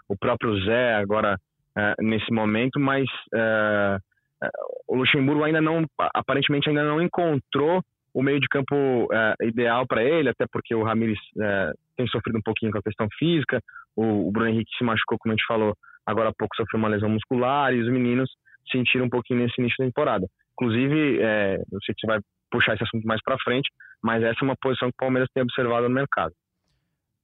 o 0.10 0.18
próprio 0.18 0.60
Zé 0.66 0.96
agora 0.96 1.38
é, 1.78 1.96
nesse 2.02 2.32
momento, 2.34 2.80
mas 2.80 3.06
é, 3.34 3.98
é, 4.44 4.50
o 4.88 4.96
Luxemburgo 4.96 5.44
ainda 5.44 5.62
não, 5.62 5.86
aparentemente 6.14 6.68
ainda 6.68 6.84
não 6.84 7.02
encontrou 7.02 7.82
o 8.14 8.24
meio 8.24 8.40
de 8.40 8.48
campo 8.48 8.76
é, 9.12 9.36
ideal 9.48 9.86
para 9.88 10.04
ele, 10.04 10.30
até 10.30 10.46
porque 10.52 10.74
o 10.74 10.84
Ramires 10.84 11.20
é, 11.40 11.72
tem 11.96 12.08
sofrido 12.08 12.38
um 12.38 12.42
pouquinho 12.42 12.72
com 12.72 12.80
a 12.80 12.84
questão 12.84 13.08
física, 13.18 13.62
o, 13.96 14.28
o 14.28 14.32
Bruno 14.32 14.50
Henrique 14.50 14.72
se 14.78 14.84
machucou, 14.84 15.18
como 15.20 15.34
a 15.34 15.36
gente 15.36 15.46
falou, 15.48 15.76
agora 16.06 16.30
há 16.30 16.34
pouco 16.38 16.56
sofreu 16.56 16.80
uma 16.80 16.90
lesão 16.90 17.10
muscular 17.10 17.74
e 17.74 17.82
os 17.82 17.92
meninos 17.92 18.30
sentiram 18.72 19.06
um 19.06 19.10
pouquinho 19.10 19.40
nesse 19.42 19.60
início 19.60 19.78
da 19.80 19.86
temporada. 19.86 20.28
Inclusive, 20.54 21.20
é, 21.22 21.56
eu 21.72 21.80
sei 21.86 21.96
que 21.96 22.02
você 22.02 22.08
vai 22.08 22.20
puxar 22.52 22.74
esse 22.74 22.84
assunto 22.84 23.06
mais 23.06 23.22
para 23.24 23.38
frente, 23.44 23.70
mas 24.02 24.24
essa 24.24 24.40
é 24.42 24.44
uma 24.44 24.56
posição 24.62 24.90
que 24.90 24.96
o 24.96 25.06
Palmeiras 25.06 25.30
tem 25.34 25.44
observado 25.44 25.88
no 25.88 25.96
mercado. 25.96 26.34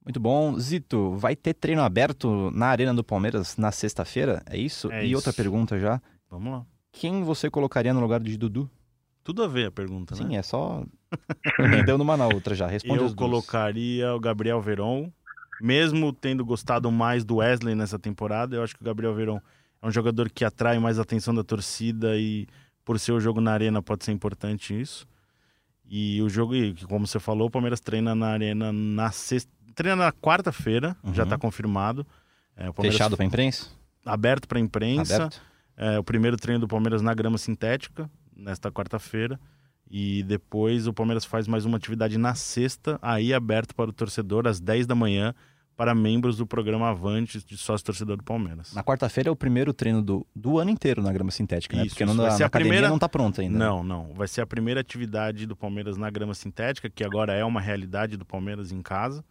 Muito 0.04 0.20
bom. 0.20 0.54
Zito, 0.58 1.16
vai 1.16 1.34
ter 1.34 1.52
treino 1.54 1.82
aberto 1.82 2.50
na 2.52 2.66
Arena 2.66 2.94
do 2.94 3.02
Palmeiras 3.02 3.56
na 3.56 3.72
sexta-feira? 3.72 4.40
É 4.48 4.56
isso? 4.56 4.90
É 4.92 5.02
e 5.02 5.06
isso. 5.06 5.16
outra 5.16 5.32
pergunta 5.32 5.78
já. 5.80 6.00
Vamos 6.30 6.52
lá. 6.52 6.64
Quem 6.92 7.24
você 7.24 7.50
colocaria 7.50 7.92
no 7.92 8.00
lugar 8.00 8.20
de 8.20 8.38
Dudu? 8.38 8.70
Tudo 9.26 9.42
a 9.42 9.48
ver 9.48 9.66
a 9.66 9.70
pergunta, 9.72 10.14
né? 10.14 10.22
Sim, 10.22 10.36
é 10.36 10.42
só. 10.42 10.84
Emendando 11.58 12.04
uma 12.04 12.16
na 12.16 12.28
outra 12.28 12.54
já. 12.54 12.68
Responde 12.68 13.02
Eu 13.02 13.12
colocaria 13.16 14.14
o 14.14 14.20
Gabriel 14.20 14.60
Veron, 14.62 15.10
mesmo 15.60 16.12
tendo 16.12 16.44
gostado 16.44 16.90
mais 16.92 17.24
do 17.24 17.36
Wesley 17.38 17.74
nessa 17.74 17.98
temporada, 17.98 18.54
eu 18.54 18.62
acho 18.62 18.76
que 18.76 18.82
o 18.82 18.84
Gabriel 18.84 19.12
Veron 19.14 19.40
é 19.82 19.86
um 19.86 19.90
jogador 19.90 20.30
que 20.30 20.44
atrai 20.44 20.78
mais 20.78 20.96
a 20.98 21.02
atenção 21.02 21.34
da 21.34 21.42
torcida 21.42 22.16
e 22.16 22.46
por 22.84 23.00
ser 23.00 23.10
o 23.10 23.18
jogo 23.20 23.40
na 23.40 23.50
arena 23.52 23.82
pode 23.82 24.04
ser 24.04 24.12
importante 24.12 24.80
isso. 24.80 25.04
E 25.88 26.22
o 26.22 26.28
jogo, 26.28 26.52
como 26.88 27.04
você 27.04 27.18
falou, 27.18 27.48
o 27.48 27.50
Palmeiras 27.50 27.80
treina 27.80 28.14
na 28.14 28.28
arena 28.28 28.72
na 28.72 29.10
sexta, 29.10 29.50
treina 29.74 29.96
na 29.96 30.12
quarta-feira, 30.12 30.96
já 31.12 31.22
Uhum. 31.22 31.26
está 31.26 31.36
confirmado. 31.38 32.06
É, 32.56 32.72
Fechado 32.80 33.16
pra 33.16 33.24
imprensa? 33.26 33.70
aberto 34.04 34.46
para 34.46 34.60
imprensa. 34.60 35.16
Aberto? 35.16 35.42
É, 35.76 35.98
o 35.98 36.04
primeiro 36.04 36.36
treino 36.36 36.60
do 36.60 36.68
Palmeiras 36.68 37.02
na 37.02 37.12
grama 37.12 37.36
sintética, 37.38 38.08
nesta 38.36 38.70
quarta-feira. 38.70 39.38
E 39.90 40.22
depois 40.24 40.86
o 40.86 40.92
Palmeiras 40.92 41.24
faz 41.24 41.46
mais 41.46 41.64
uma 41.64 41.76
atividade 41.76 42.18
na 42.18 42.34
sexta, 42.34 42.98
aí 43.00 43.32
aberto 43.32 43.74
para 43.74 43.88
o 43.88 43.92
torcedor, 43.92 44.46
às 44.48 44.60
10 44.60 44.84
da 44.86 44.94
manhã, 44.96 45.32
para 45.76 45.94
membros 45.94 46.36
do 46.38 46.46
programa 46.46 46.88
Avante 46.88 47.44
de 47.46 47.56
sócio 47.56 47.86
torcedor 47.86 48.16
do 48.16 48.24
Palmeiras. 48.24 48.72
Na 48.72 48.82
quarta-feira 48.82 49.28
é 49.28 49.32
o 49.32 49.36
primeiro 49.36 49.72
treino 49.72 50.02
do, 50.02 50.26
do 50.34 50.58
ano 50.58 50.70
inteiro 50.70 51.02
na 51.02 51.12
grama 51.12 51.30
sintética, 51.30 51.76
né? 51.76 51.84
Isso, 51.84 51.94
Porque 51.94 52.02
isso 52.04 52.14
não, 52.14 52.22
vai 52.22 52.30
na, 52.32 52.36
ser 52.36 52.42
a 52.42 52.46
academia 52.46 52.70
primeira- 52.72 52.88
não 52.88 52.98
tá 52.98 53.08
pronta 53.08 53.42
ainda. 53.42 53.58
né? 53.58 53.64
Não, 53.64 53.84
não. 53.84 54.12
Vai 54.14 54.26
ser 54.26 54.40
a 54.40 54.46
primeira 54.46 54.80
atividade 54.80 55.46
do 55.46 55.54
Palmeiras 55.54 55.96
na 55.96 56.10
grama 56.10 56.34
sintética, 56.34 56.90
que 56.90 57.04
agora 57.04 57.32
é 57.34 57.44
uma 57.44 57.60
realidade 57.60 58.16
do 58.16 58.24
Palmeiras 58.24 58.72
em 58.72 58.82
casa. 58.82 59.24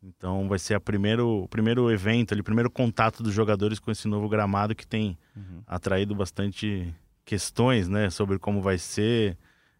Então 0.00 0.46
vai 0.48 0.58
ser 0.60 0.74
a 0.74 0.80
primeiro, 0.80 1.42
o 1.44 1.48
primeiro 1.48 1.90
evento, 1.90 2.32
ali, 2.32 2.40
o 2.40 2.44
primeiro 2.44 2.70
contato 2.70 3.20
dos 3.22 3.32
jogadores 3.34 3.80
com 3.80 3.90
esse 3.90 4.06
novo 4.06 4.28
gramado 4.28 4.74
que 4.76 4.86
tem 4.86 5.18
Uhum. 5.34 5.62
atraído 5.66 6.14
bastante 6.14 6.94
questões, 7.32 7.88
né, 7.90 8.08
sobre 8.08 8.38
como 8.38 8.62
vai 8.62 8.78
ser, 8.78 9.36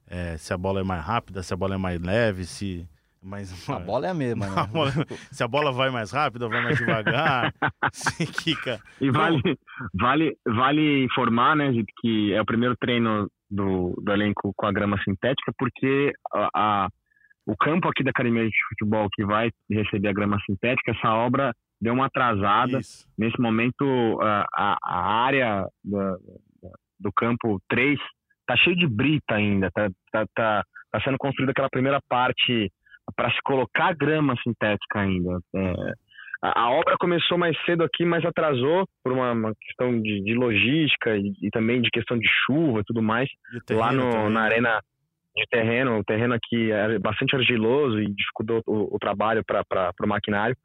é, 0.07 0.37
se 0.37 0.53
a 0.53 0.59
bola 0.59 0.81
é 0.81 0.85
mais 0.85 1.03
rápida, 1.03 1.43
se 1.43 1.55
a 1.55 1.57
bola 1.57 1.77
é 1.77 1.79
mais 1.79 1.99
leve, 2.01 2.45
se 2.45 2.87
mais 3.23 3.49
A 3.71 3.79
bola 3.81 4.07
é 4.07 4.11
a 4.11 4.15
mesma, 4.15 4.47
né? 4.47 4.53
A 4.61 4.67
bola- 4.67 4.93
se 5.33 5.43
a 5.43 5.49
bola 5.49 5.73
vai 5.73 5.89
mais 5.91 6.11
rápido 6.13 6.43
ou 6.43 6.51
vai 6.51 6.63
mais 6.63 6.77
devagar, 6.79 7.53
se 7.93 8.27
quica. 8.27 8.79
E 9.01 9.11
vale, 9.11 9.41
vale, 9.95 10.37
vale 10.47 11.05
informar, 11.05 11.57
né, 11.57 11.73
Zito, 11.73 11.93
que 12.01 12.33
é 12.35 12.41
o 12.41 12.45
primeiro 12.45 12.77
treino 12.77 13.27
do, 13.51 13.95
do 14.05 14.13
elenco 14.13 14.53
com 14.55 14.67
a 14.67 14.73
grama 14.73 14.97
sintética, 15.03 15.51
porque 15.59 16.13
a, 16.35 16.49
a- 16.55 16.89
o 17.47 17.57
campo 17.57 17.89
aqui 17.89 18.05
da 18.05 18.11
Academia 18.11 18.45
de 18.45 18.57
Futebol 18.69 19.09
que 19.11 19.25
vai 19.25 19.51
receber 19.71 20.09
a 20.09 20.13
grama 20.13 20.37
sintética, 20.45 20.91
essa 20.93 21.15
obra 21.15 21.55
deu 21.81 21.95
uma 21.95 22.05
atrasada. 22.07 22.79
Isso. 22.79 23.09
Nesse 23.17 23.41
momento, 23.41 23.85
a, 24.21 24.77
a, 24.85 25.01
área 25.25 25.67
da- 25.83 26.17
do 26.99 27.11
campo 27.13 27.61
3 27.69 27.99
tá 28.47 28.57
cheio 28.57 28.77
de 28.77 28.87
brita 28.87 29.35
ainda, 29.35 29.71
tá, 29.71 29.89
tá, 30.11 30.25
tá, 30.35 30.65
tá 30.91 31.01
sendo 31.03 31.19
construída 31.19 31.53
aquela 31.53 31.69
primeira 31.69 32.01
parte 32.09 32.73
para 33.15 33.31
se 33.31 33.39
colocar 33.45 33.95
grama 33.95 34.35
sintética 34.43 35.01
ainda. 35.01 35.39
É, 35.55 35.73
a, 36.43 36.63
a 36.63 36.71
obra 36.71 36.97
começou 36.99 37.37
mais 37.37 37.57
cedo 37.65 37.85
aqui, 37.85 38.05
mas 38.05 38.25
atrasou 38.25 38.87
por 39.03 39.13
uma, 39.13 39.33
uma 39.33 39.55
questão 39.61 40.01
de, 40.01 40.23
de 40.23 40.35
logística 40.35 41.17
e, 41.17 41.33
e 41.43 41.51
também 41.51 41.83
de 41.83 41.91
questão 41.91 42.19
de 42.19 42.29
chuva 42.47 42.81
e 42.81 42.85
tudo 42.85 43.03
mais. 43.03 43.29
E 43.53 43.75
o 43.75 43.79
Lá 43.79 43.89
terreno 43.89 44.25
no, 44.25 44.31
na 44.31 44.43
arena 44.43 44.81
de 45.37 45.45
terreno, 45.51 45.99
o 45.99 46.05
terreno 46.05 46.35
aqui 46.35 46.73
é 46.73 46.99
bastante 46.99 47.37
argiloso 47.37 48.01
e 48.01 48.13
dificultou 48.13 48.63
o, 48.67 48.97
o 48.97 48.99
trabalho 48.99 49.43
para 49.45 49.93
o 50.03 50.09
maquinário. 50.09 50.57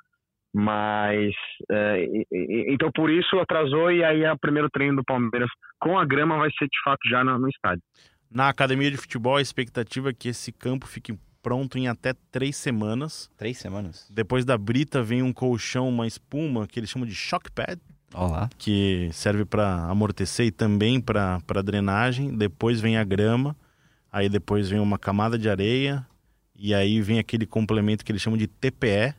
Mas, 0.54 1.34
é, 1.72 2.06
e- 2.06 2.28
e- 2.32 2.74
então 2.74 2.92
por 2.94 3.10
isso 3.10 3.38
atrasou 3.40 3.92
e 3.92 4.04
aí 4.04 4.24
o 4.30 4.38
primeiro 4.38 4.70
treino 4.70 4.98
do 4.98 5.04
Palmeiras 5.04 5.50
com 5.80 5.98
a 5.98 6.06
grama 6.06 6.38
vai 6.38 6.50
ser 6.52 6.66
de 6.66 6.82
fato 6.84 7.00
já 7.10 7.24
no, 7.24 7.40
no 7.40 7.50
estádio. 7.50 7.82
Na 8.30 8.50
academia 8.50 8.90
de 8.92 8.98
futebol, 8.98 9.38
a 9.38 9.42
expectativa 9.42 10.10
é 10.10 10.14
que 10.14 10.30
esse 10.30 10.52
campo 10.52 10.86
fique 10.88 11.18
pronto 11.42 11.78
em 11.78 11.88
até 11.88 12.14
três 12.32 12.56
semanas. 12.56 13.30
Três 13.38 13.58
semanas. 13.58 14.08
Depois 14.12 14.46
da 14.46 14.58
brita 14.58 15.02
vem 15.04 15.22
um 15.24 15.34
colchão, 15.34 15.90
uma 15.90 16.08
espuma, 16.08 16.68
que 16.68 16.80
eles 16.80 16.90
chamam 16.90 17.08
de 17.08 17.14
shock 17.16 17.52
pad, 17.52 17.80
Ó 18.14 18.28
lá. 18.28 18.50
que 18.58 19.10
serve 19.12 19.46
para 19.46 19.86
amortecer 19.86 20.46
e 20.48 20.52
também 20.52 21.02
para 21.02 21.40
drenagem. 21.64 22.36
Depois 22.36 22.80
vem 22.80 22.98
a 22.98 23.04
grama, 23.04 23.56
aí 24.12 24.30
depois 24.30 24.70
vem 24.70 24.80
uma 24.80 24.98
camada 25.00 25.38
de 25.38 25.50
areia, 25.50 26.06
e 26.56 26.74
aí 26.74 27.02
vem 27.02 27.20
aquele 27.20 27.46
complemento 27.46 28.06
que 28.06 28.12
eles 28.12 28.22
chamam 28.22 28.38
de 28.38 28.48
TPE. 28.48 29.14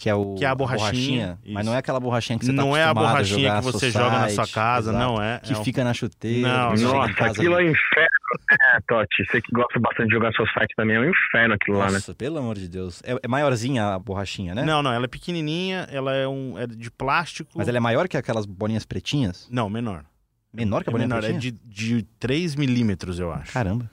Que 0.00 0.08
é, 0.08 0.14
o, 0.14 0.34
Que 0.34 0.46
é 0.46 0.48
a 0.48 0.54
borrachinha, 0.54 1.38
Mas 1.44 1.56
isso. 1.56 1.64
não 1.66 1.74
é 1.74 1.76
aquela 1.76 2.00
borrachinha 2.00 2.38
que 2.38 2.46
você 2.46 2.52
tá 2.54 2.56
não 2.62 2.74
é 2.74 2.82
a 2.84 2.94
borrachinha 2.94 3.48
jogar 3.48 3.58
que 3.58 3.64
você 3.66 3.72
society, 3.90 3.98
joga 3.98 4.18
na 4.18 4.28
sua 4.30 4.46
casa, 4.48 4.90
exato. 4.92 5.04
não 5.04 5.22
é. 5.22 5.38
Que 5.40 5.52
é 5.52 5.58
um- 5.58 5.62
fica 5.64 5.84
na 5.84 5.92
chuteira. 5.92 6.48
Não, 6.48 6.70
Nossa, 6.74 7.12
casa 7.12 7.32
aquilo 7.32 7.54
é 7.54 7.58
um 7.58 7.60
inferno, 7.70 8.08
né, 8.50 8.80
Totti? 8.88 9.24
Você 9.26 9.42
que 9.42 9.52
gosta 9.52 9.78
bastante 9.78 10.08
de 10.08 10.14
jogar 10.14 10.32
seu 10.32 10.46
site 10.46 10.72
também, 10.74 10.96
é 10.96 11.00
um 11.00 11.04
inferno 11.10 11.52
aquilo 11.54 11.76
lá, 11.76 11.88
né? 11.88 11.92
Nossa, 11.92 12.14
pelo 12.14 12.38
amor 12.38 12.56
de 12.56 12.66
Deus. 12.66 13.02
É, 13.04 13.14
é 13.22 13.28
maiorzinha 13.28 13.88
a 13.94 13.98
borrachinha, 13.98 14.54
né? 14.54 14.64
Não, 14.64 14.82
não, 14.82 14.90
ela 14.90 15.04
é 15.04 15.08
pequenininha, 15.08 15.86
ela 15.92 16.14
é, 16.14 16.26
um, 16.26 16.58
é 16.58 16.66
de 16.66 16.90
plástico. 16.90 17.50
Mas 17.54 17.68
ela 17.68 17.76
é 17.76 17.80
maior 17.80 18.08
que 18.08 18.16
aquelas 18.16 18.46
bolinhas 18.46 18.86
pretinhas? 18.86 19.46
Não, 19.50 19.68
menor. 19.68 20.02
Menor 20.50 20.82
que 20.82 20.88
a 20.88 20.92
É 20.92 20.92
bolinha 20.92 21.08
menor, 21.08 21.18
é 21.24 21.28
pretinha? 21.32 21.52
de, 21.52 21.98
de 22.00 22.02
3 22.18 22.56
milímetros, 22.56 23.20
eu 23.20 23.30
acho. 23.30 23.52
Caramba. 23.52 23.90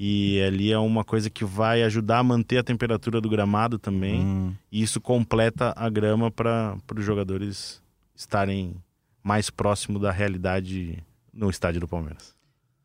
E 0.00 0.40
ali 0.42 0.70
é 0.70 0.78
uma 0.78 1.02
coisa 1.02 1.28
que 1.28 1.44
vai 1.44 1.82
ajudar 1.82 2.20
a 2.20 2.22
manter 2.22 2.58
a 2.58 2.62
temperatura 2.62 3.20
do 3.20 3.28
gramado 3.28 3.80
também. 3.80 4.20
Hum. 4.20 4.54
E 4.70 4.80
isso 4.80 5.00
completa 5.00 5.74
a 5.76 5.90
grama 5.90 6.30
para 6.30 6.78
os 6.96 7.04
jogadores 7.04 7.82
estarem 8.14 8.76
mais 9.24 9.50
próximo 9.50 9.98
da 9.98 10.12
realidade 10.12 11.02
no 11.32 11.50
estádio 11.50 11.80
do 11.80 11.88
Palmeiras. 11.88 12.32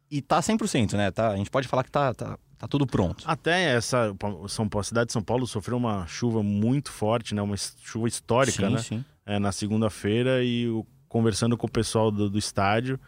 E 0.09 0.23
tá 0.23 0.39
100%, 0.39 0.93
né? 0.93 1.11
Tá, 1.11 1.29
a 1.29 1.37
gente 1.37 1.51
pode 1.51 1.67
falar 1.67 1.83
que 1.83 1.91
tá, 1.91 2.15
tá, 2.15 2.37
tá 2.57 2.67
tudo 2.67 2.87
pronto. 2.87 3.23
Até 3.27 3.75
essa 3.75 4.11
São 4.47 4.67
Paulo, 4.67 4.81
a 4.81 4.83
cidade 4.83 5.07
de 5.07 5.13
São 5.13 5.21
Paulo 5.21 5.45
sofreu 5.45 5.77
uma 5.77 6.07
chuva 6.07 6.41
muito 6.41 6.91
forte, 6.91 7.35
né? 7.35 7.43
Uma 7.43 7.57
chuva 7.57 8.07
histórica, 8.07 8.67
sim, 8.67 8.73
né? 8.73 8.79
sim. 8.79 9.05
é, 9.23 9.37
na 9.37 9.51
segunda-feira 9.51 10.43
e 10.43 10.67
o, 10.67 10.83
conversando 11.07 11.55
com 11.55 11.67
o 11.67 11.71
pessoal 11.71 12.09
do, 12.09 12.27
do 12.27 12.39
estádio, 12.39 12.99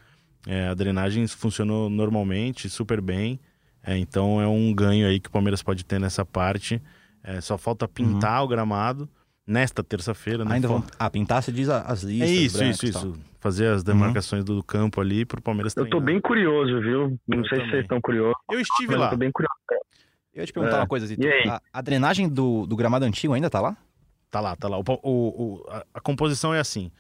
é, 0.46 0.68
a 0.68 0.76
drenagem 0.76 1.26
funcionou 1.28 1.90
normalmente, 1.90 2.70
super 2.70 3.02
bem. 3.02 3.40
É, 3.86 3.98
então 3.98 4.42
é 4.42 4.48
um 4.48 4.74
ganho 4.74 5.08
aí 5.08 5.20
que 5.20 5.30
o 5.30 5.32
Palmeiras 5.32 5.62
pode 5.62 5.86
ter 5.86 6.00
nessa 6.00 6.26
parte. 6.26 6.82
É, 7.24 7.40
só 7.40 7.58
falta 7.58 7.88
pintar 7.88 8.40
uhum. 8.40 8.46
o 8.46 8.48
gramado 8.48 9.10
nesta 9.46 9.84
terça-feira. 9.84 10.44
Né? 10.44 10.56
Ainda 10.56 10.68
vão 10.68 10.84
ah, 10.98 11.10
pintar, 11.10 11.44
você 11.44 11.52
diz 11.52 11.70
as 11.70 12.02
listas. 12.02 12.30
É 12.30 12.34
isso, 12.34 12.64
isso, 12.64 12.86
isso. 12.86 13.14
Fazer 13.40 13.68
as 13.68 13.84
demarcações 13.84 14.42
uhum. 14.42 14.56
do 14.56 14.64
campo 14.64 15.00
ali 15.00 15.24
para 15.24 15.40
o 15.40 15.42
Palmeiras 15.42 15.76
Eu 15.78 15.88
tô 15.88 16.00
bem 16.00 16.20
curioso, 16.20 16.82
viu? 16.82 17.20
Não 17.28 17.38
eu 17.38 17.46
sei 17.46 17.50
também. 17.50 17.66
se 17.66 17.72
vocês 17.72 17.82
estão 17.84 18.02
curiosos. 18.02 18.36
Eu 18.52 18.60
estive 18.60 18.96
lá. 18.96 19.06
Eu 19.06 19.10
tô 19.12 19.18
bem 19.18 19.32
curioso. 19.32 19.54
Eu 20.34 20.42
ia 20.42 20.46
te 20.48 20.52
perguntar 20.52 20.78
é. 20.78 20.80
uma 20.80 20.88
coisa, 20.88 21.06
Zito. 21.06 21.26
A, 21.48 21.62
a, 21.72 21.82
drenagem 21.82 22.28
do, 22.28 22.66
do 22.66 22.76
gramado 22.76 23.06
antigo 23.06 23.34
ainda 23.34 23.50
tá 23.50 23.62
lá? 23.62 23.78
Tá 24.32 24.42
lá, 24.42 24.56
tá 24.56 24.68
lá. 24.68 24.80
O, 24.80 24.84
o, 24.84 25.10
o 25.12 25.66
a, 25.70 25.86
a, 25.94 26.02
composição 26.02 26.54
é 26.54 26.60
assim. 26.60 26.92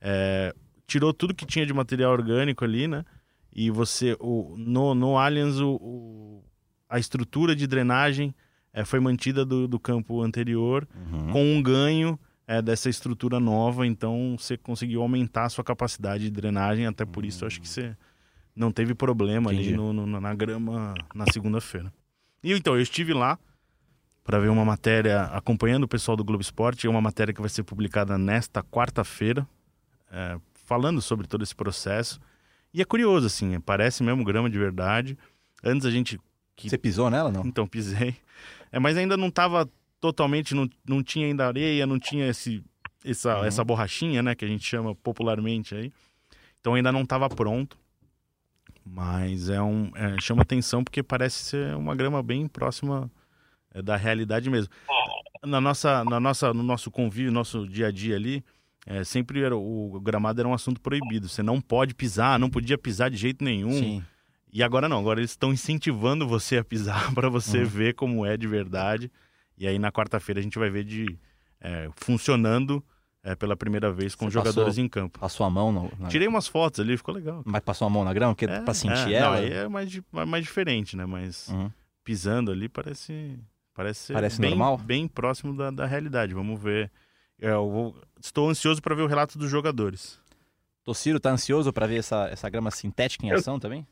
É, 0.00 0.52
tirou 0.86 1.14
tudo 1.14 1.34
que 1.34 1.46
tinha 1.46 1.64
de 1.64 1.72
material 1.72 2.12
orgânico 2.12 2.64
ali, 2.64 2.88
né? 2.88 3.04
E 3.54 3.70
você, 3.70 4.16
o, 4.18 4.54
no, 4.56 4.94
no 4.94 5.18
Allianz, 5.18 5.60
o, 5.60 5.74
o 5.74 6.44
a 6.88 6.98
estrutura 6.98 7.56
de 7.56 7.66
drenagem 7.66 8.34
é, 8.72 8.84
foi 8.84 9.00
mantida 9.00 9.44
do, 9.44 9.66
do 9.66 9.78
campo 9.78 10.22
anterior, 10.22 10.86
uhum. 11.10 11.32
com 11.32 11.54
um 11.54 11.62
ganho 11.62 12.18
é, 12.46 12.60
dessa 12.60 12.90
estrutura 12.90 13.40
nova. 13.40 13.86
Então, 13.86 14.36
você 14.38 14.56
conseguiu 14.56 15.02
aumentar 15.02 15.44
a 15.44 15.48
sua 15.48 15.64
capacidade 15.64 16.24
de 16.24 16.30
drenagem. 16.30 16.86
Até 16.86 17.04
por 17.04 17.24
isso, 17.24 17.46
acho 17.46 17.60
que 17.60 17.68
você 17.68 17.96
não 18.54 18.70
teve 18.70 18.94
problema 18.94 19.52
Entendi. 19.52 19.68
ali 19.68 19.76
no, 19.76 19.92
no, 19.92 20.20
na 20.20 20.34
grama 20.34 20.94
na 21.14 21.24
segunda-feira. 21.32 21.92
E 22.42 22.52
então, 22.52 22.74
eu 22.74 22.82
estive 22.82 23.14
lá 23.14 23.38
para 24.24 24.38
ver 24.38 24.48
uma 24.48 24.64
matéria 24.64 25.22
acompanhando 25.24 25.84
o 25.84 25.88
pessoal 25.88 26.16
do 26.16 26.24
Globo 26.24 26.42
Esporte. 26.42 26.86
É 26.86 26.90
uma 26.90 27.00
matéria 27.00 27.32
que 27.32 27.40
vai 27.40 27.50
ser 27.50 27.62
publicada 27.62 28.18
nesta 28.18 28.62
quarta-feira, 28.62 29.46
é, 30.10 30.38
falando 30.52 31.00
sobre 31.00 31.26
todo 31.26 31.42
esse 31.42 31.54
processo. 31.54 32.20
E 32.72 32.80
é 32.80 32.84
curioso, 32.84 33.26
assim, 33.26 33.60
parece 33.60 34.02
mesmo 34.02 34.24
grama 34.24 34.48
de 34.48 34.58
verdade. 34.58 35.18
Antes 35.62 35.86
a 35.86 35.90
gente. 35.90 36.18
Que... 36.56 36.68
Você 36.68 36.78
pisou 36.78 37.10
nela, 37.10 37.30
não? 37.30 37.44
Então, 37.46 37.66
pisei. 37.66 38.16
É, 38.70 38.78
mas 38.78 38.96
ainda 38.96 39.16
não 39.16 39.28
estava 39.28 39.68
totalmente, 40.00 40.54
não, 40.54 40.68
não 40.88 41.02
tinha 41.02 41.26
ainda 41.26 41.46
areia, 41.46 41.86
não 41.86 41.98
tinha 41.98 42.26
esse, 42.26 42.62
essa, 43.04 43.38
uhum. 43.38 43.44
essa 43.44 43.62
borrachinha, 43.62 44.22
né, 44.22 44.34
que 44.34 44.44
a 44.44 44.48
gente 44.48 44.64
chama 44.64 44.94
popularmente 44.96 45.74
aí. 45.74 45.92
Então 46.60 46.74
ainda 46.74 46.90
não 46.90 47.02
estava 47.02 47.28
pronto. 47.28 47.76
Mas 48.84 49.48
é 49.48 49.62
um 49.62 49.92
é, 49.94 50.20
chama 50.20 50.42
atenção 50.42 50.82
porque 50.82 51.02
parece 51.02 51.36
ser 51.44 51.76
uma 51.76 51.94
grama 51.94 52.20
bem 52.20 52.48
próxima 52.48 53.08
é, 53.72 53.80
da 53.80 53.96
realidade 53.96 54.50
mesmo. 54.50 54.72
Na 55.44 55.60
nossa, 55.60 56.04
na 56.04 56.18
nossa, 56.18 56.52
no 56.52 56.62
nosso 56.62 56.90
convívio, 56.90 57.30
nosso 57.30 57.66
dia 57.66 57.88
a 57.88 57.90
dia 57.92 58.16
ali, 58.16 58.44
é, 58.86 59.04
sempre 59.04 59.42
era, 59.42 59.56
o 59.56 60.00
gramado 60.00 60.40
era 60.40 60.48
um 60.48 60.54
assunto 60.54 60.80
proibido. 60.80 61.28
Você 61.28 61.42
não 61.42 61.60
pode 61.60 61.94
pisar, 61.94 62.38
não 62.38 62.50
podia 62.50 62.76
pisar 62.76 63.10
de 63.10 63.16
jeito 63.16 63.44
nenhum. 63.44 63.72
Sim. 63.72 64.04
E 64.52 64.62
agora 64.62 64.88
não, 64.88 64.98
agora 64.98 65.20
eles 65.20 65.30
estão 65.30 65.52
incentivando 65.52 66.26
você 66.26 66.58
a 66.58 66.64
pisar 66.64 67.12
para 67.14 67.28
você 67.28 67.60
uhum. 67.60 67.66
ver 67.66 67.94
como 67.94 68.26
é 68.26 68.36
de 68.36 68.46
verdade. 68.46 69.10
E 69.56 69.66
aí 69.66 69.78
na 69.78 69.92
quarta-feira 69.92 70.40
a 70.40 70.42
gente 70.42 70.58
vai 70.58 70.68
ver 70.68 70.84
de 70.84 71.18
é, 71.60 71.88
funcionando 71.94 72.84
é, 73.22 73.36
pela 73.36 73.56
primeira 73.56 73.92
vez 73.92 74.14
com 74.14 74.26
Você 74.26 74.32
jogadores 74.32 74.70
passou, 74.70 74.84
em 74.84 74.88
campo. 74.88 75.20
Passou 75.20 75.46
a 75.46 75.50
mão? 75.50 75.70
No, 75.70 75.92
na... 75.98 76.08
Tirei 76.08 76.26
umas 76.26 76.48
fotos 76.48 76.80
ali, 76.80 76.96
ficou 76.96 77.14
legal. 77.14 77.42
Mas 77.44 77.62
passou 77.62 77.86
a 77.86 77.90
mão 77.90 78.04
na 78.04 78.12
grama? 78.12 78.34
Porque 78.34 78.46
é, 78.46 78.60
pra 78.60 78.74
sentir 78.74 79.14
é, 79.14 79.18
ela? 79.18 79.36
Não, 79.36 79.38
aí 79.38 79.52
é 79.52 79.68
mais, 79.68 80.00
mais 80.26 80.44
diferente, 80.44 80.96
né? 80.96 81.06
Mas 81.06 81.48
uhum. 81.48 81.70
pisando 82.02 82.50
ali 82.50 82.68
parece, 82.68 83.38
parece, 83.72 84.12
parece 84.12 84.40
bem, 84.40 84.50
normal? 84.50 84.76
bem 84.76 85.06
próximo 85.06 85.56
da, 85.56 85.70
da 85.70 85.86
realidade. 85.86 86.34
Vamos 86.34 86.60
ver. 86.60 86.90
É, 87.42 87.50
eu 87.50 87.68
vou, 87.68 87.96
estou 88.20 88.48
ansioso 88.48 88.80
para 88.80 88.94
ver 88.94 89.02
o 89.02 89.08
relato 89.08 89.36
dos 89.36 89.50
jogadores. 89.50 90.18
Tociro 90.84 91.20
tá 91.20 91.30
ansioso 91.30 91.72
para 91.72 91.86
ver 91.86 91.96
essa, 91.96 92.28
essa 92.28 92.48
grama 92.48 92.70
sintética 92.70 93.26
em 93.26 93.30
eu, 93.30 93.36
ação 93.36 93.58
também? 93.58 93.86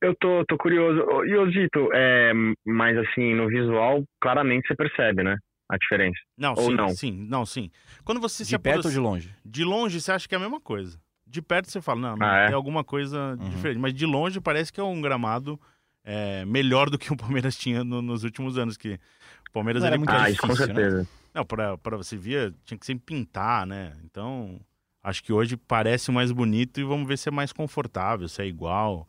Eu 0.00 0.14
tô, 0.16 0.44
tô 0.46 0.58
curioso. 0.58 1.00
E, 1.24 1.36
Osito, 1.36 1.88
é, 1.92 2.32
mas 2.66 2.98
assim, 2.98 3.32
no 3.34 3.48
visual, 3.48 4.04
claramente 4.20 4.66
você 4.66 4.74
percebe, 4.74 5.22
né? 5.22 5.38
a 5.68 5.78
diferença. 5.78 6.18
Não, 6.36 6.52
ou 6.52 6.64
sim, 6.66 6.74
não? 6.74 6.88
sim, 6.90 7.26
não, 7.28 7.46
sim. 7.46 7.70
Quando 8.04 8.20
você 8.20 8.42
de 8.42 8.50
se 8.50 8.58
perto 8.58 8.86
ou 8.86 8.90
de 8.90 8.98
longe? 8.98 9.34
De 9.44 9.64
longe 9.64 10.00
você 10.00 10.12
acha 10.12 10.28
que 10.28 10.34
é 10.34 10.38
a 10.38 10.40
mesma 10.40 10.60
coisa. 10.60 10.98
De 11.26 11.40
perto 11.40 11.70
você 11.70 11.80
fala, 11.80 12.00
não, 12.00 12.16
não 12.16 12.26
ah, 12.26 12.36
é? 12.38 12.46
tem 12.46 12.54
alguma 12.54 12.84
coisa 12.84 13.36
uhum. 13.40 13.48
diferente. 13.48 13.78
Mas 13.78 13.94
de 13.94 14.06
longe 14.06 14.40
parece 14.40 14.72
que 14.72 14.80
é 14.80 14.84
um 14.84 15.00
gramado 15.00 15.58
é, 16.04 16.44
melhor 16.44 16.90
do 16.90 16.98
que 16.98 17.12
o 17.12 17.16
Palmeiras 17.16 17.56
tinha 17.58 17.82
no, 17.82 18.02
nos 18.02 18.24
últimos 18.24 18.58
anos. 18.58 18.76
Que 18.76 19.00
o 19.48 19.52
Palmeiras 19.52 19.82
não 19.82 19.88
era 19.88 19.98
muito 19.98 20.12
ah, 20.12 20.18
difícil, 20.18 20.40
com 20.40 20.48
né? 20.48 20.54
certeza. 20.54 20.98
Né? 20.98 21.06
Não, 21.34 21.44
pra 21.44 21.96
você 21.96 22.16
ver, 22.16 22.54
tinha 22.64 22.78
que 22.78 22.86
sempre 22.86 23.04
pintar, 23.04 23.66
né? 23.66 23.92
Então, 24.04 24.60
acho 25.02 25.22
que 25.24 25.32
hoje 25.32 25.56
parece 25.56 26.12
mais 26.12 26.30
bonito 26.30 26.80
e 26.80 26.84
vamos 26.84 27.08
ver 27.08 27.18
se 27.18 27.28
é 27.28 27.32
mais 27.32 27.52
confortável, 27.52 28.28
se 28.28 28.40
é 28.40 28.46
igual. 28.46 29.08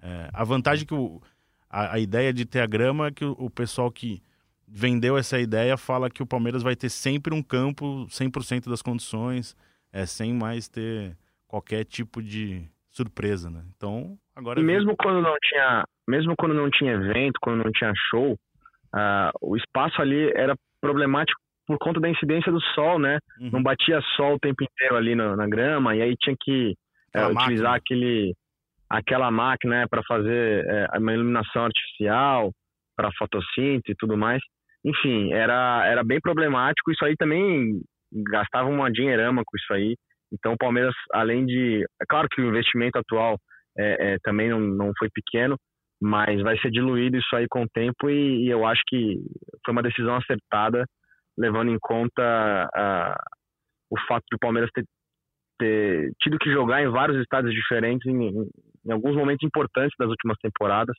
É, 0.00 0.30
a 0.32 0.44
vantagem 0.44 0.86
que 0.86 0.94
o, 0.94 1.20
a, 1.68 1.94
a, 1.94 1.98
ideia 1.98 2.32
de 2.32 2.44
ter 2.44 2.60
a 2.60 2.66
grama 2.66 3.08
é 3.08 3.10
que 3.10 3.24
o, 3.24 3.32
o 3.32 3.50
pessoal 3.50 3.90
que 3.90 4.22
vendeu 4.68 5.18
essa 5.18 5.38
ideia 5.40 5.76
fala 5.76 6.08
que 6.08 6.22
o 6.22 6.26
Palmeiras 6.26 6.62
vai 6.62 6.76
ter 6.76 6.88
sempre 6.88 7.34
um 7.34 7.42
campo 7.42 8.06
100% 8.06 8.68
das 8.68 8.80
condições, 8.80 9.56
é, 9.92 10.06
sem 10.06 10.32
mais 10.32 10.68
ter 10.68 11.16
qualquer 11.48 11.84
tipo 11.84 12.22
de 12.22 12.68
surpresa, 12.90 13.50
né? 13.50 13.64
Então, 13.76 14.16
agora... 14.36 14.60
E 14.60 14.62
mesmo 14.62 14.96
quando 14.96 15.20
não 15.20 15.34
tinha, 15.42 15.84
mesmo 16.06 16.34
quando 16.38 16.54
não 16.54 16.70
tinha 16.70 16.92
evento, 16.92 17.38
quando 17.42 17.64
não 17.64 17.72
tinha 17.72 17.92
show, 18.10 18.32
uh, 18.32 19.30
o 19.40 19.56
espaço 19.56 20.00
ali 20.00 20.30
era 20.34 20.54
problemático 20.80 21.43
por 21.66 21.78
conta 21.78 22.00
da 22.00 22.08
incidência 22.08 22.52
do 22.52 22.60
sol, 22.74 22.98
né? 22.98 23.18
Uhum. 23.40 23.50
Não 23.52 23.62
batia 23.62 24.00
sol 24.16 24.34
o 24.34 24.38
tempo 24.38 24.62
inteiro 24.62 24.96
ali 24.96 25.14
na, 25.14 25.36
na 25.36 25.46
grama, 25.46 25.94
e 25.96 26.02
aí 26.02 26.14
tinha 26.16 26.36
que 26.38 26.74
é, 27.14 27.26
utilizar 27.26 27.74
aquele, 27.74 28.34
aquela 28.88 29.30
máquina 29.30 29.80
né, 29.80 29.86
para 29.88 30.02
fazer 30.06 30.64
é, 30.66 30.98
uma 30.98 31.12
iluminação 31.12 31.64
artificial, 31.64 32.50
para 32.96 33.10
fotossíntese 33.18 33.92
e 33.92 33.96
tudo 33.96 34.16
mais 34.16 34.40
enfim, 34.84 35.32
era, 35.32 35.86
era 35.86 36.04
bem 36.04 36.20
problemático. 36.20 36.92
Isso 36.92 37.04
aí 37.04 37.16
também 37.16 37.80
gastava 38.30 38.68
uma 38.68 38.92
dinheirama 38.92 39.42
com 39.44 39.56
isso 39.56 39.72
aí. 39.72 39.96
Então, 40.32 40.52
o 40.52 40.58
Palmeiras, 40.58 40.94
além 41.12 41.46
de. 41.46 41.82
É 42.00 42.04
claro 42.08 42.28
que 42.30 42.40
o 42.40 42.48
investimento 42.48 42.98
atual 42.98 43.38
é, 43.78 44.14
é, 44.14 44.16
também 44.22 44.50
não, 44.50 44.60
não 44.60 44.92
foi 44.98 45.08
pequeno, 45.12 45.56
mas 46.00 46.42
vai 46.42 46.58
ser 46.58 46.70
diluído 46.70 47.16
isso 47.16 47.34
aí 47.34 47.46
com 47.48 47.62
o 47.62 47.68
tempo 47.72 48.10
e, 48.10 48.44
e 48.46 48.50
eu 48.50 48.66
acho 48.66 48.82
que 48.88 49.18
foi 49.64 49.72
uma 49.72 49.82
decisão 49.82 50.16
acertada, 50.16 50.84
levando 51.36 51.70
em 51.70 51.78
conta 51.80 52.70
o 53.90 53.98
fato 54.08 54.24
de 54.30 54.36
o 54.36 54.38
Palmeiras 54.38 54.70
ter, 54.74 54.84
ter, 55.58 56.12
tido 56.20 56.38
que 56.38 56.50
jogar 56.50 56.82
em 56.82 56.88
vários 56.88 57.20
estados 57.20 57.52
diferentes 57.52 58.06
em, 58.06 58.28
em, 58.28 58.50
em 58.86 58.92
alguns 58.92 59.14
momentos 59.16 59.46
importantes 59.46 59.94
das 59.98 60.08
últimas 60.08 60.36
temporadas. 60.38 60.96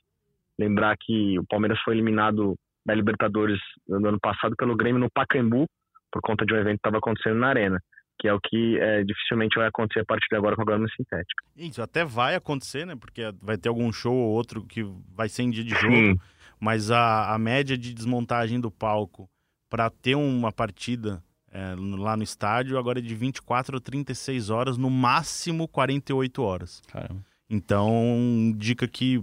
Lembrar 0.58 0.96
que 0.98 1.38
o 1.38 1.44
Palmeiras 1.46 1.78
foi 1.84 1.94
eliminado 1.94 2.56
da 2.84 2.94
Libertadores 2.94 3.58
no 3.86 4.08
ano 4.08 4.18
passado 4.20 4.54
pelo 4.56 4.76
Grêmio 4.76 5.00
no 5.00 5.10
Pacaembu, 5.10 5.66
por 6.10 6.22
conta 6.22 6.46
de 6.46 6.54
um 6.54 6.56
evento 6.56 6.76
que 6.76 6.88
estava 6.88 6.98
acontecendo 6.98 7.38
na 7.38 7.48
Arena, 7.48 7.78
que 8.18 8.28
é 8.28 8.32
o 8.32 8.40
que 8.40 8.78
é, 8.78 9.02
dificilmente 9.04 9.58
vai 9.58 9.68
acontecer 9.68 10.00
a 10.00 10.04
partir 10.04 10.26
de 10.30 10.36
agora 10.36 10.56
com 10.56 10.62
a 10.62 10.64
grama 10.64 10.86
sintética. 10.96 11.44
Isso 11.56 11.82
até 11.82 12.04
vai 12.04 12.36
acontecer, 12.36 12.86
né? 12.86 12.96
Porque 12.96 13.22
vai 13.42 13.58
ter 13.58 13.68
algum 13.68 13.92
show 13.92 14.14
ou 14.14 14.32
outro 14.32 14.64
que 14.64 14.82
vai 15.14 15.28
ser 15.28 15.42
em 15.42 15.50
dia 15.50 15.64
de 15.64 15.74
jogo, 15.74 15.94
Sim. 15.94 16.16
mas 16.58 16.90
a, 16.90 17.34
a 17.34 17.38
média 17.38 17.76
de 17.76 17.92
desmontagem 17.92 18.60
do 18.60 18.70
palco 18.70 19.28
para 19.68 19.90
ter 19.90 20.14
uma 20.14 20.52
partida 20.52 21.22
é, 21.50 21.74
lá 21.78 22.16
no 22.16 22.22
estádio 22.22 22.78
agora 22.78 22.98
é 22.98 23.02
de 23.02 23.14
24 23.14 23.78
a 23.78 23.80
36 23.80 24.50
horas, 24.50 24.76
no 24.76 24.90
máximo 24.90 25.66
48 25.66 26.42
horas. 26.42 26.82
Caramba. 26.86 27.24
Então, 27.48 27.90
indica 28.18 28.86
que 28.86 29.22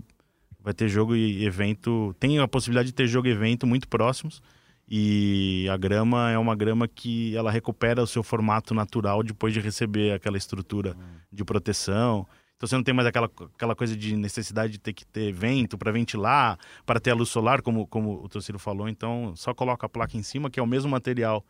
vai 0.60 0.73
ter 0.73 0.88
jogo 0.88 1.15
e 1.15 1.45
evento. 1.45 2.15
Tem 2.19 2.39
a 2.39 2.47
possibilidade 2.47 2.88
de 2.88 2.93
ter 2.93 3.06
jogo 3.06 3.27
e 3.27 3.32
evento 3.32 3.67
muito 3.67 3.88
próximos. 3.88 4.41
E 4.89 5.67
a 5.71 5.77
grama 5.77 6.32
é 6.32 6.38
uma 6.38 6.56
grama 6.56 6.88
que 6.88 7.36
ela 7.36 7.51
recupera 7.51 8.01
o 8.01 8.08
seu 8.08 8.23
formato 8.23 8.73
natural 8.73 9.23
depois 9.23 9.53
de 9.53 9.60
receber 9.60 10.13
aquela 10.13 10.38
estrutura 10.38 10.95
de 11.32 11.43
proteção. 11.43 12.27
Então 12.63 12.69
você 12.69 12.76
não 12.78 12.84
tem 12.84 12.93
mais 12.93 13.06
aquela, 13.06 13.30
aquela 13.56 13.76
coisa 13.76 13.93
de 13.93 14.15
necessidade 14.15 14.71
de 14.71 14.80
ter 14.80 14.93
que 14.93 15.06
ter 15.06 15.34
vento 15.34 15.78
para 15.78 15.91
ventilar, 15.91 16.58
para 16.86 16.97
ter 16.97 17.12
a 17.12 17.13
luz 17.13 17.28
solar, 17.28 17.62
como, 17.62 17.86
como 17.86 18.23
o 18.23 18.30
Tociro 18.30 18.58
falou. 18.58 18.88
Então 18.88 19.34
só 19.36 19.54
coloca 19.54 19.86
a 19.86 19.89
placa 19.89 20.15
em 20.15 20.23
cima, 20.23 20.49
que 20.49 20.62
é 20.62 20.63
o 20.63 20.65
mesmo 20.65 20.89
material 20.89 21.43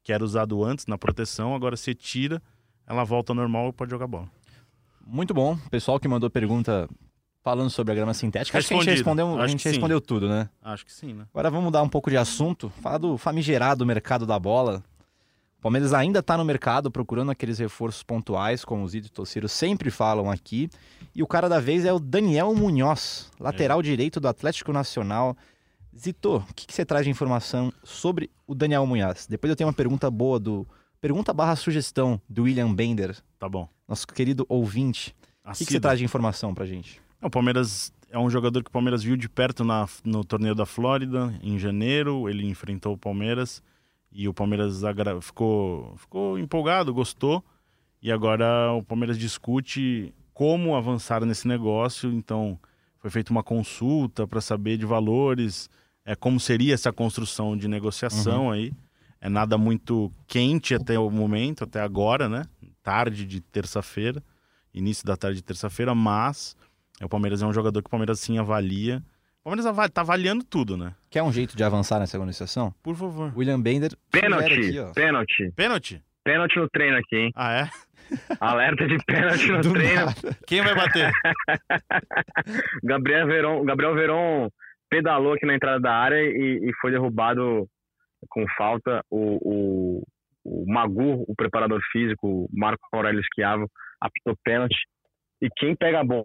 que 0.00 0.12
era 0.12 0.22
usado 0.22 0.62
antes 0.62 0.86
na 0.86 0.96
proteção. 0.96 1.56
Agora 1.56 1.76
você 1.76 1.92
tira, 1.92 2.40
ela 2.86 3.02
volta 3.02 3.32
ao 3.32 3.36
normal 3.36 3.70
e 3.70 3.72
pode 3.72 3.90
jogar 3.90 4.06
bola. 4.06 4.30
Muito 5.04 5.34
bom. 5.34 5.58
Pessoal 5.72 5.98
que 5.98 6.06
mandou 6.06 6.30
pergunta 6.30 6.88
falando 7.42 7.68
sobre 7.68 7.90
a 7.90 7.96
grama 7.96 8.14
sintética. 8.14 8.56
Acho 8.56 8.68
que 8.68 8.74
a 8.74 8.76
gente 8.76 8.90
respondeu, 8.90 9.40
a 9.40 9.48
gente 9.48 9.68
respondeu 9.68 10.00
tudo, 10.00 10.28
né? 10.28 10.48
Acho 10.62 10.86
que 10.86 10.92
sim, 10.92 11.14
né? 11.14 11.26
Agora 11.34 11.50
vamos 11.50 11.64
mudar 11.64 11.82
um 11.82 11.88
pouco 11.88 12.10
de 12.10 12.16
assunto. 12.16 12.70
Falar 12.80 12.98
do 12.98 13.18
famigerado 13.18 13.84
mercado 13.84 14.24
da 14.24 14.38
bola. 14.38 14.84
O 15.60 15.62
Palmeiras 15.62 15.92
ainda 15.92 16.20
está 16.20 16.38
no 16.38 16.44
mercado 16.44 16.90
procurando 16.90 17.30
aqueles 17.30 17.58
reforços 17.58 18.02
pontuais, 18.02 18.64
como 18.64 18.82
os 18.82 18.92
Zito 18.92 19.08
e 19.08 19.10
Tociro 19.10 19.46
sempre 19.46 19.90
falam 19.90 20.30
aqui. 20.30 20.70
E 21.14 21.22
o 21.22 21.26
cara 21.26 21.50
da 21.50 21.60
vez 21.60 21.84
é 21.84 21.92
o 21.92 21.98
Daniel 22.00 22.54
Munhoz, 22.54 23.30
lateral 23.38 23.80
é. 23.80 23.82
direito 23.82 24.18
do 24.18 24.26
Atlético 24.26 24.72
Nacional. 24.72 25.36
Zito, 25.94 26.36
o 26.48 26.54
que, 26.54 26.66
que, 26.66 26.72
você 26.72 26.82
traz 26.82 27.04
de 27.04 27.10
informação 27.10 27.70
sobre 27.84 28.30
o 28.46 28.54
Daniel 28.54 28.86
Munhoz? 28.86 29.26
Depois 29.26 29.50
eu 29.50 29.56
tenho 29.56 29.68
uma 29.68 29.74
pergunta 29.74 30.10
boa 30.10 30.40
do, 30.40 30.66
Pergunta 30.98 31.32
barra 31.34 31.56
sugestão 31.56 32.18
do 32.26 32.44
William 32.44 32.72
Bender, 32.74 33.16
Tá 33.38 33.46
bom. 33.48 33.68
nosso 33.86 34.06
querido 34.06 34.46
ouvinte. 34.48 35.14
O 35.44 35.52
que, 35.52 35.66
que 35.66 35.72
você 35.72 35.80
traz 35.80 35.98
de 35.98 36.04
informação 36.06 36.54
pra 36.54 36.64
gente? 36.64 37.00
É, 37.20 37.26
O 37.26 37.30
Palmeiras 37.30 37.92
é 38.10 38.18
um 38.18 38.30
jogador 38.30 38.62
que 38.62 38.68
o 38.68 38.72
Palmeiras 38.72 39.02
viu 39.02 39.16
de 39.16 39.28
perto 39.28 39.62
na- 39.62 39.86
no 40.04 40.24
torneio 40.24 40.54
da 40.54 40.64
Flórida, 40.64 41.34
em 41.42 41.58
janeiro. 41.58 42.28
Ele 42.30 42.46
enfrentou 42.46 42.94
o 42.94 42.98
Palmeiras 42.98 43.62
e 44.12 44.28
o 44.28 44.34
Palmeiras 44.34 44.84
agra- 44.84 45.20
ficou, 45.20 45.96
ficou 45.96 46.38
empolgado, 46.38 46.92
gostou. 46.92 47.44
E 48.02 48.10
agora 48.10 48.72
o 48.72 48.82
Palmeiras 48.82 49.18
discute 49.18 50.14
como 50.32 50.74
avançar 50.74 51.24
nesse 51.24 51.46
negócio. 51.46 52.10
Então, 52.12 52.58
foi 52.98 53.10
feita 53.10 53.30
uma 53.30 53.42
consulta 53.42 54.26
para 54.26 54.40
saber 54.40 54.76
de 54.76 54.86
valores, 54.86 55.68
é, 56.04 56.14
como 56.14 56.40
seria 56.40 56.74
essa 56.74 56.92
construção 56.92 57.56
de 57.56 57.68
negociação 57.68 58.50
aí. 58.50 58.72
É 59.20 59.28
nada 59.28 59.58
muito 59.58 60.10
quente 60.26 60.74
até 60.74 60.98
o 60.98 61.10
momento, 61.10 61.64
até 61.64 61.80
agora, 61.80 62.26
né? 62.28 62.46
Tarde 62.82 63.26
de 63.26 63.40
terça-feira, 63.40 64.22
início 64.72 65.04
da 65.06 65.14
tarde 65.16 65.36
de 65.36 65.42
terça-feira, 65.42 65.94
mas 65.94 66.56
é, 66.98 67.04
o 67.04 67.08
Palmeiras 67.08 67.42
é 67.42 67.46
um 67.46 67.52
jogador 67.52 67.82
que 67.82 67.86
o 67.86 67.90
Palmeiras 67.90 68.18
sim 68.18 68.38
avalia. 68.38 69.02
O 69.40 69.44
Palmeiras 69.44 69.66
ava- 69.66 69.88
tá 69.88 70.02
avaliando 70.02 70.44
tudo, 70.44 70.76
né? 70.76 70.94
Quer 71.10 71.22
um 71.22 71.32
jeito 71.32 71.56
de 71.56 71.64
avançar 71.64 71.98
nessa 71.98 72.18
negociação? 72.18 72.74
Por 72.82 72.94
favor. 72.94 73.32
William 73.36 73.60
Bender 73.60 73.92
Pênalti, 74.12 74.72
pênalti. 74.94 75.52
Pênalti? 75.56 76.02
Pênalti 76.22 76.56
no 76.58 76.68
treino 76.68 76.98
aqui, 76.98 77.16
hein? 77.16 77.32
Ah, 77.34 77.52
é? 77.62 77.68
Alerta 78.40 78.86
de 78.86 78.98
pênalti 79.04 79.46
no 79.50 79.60
Do 79.62 79.72
treino. 79.72 79.94
nada. 80.06 80.38
Quem 80.46 80.60
vai 80.60 80.74
bater? 80.74 81.10
Gabriel 82.84 83.26
Veron, 83.26 83.64
Gabriel 83.64 83.94
Veron 83.94 84.48
pedalou 84.90 85.32
aqui 85.32 85.46
na 85.46 85.54
entrada 85.54 85.80
da 85.80 85.92
área 85.94 86.16
e, 86.20 86.68
e 86.68 86.72
foi 86.80 86.90
derrubado 86.90 87.66
com 88.28 88.44
falta. 88.58 89.02
O, 89.10 89.38
o, 89.40 90.02
o 90.44 90.64
Magu, 90.70 91.24
o 91.26 91.34
preparador 91.34 91.80
físico, 91.90 92.26
o 92.44 92.48
Marco 92.52 92.86
Aurélio 92.92 93.22
Schiavo, 93.32 93.66
apitou 94.00 94.34
pênalti. 94.44 94.76
E 95.40 95.48
quem 95.56 95.74
pega 95.74 96.00
a 96.00 96.04
bola 96.04 96.24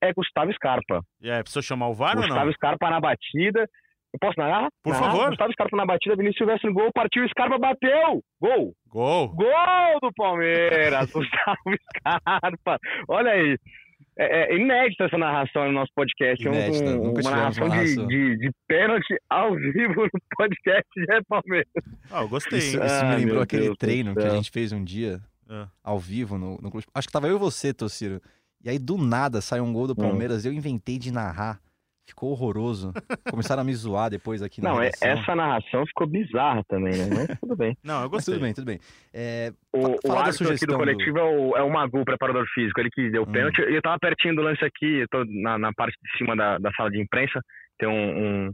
é 0.00 0.12
Gustavo 0.12 0.52
Scarpa. 0.54 1.02
E 1.20 1.30
aí, 1.30 1.42
precisa 1.42 1.62
chamar 1.62 1.88
o 1.88 1.94
VAR 1.94 2.16
ou 2.16 2.22
Gustavo 2.22 2.46
não? 2.46 2.52
Scarpa 2.52 2.90
na 2.90 3.00
batida. 3.00 3.68
Eu 4.12 4.18
posso 4.20 4.38
narrar? 4.38 4.68
Por 4.82 4.92
Narrar? 4.92 5.10
favor. 5.10 5.28
Gustavo 5.30 5.52
Scarpa 5.52 5.76
na 5.76 5.86
batida, 5.86 6.14
Vinícius 6.16 6.36
Silvestre 6.38 6.68
no 6.68 6.74
gol, 6.74 6.90
partiu, 6.92 7.26
Scarpa 7.28 7.58
bateu! 7.58 8.22
Gol! 8.40 8.74
Gol! 8.88 9.28
Gol 9.28 10.00
do 10.02 10.12
Palmeiras, 10.14 11.08
Gustavo 11.12 11.76
Scarpa. 11.96 12.78
Olha 13.08 13.30
aí. 13.32 13.56
É, 14.18 14.52
é 14.52 14.56
inédita 14.56 15.04
essa 15.04 15.16
narração 15.16 15.64
no 15.64 15.72
nosso 15.72 15.90
podcast. 15.94 16.46
Um- 16.46 16.52
Inédita, 16.52 16.84
um- 16.90 17.04
nunca 17.04 17.22
uma 17.22 17.30
narração, 17.30 17.64
uma 17.64 17.74
narração. 17.74 18.06
De, 18.06 18.36
de, 18.36 18.48
de 18.48 18.50
pênalti 18.68 19.14
ao 19.30 19.54
vivo 19.54 20.02
no 20.04 20.20
podcast 20.36 20.90
é 21.10 21.20
Palmeiras. 21.26 21.66
Ah, 22.10 22.20
eu 22.20 22.28
gostei. 22.28 22.58
Isso, 22.58 22.76
isso 22.84 23.04
Ah, 23.04 23.08
me 23.14 23.16
lembrou 23.24 23.40
aquele 23.42 23.62
Deus 23.64 23.76
treino 23.78 24.14
que 24.14 24.22
a 24.26 24.28
gente 24.30 24.50
fez 24.50 24.70
um 24.72 24.84
dia 24.84 25.18
É. 25.48 25.64
ao 25.82 25.98
vivo 25.98 26.36
no, 26.36 26.58
no 26.60 26.70
clube. 26.70 26.84
Acho 26.94 27.08
que 27.08 27.12
tava 27.12 27.28
eu 27.28 27.36
e 27.36 27.38
você, 27.38 27.72
Tociro. 27.72 28.20
E 28.64 28.70
aí, 28.70 28.78
do 28.78 28.96
nada, 28.96 29.40
saiu 29.40 29.64
um 29.64 29.72
gol 29.72 29.86
do 29.86 29.96
Palmeiras. 29.96 30.44
Eu 30.44 30.52
inventei 30.52 30.98
de 30.98 31.12
narrar. 31.12 31.58
Ficou 32.06 32.30
horroroso. 32.32 32.92
Começaram 33.30 33.62
a 33.62 33.64
me 33.64 33.72
zoar 33.74 34.10
depois 34.10 34.42
aqui 34.42 34.60
na 34.60 34.70
Não, 34.70 34.80
é- 34.82 34.86
redação. 34.86 35.08
essa 35.08 35.34
narração 35.36 35.86
ficou 35.86 36.06
bizarra 36.06 36.62
também, 36.68 36.92
né? 36.96 37.06
Mas 37.28 37.38
tudo 37.40 37.56
bem. 37.56 37.76
Não, 37.82 37.94
eu 37.96 38.00
Mas 38.02 38.10
gostei. 38.10 38.34
tudo 38.34 38.42
bem, 38.42 38.52
tudo 38.54 38.64
bem. 38.66 38.80
É, 39.14 39.52
O, 39.72 40.08
o 40.08 40.12
árbitro 40.12 40.52
aqui 40.52 40.66
do 40.66 40.76
coletivo 40.76 41.18
é, 41.18 41.22
o, 41.22 41.56
é 41.56 41.62
o 41.62 41.70
Magu, 41.72 42.04
preparador 42.04 42.44
físico. 42.52 42.80
Ele 42.80 42.90
que 42.90 43.08
deu 43.10 43.22
Hum. 43.22 43.32
pênalti. 43.32 43.60
E 43.62 43.74
eu 43.76 43.82
tava 43.82 43.98
pertinho 44.00 44.34
do 44.34 44.42
lance 44.42 44.64
aqui, 44.64 44.84
eu 45.00 45.06
tô 45.10 45.24
na, 45.24 45.56
na 45.58 45.72
parte 45.72 45.96
de 46.02 46.18
cima 46.18 46.36
da, 46.36 46.58
da 46.58 46.70
sala 46.72 46.90
de 46.90 47.00
imprensa. 47.00 47.40
Tem 47.78 47.88
um, 47.88 47.92
um- 48.48 48.52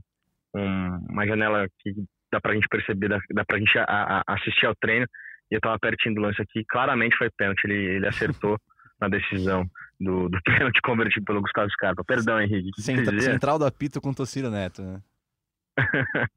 um- 0.57 1.07
uma 1.11 1.27
janela 1.27 1.67
que 1.81 1.95
dá 2.31 2.41
pra 2.41 2.55
gente 2.55 2.69
perceber, 2.69 3.09
dá, 3.09 3.19
dá 3.33 3.45
pra 3.47 3.59
gente 3.59 3.77
a- 3.79 3.85
a- 4.29 4.35
assistir 4.35 4.67
ao 4.67 4.75
treino. 4.79 5.07
E 5.51 5.55
eu 5.55 5.61
tava 5.61 5.79
pertinho 5.79 6.15
do 6.17 6.21
lance 6.21 6.41
aqui. 6.41 6.63
Claramente 6.69 7.17
foi 7.17 7.31
pênalti. 7.37 7.65
Ele, 7.65 7.97
ele 7.97 8.07
acertou 8.07 8.59
na 9.01 9.09
decisão 9.09 9.69
do, 10.01 10.29
do 10.29 10.39
pênalti 10.45 10.81
convertido 10.83 11.25
pelo 11.25 11.41
Gustavo 11.43 11.71
Scarpa. 11.71 12.03
Perdão, 12.05 12.41
Henrique. 12.41 12.71
o 12.71 12.73
que 12.73 12.83
centra- 12.83 13.05
você 13.07 13.11
dizia? 13.17 13.33
central 13.33 13.59
do 13.59 13.65
apito 13.67 14.01
com 14.01 14.13
Tociro 14.13 14.51
Neto, 14.51 14.83
né? 14.83 15.03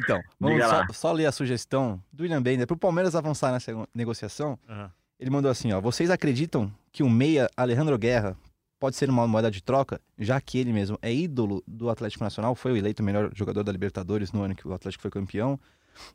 Então, 0.00 0.20
vamos 0.38 0.64
só, 0.64 0.86
só 0.92 1.12
ler 1.12 1.26
a 1.26 1.32
sugestão 1.32 2.00
do 2.12 2.22
William 2.22 2.40
Bender. 2.40 2.66
Para 2.68 2.74
o 2.74 2.78
Palmeiras 2.78 3.16
avançar 3.16 3.50
nessa 3.50 3.72
negociação, 3.92 4.56
Aham. 4.68 4.90
ele 5.18 5.28
mandou 5.30 5.50
assim: 5.50 5.72
ó, 5.72 5.80
vocês 5.80 6.08
acreditam 6.08 6.72
que 6.92 7.02
o 7.02 7.10
meia 7.10 7.48
Alejandro 7.56 7.98
Guerra 7.98 8.36
pode 8.78 8.94
ser 8.94 9.10
uma 9.10 9.26
moeda 9.26 9.50
de 9.50 9.60
troca, 9.60 10.00
já 10.16 10.40
que 10.40 10.56
ele 10.58 10.72
mesmo 10.72 10.96
é 11.02 11.12
ídolo 11.12 11.64
do 11.66 11.90
Atlético 11.90 12.22
Nacional, 12.22 12.54
foi 12.54 12.72
o 12.72 12.76
eleito 12.76 13.02
melhor 13.02 13.30
jogador 13.34 13.64
da 13.64 13.72
Libertadores 13.72 14.30
no 14.32 14.40
ano 14.42 14.54
que 14.54 14.68
o 14.68 14.72
Atlético 14.72 15.02
foi 15.02 15.10
campeão, 15.10 15.58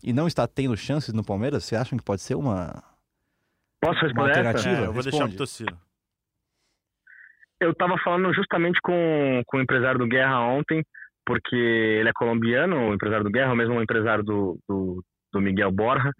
e 0.01 0.13
não 0.13 0.27
está 0.27 0.47
tendo 0.47 0.77
chances 0.77 1.13
no 1.13 1.23
Palmeiras? 1.23 1.65
Vocês 1.65 1.81
acham 1.81 1.97
que 1.97 2.05
pode 2.05 2.21
ser 2.21 2.35
uma. 2.35 2.81
Posso 3.81 3.99
Uma 3.99 4.01
responder 4.07 4.31
essa? 4.31 4.39
alternativa? 4.39 4.81
É, 4.81 4.87
eu 4.87 4.93
vou 4.93 5.03
deixar 5.03 5.17
Responde. 5.25 5.35
pro 5.35 5.45
Tociro. 5.45 5.77
Eu 7.63 7.73
tava 7.73 7.97
falando 8.03 8.33
justamente 8.33 8.79
com, 8.81 9.41
com 9.47 9.57
o 9.57 9.61
empresário 9.61 9.97
do 9.97 10.07
Guerra 10.07 10.41
ontem, 10.41 10.83
porque 11.25 11.55
ele 11.55 12.09
é 12.09 12.13
colombiano, 12.13 12.89
o 12.89 12.93
empresário 12.93 13.23
do 13.23 13.31
Guerra, 13.31 13.53
o 13.53 13.55
mesmo 13.55 13.81
empresário 13.81 14.23
do, 14.23 14.59
do, 14.67 15.01
do 15.31 15.41
Miguel 15.41 15.71
Borja, 15.71 16.11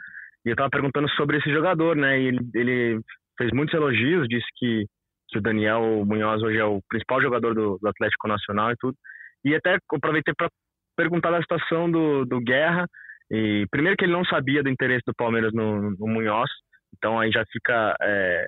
e 0.45 0.49
eu 0.49 0.55
tava 0.55 0.69
perguntando 0.69 1.09
sobre 1.11 1.37
esse 1.37 1.51
jogador, 1.51 1.97
né? 1.97 2.19
E 2.19 2.27
ele, 2.27 2.39
ele 2.55 3.01
fez 3.37 3.51
muitos 3.51 3.73
elogios, 3.73 4.27
disse 4.29 4.47
que, 4.55 4.85
que 5.29 5.39
o 5.39 5.41
Daniel 5.41 6.05
Munhoz 6.05 6.41
hoje 6.41 6.57
é 6.57 6.65
o 6.65 6.81
principal 6.87 7.21
jogador 7.21 7.53
do, 7.53 7.77
do 7.81 7.89
Atlético 7.89 8.27
Nacional 8.27 8.71
e 8.71 8.75
tudo. 8.79 8.95
E 9.43 9.53
até 9.53 9.77
aproveitei 9.93 10.33
para 10.37 10.49
perguntar 10.95 11.31
da 11.31 11.41
situação 11.41 11.91
do, 11.91 12.25
do 12.25 12.39
Guerra. 12.39 12.85
E 13.29 13.65
primeiro 13.69 13.97
que 13.97 14.05
ele 14.05 14.13
não 14.13 14.23
sabia 14.25 14.63
do 14.63 14.69
interesse 14.69 15.03
do 15.05 15.13
Palmeiras 15.15 15.51
no, 15.53 15.91
no 15.91 16.07
Munhoz, 16.07 16.49
então 16.95 17.19
aí 17.19 17.31
já 17.31 17.43
fica 17.51 17.95
é, 18.01 18.47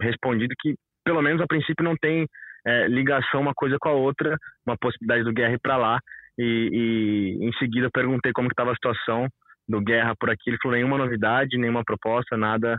respondido 0.00 0.54
que 0.60 0.74
pelo 1.06 1.22
menos 1.22 1.40
a 1.40 1.46
princípio 1.46 1.84
não 1.84 1.96
tem 1.96 2.26
é, 2.66 2.88
ligação 2.88 3.40
uma 3.40 3.54
coisa 3.54 3.76
com 3.80 3.88
a 3.88 3.92
outra, 3.92 4.36
uma 4.66 4.76
possibilidade 4.76 5.22
do 5.22 5.32
Guerra 5.32 5.54
ir 5.54 5.60
para 5.60 5.76
lá. 5.76 6.00
E, 6.36 7.38
e 7.40 7.46
em 7.46 7.52
seguida 7.52 7.88
perguntei 7.92 8.32
como 8.32 8.48
estava 8.48 8.72
a 8.72 8.74
situação 8.74 9.28
do 9.68 9.80
Guerra 9.80 10.14
por 10.18 10.28
aqui. 10.28 10.50
Ele 10.50 10.58
falou 10.60 10.76
nenhuma 10.76 10.98
novidade, 10.98 11.56
nenhuma 11.56 11.84
proposta, 11.84 12.36
nada, 12.36 12.76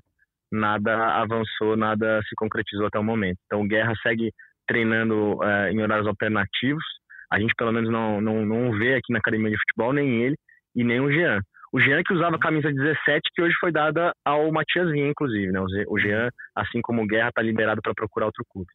nada 0.52 1.22
avançou, 1.22 1.78
nada 1.78 2.22
se 2.28 2.36
concretizou 2.36 2.88
até 2.88 3.00
o 3.00 3.04
momento. 3.04 3.38
Então 3.46 3.62
o 3.62 3.68
Guerra 3.68 3.94
segue 4.04 4.30
treinando 4.68 5.42
é, 5.42 5.72
em 5.72 5.82
horários 5.82 6.08
alternativos. 6.08 6.84
A 7.32 7.40
gente 7.40 7.56
pelo 7.56 7.72
menos 7.72 7.90
não, 7.90 8.20
não, 8.20 8.46
não 8.46 8.78
vê 8.78 8.96
aqui 8.96 9.14
na 9.14 9.20
academia 9.20 9.52
de 9.52 9.58
futebol 9.58 9.94
nem 9.94 10.22
ele 10.22 10.36
e 10.76 10.84
nem 10.84 11.00
o 11.00 11.10
Jean. 11.10 11.40
O 11.78 11.80
Jean 11.80 12.02
que 12.04 12.12
usava 12.12 12.36
a 12.36 12.40
camisa 12.40 12.72
17, 12.72 13.22
que 13.36 13.42
hoje 13.42 13.56
foi 13.60 13.72
dada 13.72 14.12
ao 14.26 14.52
Matias 14.52 14.90
Vinha, 14.92 15.10
inclusive. 15.10 15.52
Né? 15.52 15.60
O 15.60 15.66
O 15.94 16.00
Jean, 16.00 16.30
assim 16.56 16.82
como 16.82 17.04
o 17.04 17.06
Guerra, 17.08 17.30
está 17.30 17.42
liberado 17.42 17.82
para 17.84 17.94
procurar 17.94 18.26
outro 18.26 18.44
clube. 18.50 18.68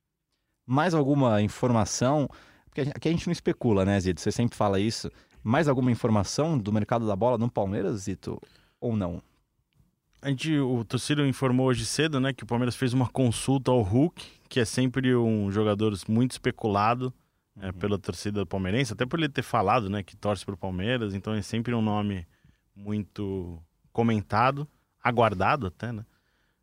Mais 0.64 0.94
alguma 0.94 1.42
informação? 1.42 2.28
Porque 2.66 2.80
a 2.80 2.84
gente- 2.84 2.96
aqui 2.96 3.08
a 3.08 3.10
gente 3.10 3.26
não 3.26 3.32
especula, 3.32 3.84
né, 3.84 3.98
Zito? 3.98 4.20
Você 4.20 4.30
sempre 4.30 4.56
fala 4.56 4.78
isso. 4.78 5.10
Mais 5.42 5.66
alguma 5.66 5.90
informação 5.90 6.56
do 6.56 6.72
mercado 6.72 7.04
da 7.04 7.16
bola 7.16 7.36
no 7.36 7.50
Palmeiras, 7.50 8.02
Zito? 8.02 8.40
Ou 8.80 8.96
não? 8.96 9.20
A 10.22 10.28
gente, 10.28 10.56
o 10.56 10.84
Tociro 10.84 11.26
informou 11.26 11.66
hoje 11.66 11.84
cedo, 11.84 12.20
né, 12.20 12.32
que 12.32 12.44
o 12.44 12.46
Palmeiras 12.46 12.76
fez 12.76 12.92
uma 12.92 13.08
consulta 13.08 13.72
ao 13.72 13.82
Hulk, 13.82 14.24
que 14.48 14.60
é 14.60 14.64
sempre 14.64 15.12
um 15.16 15.50
jogador 15.50 15.92
muito 16.08 16.30
especulado 16.30 17.12
é, 17.60 17.72
pela 17.72 17.98
torcida 17.98 18.46
palmeirense, 18.46 18.92
até 18.92 19.04
por 19.04 19.18
ele 19.18 19.28
ter 19.28 19.42
falado, 19.42 19.90
né, 19.90 20.04
que 20.04 20.16
torce 20.16 20.46
pro 20.46 20.56
Palmeiras, 20.56 21.12
então 21.12 21.34
é 21.34 21.42
sempre 21.42 21.74
um 21.74 21.82
nome 21.82 22.24
muito 22.74 23.62
comentado, 23.92 24.66
aguardado 25.02 25.66
até, 25.66 25.92
né? 25.92 26.04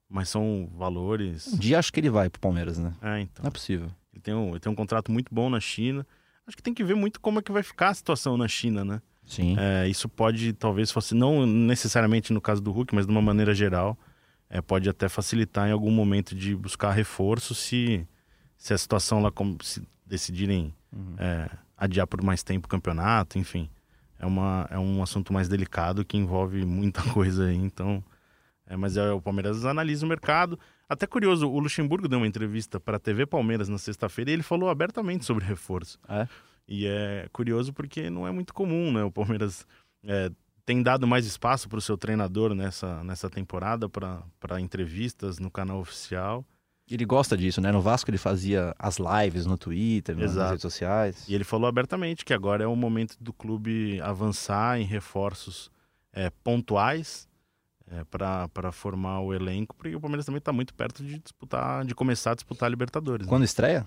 Mas 0.09 0.29
são 0.29 0.69
valores. 0.75 1.53
Um 1.53 1.57
dia 1.57 1.77
acho 1.77 1.93
que 1.93 1.99
ele 1.99 2.09
vai 2.09 2.29
pro 2.29 2.41
Palmeiras, 2.41 2.77
né? 2.77 2.93
É, 3.01 3.19
então. 3.21 3.43
Não 3.43 3.49
é 3.49 3.51
possível. 3.51 3.91
Ele 4.11 4.21
tem, 4.21 4.33
um, 4.33 4.49
ele 4.49 4.59
tem 4.59 4.71
um 4.71 4.75
contrato 4.75 5.11
muito 5.11 5.33
bom 5.33 5.49
na 5.49 5.59
China. 5.59 6.05
Acho 6.47 6.57
que 6.57 6.63
tem 6.63 6.73
que 6.73 6.83
ver 6.83 6.95
muito 6.95 7.19
como 7.21 7.37
é 7.39 7.41
que 7.43 7.51
vai 7.51 7.61
ficar 7.61 7.89
a 7.89 7.93
situação 7.93 8.35
na 8.35 8.47
China, 8.47 8.83
né? 8.83 9.01
Sim. 9.23 9.55
É, 9.59 9.87
isso 9.87 10.09
pode, 10.09 10.53
talvez, 10.53 10.89
fosse 10.91 11.13
não 11.13 11.45
necessariamente 11.45 12.33
no 12.33 12.41
caso 12.41 12.59
do 12.59 12.71
Hulk, 12.71 12.95
mas 12.95 13.05
de 13.05 13.11
uma 13.11 13.21
maneira 13.21 13.53
geral, 13.53 13.95
é, 14.49 14.59
pode 14.59 14.89
até 14.89 15.07
facilitar 15.07 15.69
em 15.69 15.71
algum 15.71 15.91
momento 15.91 16.33
de 16.35 16.55
buscar 16.55 16.89
reforço 16.91 17.53
se, 17.53 18.07
se 18.57 18.73
a 18.73 18.77
situação 18.79 19.21
lá, 19.21 19.31
como 19.31 19.57
se 19.63 19.87
decidirem 20.05 20.73
Uhum. 20.91 21.13
é, 21.19 21.47
adiar 21.77 22.07
por 22.07 22.23
mais 22.23 22.41
tempo 22.41 22.65
o 22.65 22.69
campeonato, 22.69 23.37
enfim. 23.37 23.69
É, 24.19 24.25
uma, 24.25 24.67
é 24.69 24.77
um 24.77 25.01
assunto 25.01 25.31
mais 25.33 25.47
delicado 25.47 26.03
que 26.03 26.17
envolve 26.17 26.63
muita 26.67 27.01
coisa 27.13 27.45
aí, 27.45 27.55
então. 27.55 28.03
É, 28.67 28.75
mas 28.75 28.97
é, 28.97 29.11
o 29.11 29.21
Palmeiras 29.21 29.65
analisa 29.65 30.05
o 30.05 30.09
mercado. 30.09 30.59
Até 30.87 31.07
curioso, 31.07 31.49
o 31.49 31.59
Luxemburgo 31.59 32.07
deu 32.07 32.19
uma 32.19 32.27
entrevista 32.27 32.79
para 32.79 32.97
a 32.97 32.99
TV 32.99 33.25
Palmeiras 33.25 33.69
na 33.69 33.77
sexta-feira 33.77 34.29
e 34.29 34.33
ele 34.33 34.43
falou 34.43 34.69
abertamente 34.69 35.25
sobre 35.25 35.45
reforço. 35.45 35.97
É? 36.07 36.27
E 36.67 36.85
é 36.85 37.27
curioso 37.31 37.73
porque 37.73 38.09
não 38.09 38.27
é 38.27 38.31
muito 38.31 38.53
comum, 38.53 38.91
né? 38.91 39.03
O 39.03 39.11
Palmeiras 39.11 39.65
é, 40.03 40.29
tem 40.65 40.83
dado 40.83 41.07
mais 41.07 41.25
espaço 41.25 41.67
para 41.67 41.79
o 41.79 41.81
seu 41.81 41.97
treinador 41.97 42.53
nessa, 42.53 43.03
nessa 43.03 43.27
temporada, 43.27 43.89
para 43.89 44.61
entrevistas 44.61 45.39
no 45.39 45.49
canal 45.49 45.79
oficial. 45.79 46.45
Ele 46.89 47.05
gosta 47.05 47.37
disso, 47.37 47.61
né? 47.61 47.71
No 47.71 47.81
Vasco 47.81 48.09
ele 48.09 48.17
fazia 48.17 48.73
as 48.79 48.97
lives 48.97 49.45
no 49.45 49.57
Twitter, 49.57 50.15
nas 50.15 50.31
Exato. 50.31 50.49
redes 50.49 50.61
sociais. 50.61 51.27
E 51.29 51.35
ele 51.35 51.43
falou 51.43 51.67
abertamente 51.67 52.25
que 52.25 52.33
agora 52.33 52.63
é 52.63 52.67
o 52.67 52.75
momento 52.75 53.15
do 53.21 53.31
clube 53.31 54.01
avançar 54.01 54.79
em 54.79 54.83
reforços 54.85 55.69
é, 56.11 56.29
pontuais, 56.43 57.29
é, 57.91 58.03
para 58.05 58.71
formar 58.71 59.19
o 59.21 59.33
elenco, 59.33 59.75
porque 59.75 59.95
o 59.95 59.99
Palmeiras 60.01 60.25
também 60.25 60.39
está 60.39 60.51
muito 60.51 60.73
perto 60.73 61.03
de 61.03 61.19
disputar, 61.19 61.85
de 61.85 61.93
começar 61.93 62.31
a 62.31 62.35
disputar 62.35 62.67
a 62.67 62.69
Libertadores. 62.69 63.25
né? 63.25 63.29
Quando 63.29 63.43
estreia? 63.43 63.85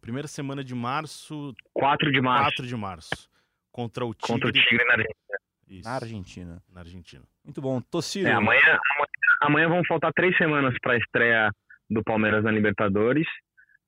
Primeira 0.00 0.26
semana 0.28 0.64
de 0.64 0.74
março, 0.74 1.54
4 1.74 2.10
de 2.10 2.20
março 2.22 2.42
4 2.44 2.66
de 2.66 2.76
março, 2.76 3.28
contra 3.70 4.04
o 4.06 4.14
Tigre. 4.14 4.26
contra 4.32 4.48
o 4.48 4.52
Tigre 4.52 4.84
na 4.86 4.92
Argentina. 4.94 5.38
Isso, 5.68 5.88
Na 5.88 5.94
Argentina. 5.94 6.62
na 6.72 6.80
Argentina. 6.80 7.22
Muito 7.44 7.60
bom. 7.60 7.80
Tociro. 7.82 8.26
É, 8.28 8.32
amanhã, 8.32 8.60
amanhã, 8.62 9.06
amanhã 9.42 9.68
vão 9.68 9.82
faltar 9.86 10.12
três 10.14 10.36
semanas 10.38 10.74
para 10.82 10.94
a 10.94 10.96
estreia 10.96 11.50
do 11.90 12.02
Palmeiras 12.02 12.44
na 12.44 12.50
Libertadores. 12.50 13.26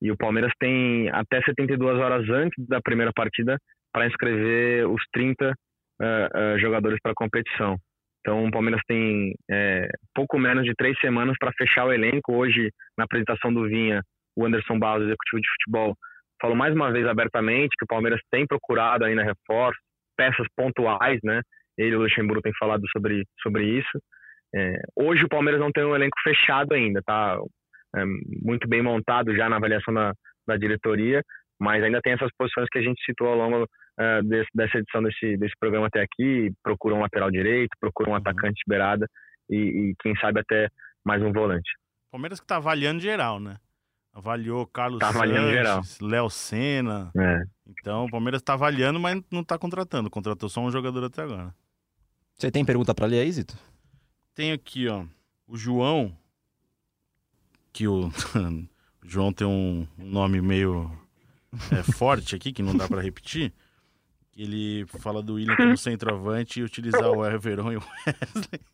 E 0.00 0.10
o 0.10 0.16
Palmeiras 0.16 0.52
tem 0.58 1.08
até 1.10 1.40
72 1.42 1.98
horas 1.98 2.28
antes 2.28 2.66
da 2.66 2.80
primeira 2.80 3.12
partida 3.14 3.56
para 3.92 4.06
inscrever 4.06 4.88
os 4.88 5.02
30 5.12 5.54
eh, 6.00 6.28
eh, 6.34 6.58
jogadores 6.58 6.98
para 7.00 7.12
a 7.12 7.16
competição. 7.16 7.76
Então 8.20 8.44
o 8.44 8.50
Palmeiras 8.50 8.80
tem 8.88 9.34
eh, 9.50 9.88
pouco 10.14 10.38
menos 10.38 10.64
de 10.64 10.74
três 10.74 10.98
semanas 10.98 11.36
para 11.38 11.52
fechar 11.56 11.84
o 11.84 11.92
elenco. 11.92 12.34
Hoje, 12.34 12.70
na 12.98 13.04
apresentação 13.04 13.52
do 13.52 13.68
Vinha, 13.68 14.00
o 14.36 14.44
Anderson 14.44 14.78
Barros, 14.78 15.04
executivo 15.04 15.40
de 15.40 15.48
futebol, 15.50 15.94
falou 16.40 16.56
mais 16.56 16.74
uma 16.74 16.90
vez 16.90 17.06
abertamente 17.06 17.76
que 17.78 17.84
o 17.84 17.88
Palmeiras 17.88 18.20
tem 18.30 18.46
procurado 18.46 19.04
ainda 19.04 19.22
reforços, 19.22 19.80
peças 20.16 20.46
pontuais, 20.56 21.20
né? 21.22 21.40
Ele 21.78 21.92
e 21.92 21.96
o 21.96 22.00
Luxemburgo 22.00 22.42
têm 22.42 22.52
falado 22.58 22.82
sobre, 22.90 23.24
sobre 23.40 23.64
isso. 23.64 24.02
É, 24.54 24.80
hoje 24.96 25.24
o 25.24 25.28
Palmeiras 25.28 25.60
não 25.60 25.70
tem 25.70 25.84
um 25.84 25.94
elenco 25.94 26.16
fechado 26.22 26.74
ainda, 26.74 27.00
tá? 27.02 27.38
É, 27.94 28.04
muito 28.42 28.68
bem 28.68 28.82
montado 28.82 29.34
já 29.34 29.48
na 29.48 29.56
avaliação 29.56 29.92
da, 29.92 30.12
da 30.46 30.56
diretoria, 30.56 31.22
mas 31.60 31.82
ainda 31.82 32.00
tem 32.00 32.14
essas 32.14 32.30
posições 32.36 32.68
que 32.70 32.78
a 32.78 32.82
gente 32.82 33.02
citou 33.04 33.28
ao 33.28 33.36
longo 33.36 33.66
é, 33.98 34.22
desse, 34.22 34.48
dessa 34.54 34.78
edição 34.78 35.02
desse, 35.02 35.36
desse 35.36 35.54
programa 35.58 35.86
até 35.86 36.02
aqui. 36.02 36.50
Procura 36.62 36.94
um 36.94 37.00
lateral 37.00 37.30
direito, 37.30 37.70
procura 37.80 38.10
um 38.10 38.14
atacante 38.14 38.54
de 38.54 38.68
beirada 38.68 39.06
e, 39.48 39.56
e 39.56 39.94
quem 40.00 40.14
sabe 40.16 40.40
até 40.40 40.68
mais 41.04 41.22
um 41.22 41.32
volante. 41.32 41.70
Palmeiras 42.10 42.40
que 42.40 42.46
tá 42.46 42.56
avaliando 42.56 43.00
geral, 43.00 43.40
né? 43.40 43.56
Avaliou 44.14 44.66
Carlos 44.66 44.98
Tá 44.98 45.08
avaliando 45.08 45.50
geral. 45.50 45.82
Sanches, 45.82 46.00
Léo 46.00 46.28
Senna. 46.28 47.10
É. 47.16 47.42
Então 47.66 48.04
o 48.04 48.10
Palmeiras 48.10 48.42
tá 48.42 48.52
avaliando, 48.52 49.00
mas 49.00 49.22
não 49.30 49.42
tá 49.42 49.58
contratando. 49.58 50.10
Contratou 50.10 50.48
só 50.48 50.60
um 50.60 50.70
jogador 50.70 51.04
até 51.04 51.22
agora. 51.22 51.54
Você 52.34 52.50
tem 52.50 52.64
pergunta 52.64 52.94
pra 52.94 53.06
ler 53.06 53.20
aí, 53.20 53.32
Zito? 53.32 53.56
Tem 54.34 54.52
aqui, 54.52 54.88
ó, 54.88 55.04
o 55.46 55.56
João, 55.56 56.16
que 57.72 57.86
o, 57.88 58.10
João 59.04 59.32
tem 59.32 59.46
um, 59.46 59.86
nome 59.98 60.40
meio 60.40 60.90
é, 61.70 61.82
forte 61.82 62.34
aqui, 62.36 62.52
que 62.52 62.62
não 62.62 62.76
dá 62.76 62.86
pra 62.88 63.00
repetir. 63.00 63.52
Ele 64.36 64.86
fala 64.86 65.22
do 65.22 65.34
William 65.34 65.56
como 65.56 65.76
centroavante 65.76 66.60
e 66.60 66.62
utilizar 66.62 67.10
o 67.10 67.24
Everon 67.26 67.72
e 67.72 67.76
o 67.76 67.82
Wesley. 68.06 68.60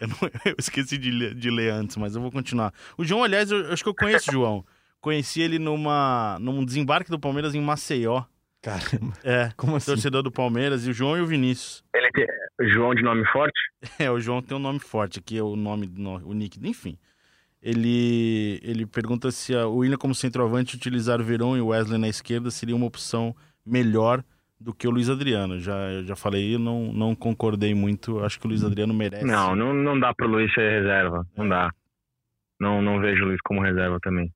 Eu, 0.00 0.08
não- 0.08 0.16
eu 0.46 0.54
esqueci 0.58 0.96
de 0.96 1.10
ler, 1.10 1.34
de 1.34 1.50
ler 1.50 1.70
antes, 1.70 1.94
mas 1.98 2.14
eu 2.14 2.22
vou 2.22 2.32
continuar. 2.32 2.72
O 2.96 3.04
João, 3.04 3.22
aliás, 3.22 3.50
eu, 3.50 3.58
eu 3.58 3.72
acho 3.72 3.82
que 3.82 3.88
eu 3.90 3.94
conheço 3.94 4.30
o 4.30 4.32
João. 4.32 4.64
Conheci 4.98 5.42
ele 5.42 5.58
numa, 5.58 6.38
num 6.40 6.64
desembarque 6.64 7.10
do 7.10 7.18
Palmeiras 7.18 7.54
em 7.54 7.60
Maceió. 7.60 8.24
Caramba. 8.62 9.12
É, 9.22 9.50
Como 9.58 9.76
assim? 9.76 9.90
torcedor 9.90 10.22
do 10.22 10.32
Palmeiras, 10.32 10.86
e 10.86 10.90
o 10.90 10.92
João 10.94 11.18
e 11.18 11.20
o 11.20 11.26
Vinícius. 11.26 11.84
Ele 11.94 12.10
tem 12.12 12.26
João 12.70 12.94
de 12.94 13.02
nome 13.02 13.26
forte? 13.26 13.60
É, 13.98 14.10
o 14.10 14.18
João 14.18 14.40
tem 14.40 14.56
um 14.56 14.60
nome 14.60 14.78
forte 14.78 15.18
aqui, 15.18 15.36
é 15.36 15.42
o 15.42 15.54
nome, 15.54 15.86
o 16.24 16.32
nick, 16.32 16.58
enfim. 16.66 16.96
Ele, 17.60 18.60
ele 18.62 18.86
pergunta 18.86 19.30
se 19.30 19.54
a- 19.54 19.66
o 19.66 19.78
William 19.78 19.96
como 19.98 20.14
centroavante 20.14 20.76
utilizar 20.76 21.20
o 21.20 21.24
Verón 21.24 21.56
e 21.56 21.60
o 21.60 21.68
Wesley 21.68 21.98
na 21.98 22.08
esquerda 22.08 22.50
seria 22.50 22.76
uma 22.76 22.86
opção 22.86 23.34
melhor 23.66 24.22
do 24.60 24.72
que 24.72 24.86
o 24.86 24.90
Luiz 24.90 25.08
Adriano. 25.10 25.58
Já, 25.58 25.74
eu 25.90 26.04
já 26.04 26.14
falei, 26.16 26.54
eu 26.54 26.58
não, 26.58 26.92
não 26.92 27.14
concordei 27.16 27.74
muito. 27.74 28.20
Acho 28.24 28.38
que 28.38 28.46
o 28.46 28.48
Luiz 28.48 28.62
Adriano 28.64 28.94
merece. 28.94 29.24
Não, 29.24 29.54
não, 29.56 29.72
não 29.74 29.98
dá 29.98 30.14
pro 30.14 30.28
Luiz 30.28 30.52
ser 30.54 30.80
reserva. 30.80 31.26
Não 31.36 31.48
dá. 31.48 31.70
Não, 32.60 32.80
não 32.82 33.00
vejo 33.00 33.24
o 33.24 33.28
Luiz 33.28 33.40
como 33.44 33.60
reserva 33.60 33.98
também. 34.00 34.32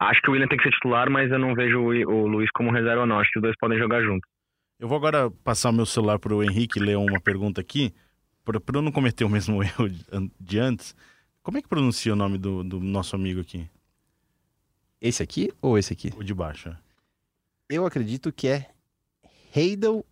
Acho 0.00 0.20
que 0.22 0.30
o 0.30 0.32
William 0.32 0.48
tem 0.48 0.58
que 0.58 0.64
ser 0.64 0.72
titular, 0.72 1.08
mas 1.10 1.30
eu 1.30 1.38
não 1.38 1.54
vejo 1.54 1.78
o, 1.78 1.86
o 1.90 2.26
Luiz 2.26 2.50
como 2.52 2.72
reserva, 2.72 3.06
não. 3.06 3.20
Acho 3.20 3.30
que 3.30 3.38
os 3.38 3.42
dois 3.42 3.56
podem 3.60 3.78
jogar 3.78 4.02
juntos. 4.02 4.28
Eu 4.80 4.88
vou 4.88 4.96
agora 4.96 5.30
passar 5.44 5.70
o 5.70 5.72
meu 5.72 5.86
celular 5.86 6.18
para 6.18 6.34
o 6.34 6.42
Henrique 6.42 6.80
ler 6.80 6.96
uma 6.96 7.20
pergunta 7.20 7.60
aqui, 7.60 7.92
para 8.44 8.60
eu 8.74 8.82
não 8.82 8.90
cometer 8.90 9.24
o 9.24 9.28
mesmo 9.28 9.62
erro 9.62 9.88
de 10.40 10.58
antes. 10.58 10.96
Como 11.42 11.58
é 11.58 11.62
que 11.62 11.68
pronuncia 11.68 12.12
o 12.12 12.16
nome 12.16 12.38
do, 12.38 12.62
do 12.62 12.80
nosso 12.80 13.16
amigo 13.16 13.40
aqui? 13.40 13.68
Esse 15.00 15.22
aqui 15.22 15.52
ou 15.60 15.76
esse 15.76 15.92
aqui? 15.92 16.12
O 16.16 16.22
de 16.22 16.32
baixo. 16.32 16.68
é. 16.68 16.76
Eu 17.68 17.86
acredito 17.86 18.32
que 18.32 18.46
é 18.48 18.68
Heidel 19.54 20.04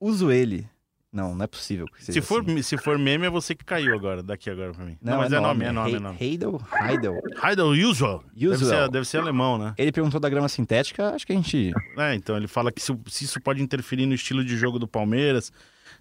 Uzueli. 0.00 0.68
Não, 1.12 1.32
não 1.32 1.44
é 1.44 1.46
possível 1.46 1.86
Se 1.96 2.20
for, 2.20 2.42
assim. 2.42 2.60
se 2.60 2.76
for 2.76 2.98
meme, 2.98 3.24
é 3.26 3.30
você 3.30 3.54
que 3.54 3.64
caiu 3.64 3.94
agora, 3.94 4.20
daqui 4.20 4.50
agora 4.50 4.74
para 4.74 4.84
mim. 4.84 4.98
Não, 5.00 5.18
mas 5.18 5.32
é 5.32 5.38
nome, 5.38 5.64
é 5.64 5.70
nome, 5.70 5.90
é 5.90 5.94
Hei- 5.94 6.00
nome. 6.00 6.16
Heidel, 6.20 6.60
Heidel. 6.90 7.20
Heidel 7.42 7.68
Usual. 7.88 8.24
Deve 8.34 8.48
Usual. 8.48 8.70
ser, 8.86 8.90
deve 8.90 9.06
ser 9.06 9.18
alemão, 9.18 9.56
né? 9.56 9.74
Ele 9.78 9.92
perguntou 9.92 10.18
da 10.18 10.28
grama 10.28 10.48
sintética, 10.48 11.10
acho 11.10 11.24
que 11.24 11.32
a 11.32 11.36
gente... 11.36 11.70
É, 11.96 12.16
então 12.16 12.36
ele 12.36 12.48
fala 12.48 12.72
que 12.72 12.82
se, 12.82 12.92
se 13.06 13.24
isso 13.26 13.40
pode 13.40 13.62
interferir 13.62 14.06
no 14.06 14.14
estilo 14.14 14.44
de 14.44 14.56
jogo 14.56 14.76
do 14.76 14.88
Palmeiras, 14.88 15.52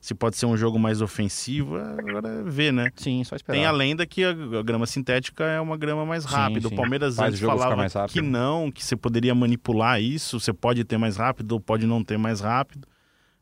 se 0.04 0.14
pode 0.14 0.36
ser 0.36 0.46
um 0.48 0.58
jogo 0.58 0.78
mais 0.78 1.02
ofensivo, 1.02 1.78
agora 1.78 2.28
é 2.28 2.44
ver, 2.44 2.74
né? 2.74 2.92
Sim, 2.94 3.24
só 3.24 3.38
esperar. 3.38 3.58
Tem 3.58 3.66
a 3.66 3.72
lenda 3.72 4.06
que 4.06 4.22
a, 4.22 4.34
grama 4.62 4.86
sintética 4.86 5.46
é 5.46 5.62
uma 5.62 5.78
grama 5.78 6.06
mais 6.06 6.26
Sim, 6.26 6.30
rápida. 6.30 6.68
sim. 6.68 6.74
O 6.74 6.78
Palmeiras 6.78 7.16
Faz 7.16 7.30
antes 7.36 7.40
falava 7.40 8.08
que 8.10 8.22
não, 8.22 8.70
que 8.70 8.84
você 8.84 8.98
poderia 8.98 9.34
manipular 9.34 10.02
isso, 10.02 10.42
você 10.42 10.52
pode 10.52 10.84
ter 10.84 10.98
mais 10.98 11.16
rápido 11.16 11.54
ou 11.54 11.60
pode 11.62 11.88
não 11.88 12.04
ter 12.04 12.18
mais 12.18 12.42
rápido. 12.42 12.86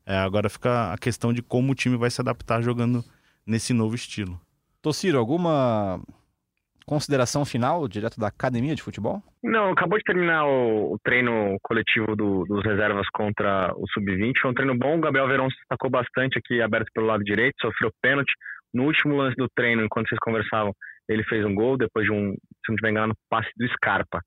É, 0.06 0.16
agora 0.18 0.52
fica 0.52 0.94
a 0.94 0.98
questão 1.00 1.34
de 1.34 1.42
como 1.42 1.72
o 1.72 1.76
time 1.76 1.98
vai 1.98 2.12
se 2.12 2.22
adaptar 2.22 2.62
jogando 2.62 3.04
nesse 3.44 3.74
novo 3.74 3.96
estilo. 3.96 4.40
Tociro, 4.84 5.18
alguma 5.18 6.00
consideração 6.86 7.46
final 7.46 7.88
direto 7.88 8.20
da 8.20 8.28
academia 8.28 8.76
de 8.76 8.82
futebol? 8.84 9.22
Não, 9.44 9.72
acabou 9.72 9.98
de 9.98 10.04
terminar 10.04 10.46
o, 10.46 10.94
o 10.94 11.00
treino 11.04 11.58
coletivo 11.62 12.16
do- 12.16 12.44
dos 12.46 12.64
reservas 12.64 13.08
contra 13.14 13.74
o 13.76 13.86
Sub-20. 13.94 14.34
Foi 14.42 14.52
um 14.52 14.54
treino 14.54 14.78
bom. 14.78 14.98
O 14.98 15.02
Gabriel 15.02 15.28
Verón 15.28 15.50
se 15.50 15.58
destacou 15.58 15.90
bastante 15.90 16.38
aqui, 16.38 16.62
aberto 16.62 16.88
pelo 16.94 17.08
lado 17.08 17.24
direito, 17.24 17.56
sofreu 17.62 17.92
pênalti. 18.02 18.32
No 18.74 18.84
último 18.86 19.16
lance 19.16 19.36
do 19.36 19.48
treino, 19.56 19.84
enquanto 19.84 20.08
vocês 20.10 20.20
conversavam, 20.20 20.74
ele 21.10 21.24
fez 21.24 21.46
um 21.46 21.54
gol, 21.54 21.78
depois 21.78 22.06
de 22.06 22.12
um, 22.12 22.32
se 22.34 22.70
não 22.70 22.76
estiver 22.76 22.92
enganado, 22.92 23.14
passe 23.30 23.50
do 23.58 23.68
Scarpa. 23.70 24.22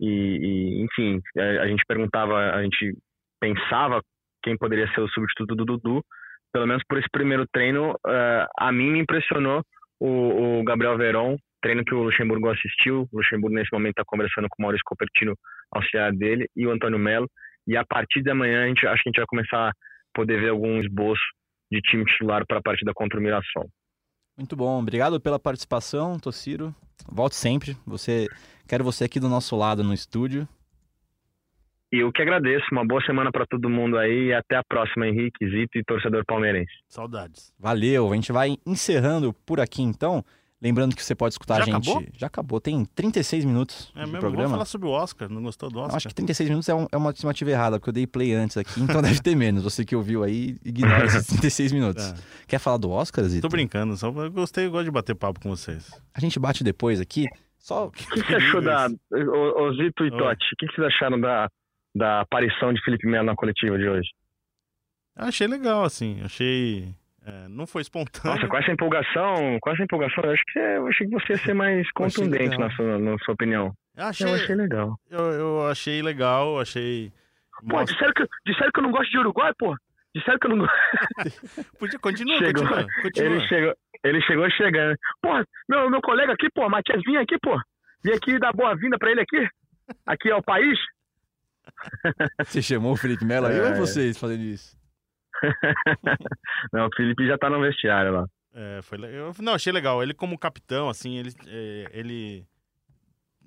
E, 0.00 0.08
e, 0.08 0.84
enfim, 0.84 1.20
a, 1.36 1.62
a 1.62 1.66
gente 1.68 1.84
perguntava, 1.86 2.36
a 2.54 2.62
gente 2.62 2.96
pensava 3.40 4.00
quem 4.42 4.56
poderia 4.56 4.88
ser 4.94 5.00
o 5.00 5.08
substituto 5.08 5.54
do 5.54 5.64
Dudu. 5.64 6.02
Pelo 6.52 6.66
menos 6.66 6.82
por 6.88 6.98
esse 6.98 7.08
primeiro 7.12 7.46
treino, 7.52 7.94
eh, 8.06 8.46
a 8.58 8.72
mim 8.72 8.90
me 8.90 9.00
impressionou 9.00 9.62
o, 10.00 10.60
o 10.60 10.64
Gabriel 10.64 10.96
Verón, 10.96 11.36
treino 11.60 11.84
que 11.84 11.94
o 11.94 12.02
Luxemburgo 12.02 12.48
assistiu. 12.50 13.08
O 13.12 13.16
Luxemburgo, 13.16 13.56
nesse 13.56 13.72
momento, 13.72 13.92
está 13.92 14.04
conversando 14.06 14.48
com 14.50 14.62
o 14.62 14.62
Maurício 14.62 14.84
Copertino, 14.84 15.34
auxiliar 15.72 16.12
dele, 16.12 16.48
e 16.56 16.66
o 16.66 16.70
Antônio 16.70 16.98
Melo. 16.98 17.28
E 17.66 17.76
a 17.76 17.84
partir 17.84 18.22
de 18.22 18.30
amanhã, 18.30 18.64
a 18.64 18.68
gente, 18.68 18.86
acho 18.86 19.02
que 19.02 19.08
a 19.08 19.10
gente 19.10 19.18
vai 19.18 19.26
começar 19.26 19.68
a 19.68 19.72
poder 20.14 20.40
ver 20.40 20.50
algum 20.50 20.80
esboço 20.80 21.22
de 21.70 21.80
time 21.82 22.04
titular 22.04 22.46
para 22.46 22.58
a 22.58 22.62
partida 22.62 22.92
contra 22.94 23.18
o 23.18 23.22
Mirassol. 23.22 23.68
Muito 24.36 24.56
bom, 24.56 24.80
obrigado 24.80 25.20
pela 25.20 25.38
participação, 25.38 26.18
Tociro. 26.18 26.74
Volte 27.10 27.36
sempre. 27.36 27.76
Você 27.86 28.26
quero 28.66 28.84
você 28.84 29.04
aqui 29.04 29.18
do 29.18 29.28
nosso 29.28 29.56
lado 29.56 29.82
no 29.82 29.92
estúdio. 29.92 30.48
E 31.92 31.98
eu 31.98 32.12
que 32.12 32.20
agradeço. 32.22 32.66
Uma 32.70 32.86
boa 32.86 33.00
semana 33.04 33.32
para 33.32 33.46
todo 33.46 33.68
mundo 33.68 33.96
aí 33.96 34.26
e 34.26 34.34
até 34.34 34.56
a 34.56 34.62
próxima, 34.62 35.08
Henrique, 35.08 35.48
Zito 35.48 35.78
e 35.78 35.84
torcedor 35.84 36.22
palmeirense. 36.26 36.72
Saudades. 36.86 37.52
Valeu, 37.58 38.12
a 38.12 38.14
gente 38.14 38.30
vai 38.30 38.56
encerrando 38.66 39.32
por 39.46 39.58
aqui 39.58 39.82
então. 39.82 40.22
Lembrando 40.60 40.96
que 40.96 41.04
você 41.04 41.14
pode 41.14 41.34
escutar 41.34 41.58
Já 41.58 41.62
a 41.62 41.64
gente. 41.66 41.88
acabou? 41.88 42.04
Já 42.14 42.26
acabou, 42.26 42.60
tem 42.60 42.84
36 42.84 43.44
minutos 43.44 43.92
É 43.94 44.00
de 44.00 44.06
mesmo, 44.06 44.18
programa. 44.18 44.42
vamos 44.42 44.50
falar 44.52 44.64
sobre 44.64 44.88
o 44.88 44.90
Oscar. 44.90 45.28
Não 45.28 45.40
gostou 45.42 45.68
do 45.70 45.76
Não, 45.76 45.82
Oscar? 45.82 45.96
acho 45.98 46.08
que 46.08 46.14
36 46.14 46.48
minutos 46.48 46.68
é, 46.68 46.74
um- 46.74 46.86
é 46.90 46.96
uma 46.96 47.10
estimativa 47.10 47.50
errada, 47.50 47.78
porque 47.78 47.90
eu 47.90 47.94
dei 47.94 48.06
play 48.08 48.34
antes 48.34 48.56
aqui, 48.56 48.80
então 48.80 49.00
deve 49.20 49.22
ter 49.22 49.36
menos. 49.36 49.62
Você 49.62 49.84
que 49.84 49.94
ouviu 49.94 50.24
aí, 50.24 50.56
ignora 50.64 51.06
esses 51.06 51.26
36 51.28 51.70
minutos. 51.72 52.04
É. 52.10 52.14
Quer 52.48 52.58
falar 52.58 52.76
do 52.78 52.90
Oscar, 52.90 53.24
Zito? 53.26 53.42
Tô 53.42 53.48
brincando, 53.48 53.96
só 53.96 54.08
eu 54.08 54.30
gostei, 54.32 54.66
eu 54.66 54.70
gosto 54.72 54.86
de 54.86 54.90
bater 54.90 55.14
papo 55.14 55.38
com 55.40 55.48
vocês. 55.50 55.90
A 56.12 56.18
gente 56.18 56.40
bate 56.40 56.64
depois 56.64 57.00
aqui. 57.00 57.26
Só 57.60 57.86
O 57.86 57.90
que 57.92 58.04
você 58.04 58.34
achou 58.34 58.60
da. 58.60 58.88
Ô, 59.12 59.62
ô, 59.62 59.72
Zito 59.74 60.04
e 60.04 60.10
Oi. 60.10 60.18
Totti, 60.18 60.44
o 60.54 60.56
que 60.56 60.66
vocês 60.74 60.86
acharam 60.88 61.20
da, 61.20 61.48
da 61.94 62.20
aparição 62.22 62.72
de 62.72 62.82
Felipe 62.82 63.06
Melo 63.06 63.26
na 63.26 63.36
coletiva 63.36 63.78
de 63.78 63.88
hoje? 63.88 64.08
Achei 65.16 65.46
legal, 65.46 65.84
assim. 65.84 66.20
Achei. 66.24 66.92
É, 67.28 67.48
não 67.48 67.66
foi 67.66 67.82
espontâneo. 67.82 68.34
Nossa, 68.34 68.48
com 68.48 68.56
essa 68.56 68.70
empolgação, 68.72 69.58
com 69.60 69.70
essa 69.70 69.82
empolgação, 69.82 70.24
eu 70.24 70.30
acho 70.32 70.42
que 70.46 70.52
você, 70.52 70.76
eu 70.76 70.86
achei 70.86 71.06
que 71.06 71.12
você 71.12 71.32
ia 71.32 71.38
ser 71.38 71.54
mais 71.54 71.90
contundente 71.92 72.56
na 72.58 72.70
sua, 72.70 72.98
na 72.98 73.18
sua 73.18 73.34
opinião. 73.34 73.72
Eu 73.96 74.04
achei, 74.04 74.26
Eu 74.26 74.34
achei 74.34 74.54
legal. 74.54 74.98
eu, 75.10 75.18
eu 75.32 75.66
achei 75.68 76.02
legal, 76.02 76.60
achei. 76.60 77.12
Pô, 77.60 77.76
Mostra- 77.76 77.92
disseram 77.94 78.12
que, 78.14 78.24
disseram 78.46 78.70
que 78.72 78.78
eu 78.80 78.84
não 78.84 78.92
gosto 78.92 79.10
de 79.10 79.18
Uruguai, 79.18 79.52
pô. 79.58 79.76
Disseram 80.14 80.38
que 80.38 80.46
eu 80.46 80.50
não 80.56 80.58
gosto. 80.58 80.74
Podia, 81.78 81.98
continua, 81.98 82.38
Chegou. 82.38 82.62
continua, 82.64 82.86
continua. 83.02 83.28
Ele 83.30 83.48
chegou, 83.48 83.74
ele 84.04 84.20
chegou 84.22 84.50
chegando. 84.50 84.96
Pô, 85.20 85.28
meu, 85.68 85.90
meu 85.90 86.00
colega 86.00 86.32
aqui, 86.32 86.48
pô, 86.54 86.68
Matias, 86.68 87.02
vinha 87.04 87.20
aqui, 87.20 87.36
pô. 87.42 87.58
Vim 88.04 88.12
aqui 88.12 88.38
dar 88.38 88.52
boa-vinda 88.52 88.96
pra 88.98 89.10
ele 89.10 89.20
aqui. 89.20 89.46
Aqui 90.06 90.30
é 90.30 90.36
o 90.36 90.42
país. 90.42 90.78
você 92.44 92.62
chamou 92.62 92.92
o 92.92 92.96
Felipe 92.96 93.24
Melo 93.24 93.46
aí 93.46 93.58
ou 93.60 93.66
é 93.66 93.70
É. 93.70 93.74
vocês 93.74 94.16
fazendo 94.18 94.42
isso? 94.42 94.77
Não, 96.72 96.86
o 96.86 96.94
Felipe 96.94 97.26
já 97.26 97.38
tá 97.38 97.48
no 97.50 97.60
vestiário 97.60 98.12
lá. 98.12 98.26
É, 98.54 98.80
foi 98.82 98.98
eu 99.04 99.32
Não, 99.40 99.54
achei 99.54 99.72
legal. 99.72 100.02
Ele 100.02 100.14
como 100.14 100.38
capitão, 100.38 100.88
assim, 100.88 101.16
ele, 101.16 101.30
é, 101.46 101.90
ele, 101.92 102.44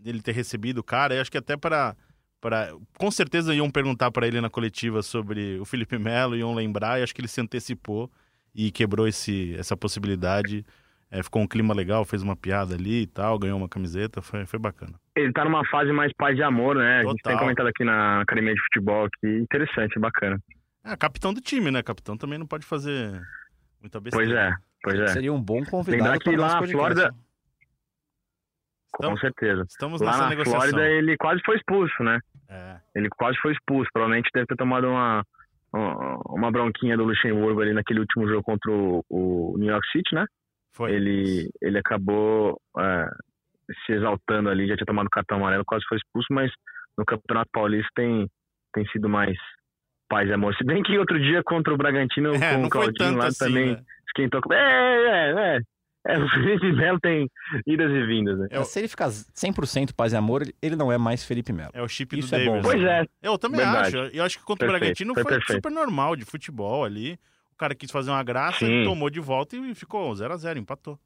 ele 0.05 0.21
ter 0.21 0.31
recebido 0.31 0.79
o 0.79 0.83
cara, 0.83 1.15
eu 1.15 1.21
acho 1.21 1.31
que 1.31 1.37
até 1.37 1.57
para 1.57 1.95
para 2.39 2.69
com 2.97 3.11
certeza 3.11 3.53
iam 3.53 3.69
perguntar 3.69 4.09
para 4.09 4.27
ele 4.27 4.41
na 4.41 4.49
coletiva 4.49 5.03
sobre 5.03 5.59
o 5.59 5.65
Felipe 5.65 5.99
Melo, 5.99 6.35
iam 6.35 6.55
lembrar, 6.55 6.99
e 6.99 7.03
acho 7.03 7.13
que 7.13 7.21
ele 7.21 7.27
se 7.27 7.39
antecipou 7.39 8.09
e 8.53 8.71
quebrou 8.71 9.07
esse, 9.07 9.55
essa 9.57 9.77
possibilidade. 9.77 10.65
É, 11.11 11.21
ficou 11.21 11.41
um 11.41 11.47
clima 11.47 11.73
legal, 11.73 12.03
fez 12.05 12.23
uma 12.23 12.35
piada 12.35 12.73
ali 12.73 13.03
e 13.03 13.07
tal, 13.07 13.37
ganhou 13.37 13.57
uma 13.57 13.69
camiseta, 13.69 14.21
foi, 14.21 14.45
foi 14.45 14.57
bacana. 14.57 14.93
Ele 15.15 15.31
tá 15.33 15.43
numa 15.43 15.63
fase 15.67 15.91
mais 15.91 16.11
paz 16.13 16.35
de 16.35 16.41
amor, 16.41 16.77
né? 16.77 16.99
A 16.99 17.03
gente 17.03 17.17
Total. 17.17 17.33
tem 17.33 17.37
comentado 17.37 17.67
aqui 17.67 17.83
na 17.83 18.21
academia 18.21 18.53
de 18.53 18.61
futebol 18.61 19.05
aqui. 19.05 19.27
Interessante, 19.27 19.99
bacana. 19.99 20.39
É, 20.83 20.95
capitão 20.97 21.33
do 21.33 21.41
time, 21.41 21.69
né? 21.71 21.83
Capitão 21.83 22.17
também 22.17 22.39
não 22.39 22.47
pode 22.47 22.65
fazer 22.65 23.21
muita 23.79 23.99
besteira. 23.99 24.25
Pois 24.83 24.97
é, 24.97 24.97
pois 24.99 24.99
é. 24.99 25.13
Seria 25.13 25.33
um 25.33 25.41
bom 25.41 25.63
convidado 25.63 26.03
Lembrar 26.03 26.19
que 26.19 26.35
lá 26.35 26.61
na. 26.61 26.67
Flórida- 26.67 27.11
Com 28.93 29.03
Estamos, 29.03 29.21
certeza. 29.21 29.63
estamos 29.69 30.01
Lá 30.01 30.07
nessa 30.11 30.23
na 30.23 30.29
negociação. 30.29 30.59
Flórida 30.69 30.89
ele 30.89 31.15
quase 31.17 31.41
foi 31.45 31.55
expulso, 31.55 32.03
né? 32.03 32.19
É. 32.49 32.77
Ele 32.95 33.09
quase 33.09 33.37
foi 33.39 33.53
expulso. 33.53 33.89
Provavelmente 33.93 34.29
deve 34.33 34.47
ter 34.47 34.55
tomado 34.57 34.87
uma, 34.87 35.23
uma- 35.73 36.17
uma 36.27 36.51
bronquinha 36.51 36.97
do 36.97 37.05
Luxemburgo 37.05 37.61
ali 37.61 37.73
naquele 37.73 38.01
último 38.01 38.27
jogo 38.27 38.43
contra 38.43 38.69
o, 38.71 39.03
o 39.09 39.55
New 39.57 39.69
York 39.69 39.87
City, 39.91 40.13
né? 40.13 40.25
Foi. 40.73 40.91
Ele, 40.91 41.49
ele 41.61 41.77
acabou 41.77 42.59
é, 42.79 43.05
se 43.85 43.93
exaltando 43.93 44.49
ali, 44.49 44.67
já 44.67 44.75
tinha 44.75 44.85
tomado 44.85 45.09
cartão 45.09 45.37
amarelo, 45.37 45.63
quase 45.65 45.85
foi 45.87 45.97
expulso, 45.97 46.27
mas 46.31 46.51
no 46.97 47.05
Campeonato 47.05 47.49
Paulista 47.53 47.89
tem, 47.95 48.27
tem 48.73 48.85
sido 48.87 49.07
mais 49.07 49.37
paz 50.11 50.27
e 50.29 50.33
amor. 50.33 50.53
Se 50.55 50.63
bem 50.65 50.83
que 50.83 50.97
outro 50.97 51.17
dia 51.19 51.41
contra 51.43 51.73
o 51.73 51.77
Bragantino, 51.77 52.35
É, 52.35 52.55
com 52.55 52.65
o 52.65 52.69
Claudinho 52.69 53.15
lá 53.17 53.27
assim, 53.27 53.45
também 53.45 53.71
né? 53.71 53.81
esquentou. 54.07 54.41
É, 54.51 54.55
é, 54.57 55.57
é. 55.57 56.13
é 56.13 56.19
o 56.19 56.29
Felipe 56.29 56.71
Melo 56.73 56.99
tem 56.99 57.29
idas 57.65 57.89
e 57.91 58.05
vindas, 58.05 58.37
né? 58.39 58.47
É, 58.51 58.61
Se 58.63 58.79
ele 58.79 58.87
ficar 58.89 59.07
100% 59.09 59.93
paz 59.95 60.11
e 60.11 60.17
amor, 60.17 60.43
ele- 60.61 60.75
não 60.75 60.91
é 60.91 60.97
mais 60.97 61.23
Felipe 61.23 61.53
Melo. 61.53 61.71
É 61.73 61.81
o 61.81 61.87
chip 61.87 62.19
Isso 62.19 62.29
do 62.29 62.35
é 62.35 62.45
bom. 62.45 62.51
Davis. 62.55 62.71
Pois 62.71 62.81
né? 62.83 63.01
é, 63.03 63.27
Eu 63.27 63.37
também 63.37 63.61
Verdade. 63.61 63.97
acho. 63.97 64.15
Eu 64.15 64.23
acho 64.25 64.37
que 64.37 64.43
contra 64.43 64.67
o 64.67 64.71
Perfeito, 64.71 64.79
Bragantino 65.05 65.13
foi 65.13 65.41
foi, 65.41 65.55
super 65.55 65.71
normal 65.71 66.15
de 66.17 66.25
futebol 66.25 66.83
ali. 66.83 67.17
O 67.53 67.57
cara 67.57 67.73
quis 67.73 67.89
fazer 67.91 68.09
uma 68.11 68.23
graça, 68.23 68.59
Sim. 68.59 68.71
ele 68.71 68.85
tomou 68.85 69.09
de 69.09 69.19
volta 69.19 69.55
e 69.55 69.73
ficou 69.75 70.13
0 70.15 70.33
a 70.33 70.37
0 70.37 70.59
empatou. 70.59 70.99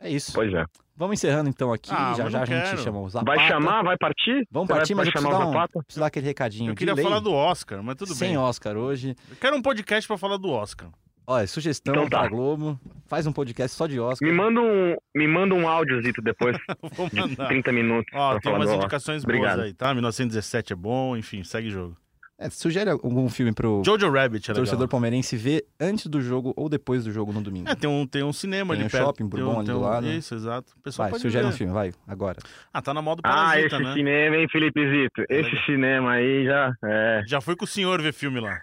É 0.00 0.10
isso. 0.10 0.32
pois 0.34 0.52
é. 0.52 0.64
Vamos 0.98 1.14
encerrando 1.14 1.50
então 1.50 1.72
aqui. 1.72 1.90
Ah, 1.92 2.14
já 2.16 2.28
já 2.30 2.42
a 2.42 2.44
gente 2.46 2.62
quero. 2.62 2.78
chama 2.78 3.00
o 3.00 3.08
Zapata. 3.08 3.36
Vai 3.36 3.48
chamar, 3.48 3.82
vai 3.82 3.98
partir? 3.98 4.46
Vamos 4.50 4.66
Você 4.68 4.72
vai- 4.72 4.78
partir, 4.80 4.94
mas 4.94 5.04
vai 5.04 5.08
eu 5.08 5.12
preciso 5.12 5.30
dar, 5.38 5.46
o 5.46 5.50
um, 5.78 5.82
preciso 5.82 6.00
dar 6.00 6.06
aquele 6.06 6.26
recadinho 6.26 6.70
Eu 6.70 6.74
de 6.74 6.78
queria 6.78 6.96
falar 6.96 7.20
do 7.20 7.32
Oscar, 7.32 7.82
mas 7.82 7.96
tudo 7.96 8.14
Sem 8.14 8.28
bem. 8.30 8.38
Oscar 8.38 8.76
hoje. 8.76 9.14
Eu 9.28 9.36
quero 9.38 9.56
um 9.56 9.62
podcast 9.62 10.06
pra 10.08 10.16
falar 10.16 10.38
do 10.38 10.50
Oscar. 10.50 10.88
Olha, 11.26 11.46
sugestão 11.46 11.92
Então 11.92 12.08
tá. 12.08 12.20
pra 12.20 12.28
Globo. 12.28 12.80
Faz 13.06 13.26
um 13.26 13.32
podcast 13.32 13.76
só 13.76 13.86
de 13.86 13.98
Oscar. 14.00 14.26
Me 14.26 14.34
manda 14.34 14.60
um, 14.60 14.96
me 15.14 15.26
manda 15.26 15.54
um 15.54 15.68
áudiozito 15.68 16.22
depois, 16.22 16.56
Vou 16.96 17.08
de 17.10 17.16
mandar. 17.16 17.48
30 17.48 17.72
minutos. 17.72 18.10
Ó, 18.14 18.32
tem 18.34 18.40
falar 18.42 18.56
umas 18.58 18.70
indicações 18.72 19.22
Obrigado. 19.24 19.56
boas 19.56 19.66
aí, 19.66 19.74
tá? 19.74 19.92
1917 19.92 20.72
é 20.72 20.76
bom, 20.76 21.16
enfim, 21.16 21.42
segue 21.44 21.68
o 21.68 21.70
jogo. 21.70 21.96
É, 22.38 22.50
sugere 22.50 22.90
algum 22.90 23.30
filme 23.30 23.50
pro 23.50 23.82
Jojo 23.82 24.10
Rabbit 24.10 24.50
é 24.50 24.52
legal. 24.52 24.64
torcedor 24.66 24.88
palmeirense 24.88 25.38
ver 25.38 25.66
antes 25.80 26.06
do 26.06 26.20
jogo 26.20 26.52
ou 26.54 26.68
depois 26.68 27.02
do 27.04 27.10
jogo 27.10 27.32
no 27.32 27.40
domingo. 27.40 27.66
É, 27.70 27.74
tem 27.74 27.88
um, 27.88 28.06
tem 28.06 28.22
um 28.22 28.32
cinema 28.32 28.74
Tem 28.74 28.80
ali 28.82 28.86
um 28.88 28.90
perto. 28.90 29.04
shopping 29.06 29.28
tem 29.28 29.40
Bourbon 29.40 29.54
um, 29.56 29.58
ali 29.60 29.68
do 29.68 29.78
um- 29.78 29.80
lado. 29.80 30.06
Isso, 30.06 30.34
exato. 30.34 30.74
O 30.76 30.80
pessoal 30.82 31.06
vai, 31.06 31.12
pode 31.12 31.22
sugere 31.22 31.46
um 31.46 31.50
ver. 31.50 31.56
filme, 31.56 31.72
vai, 31.72 31.94
agora. 32.06 32.38
Ah, 32.72 32.82
tá 32.82 32.92
na 32.92 33.00
moda 33.00 33.22
Ah, 33.24 33.32
Parasita, 33.32 33.76
esse 33.76 33.84
né? 33.84 33.94
cinema, 33.94 34.36
hein, 34.36 34.46
Felipe 34.52 34.80
Zito? 34.80 35.22
É 35.30 35.40
Esse 35.40 35.48
legal. 35.50 35.64
cinema 35.64 36.10
aí 36.12 36.44
já. 36.44 36.74
É, 36.84 37.22
Já 37.26 37.40
fui 37.40 37.56
com 37.56 37.64
o 37.64 37.68
senhor 37.68 38.02
ver 38.02 38.12
filme 38.12 38.38
lá. 38.38 38.60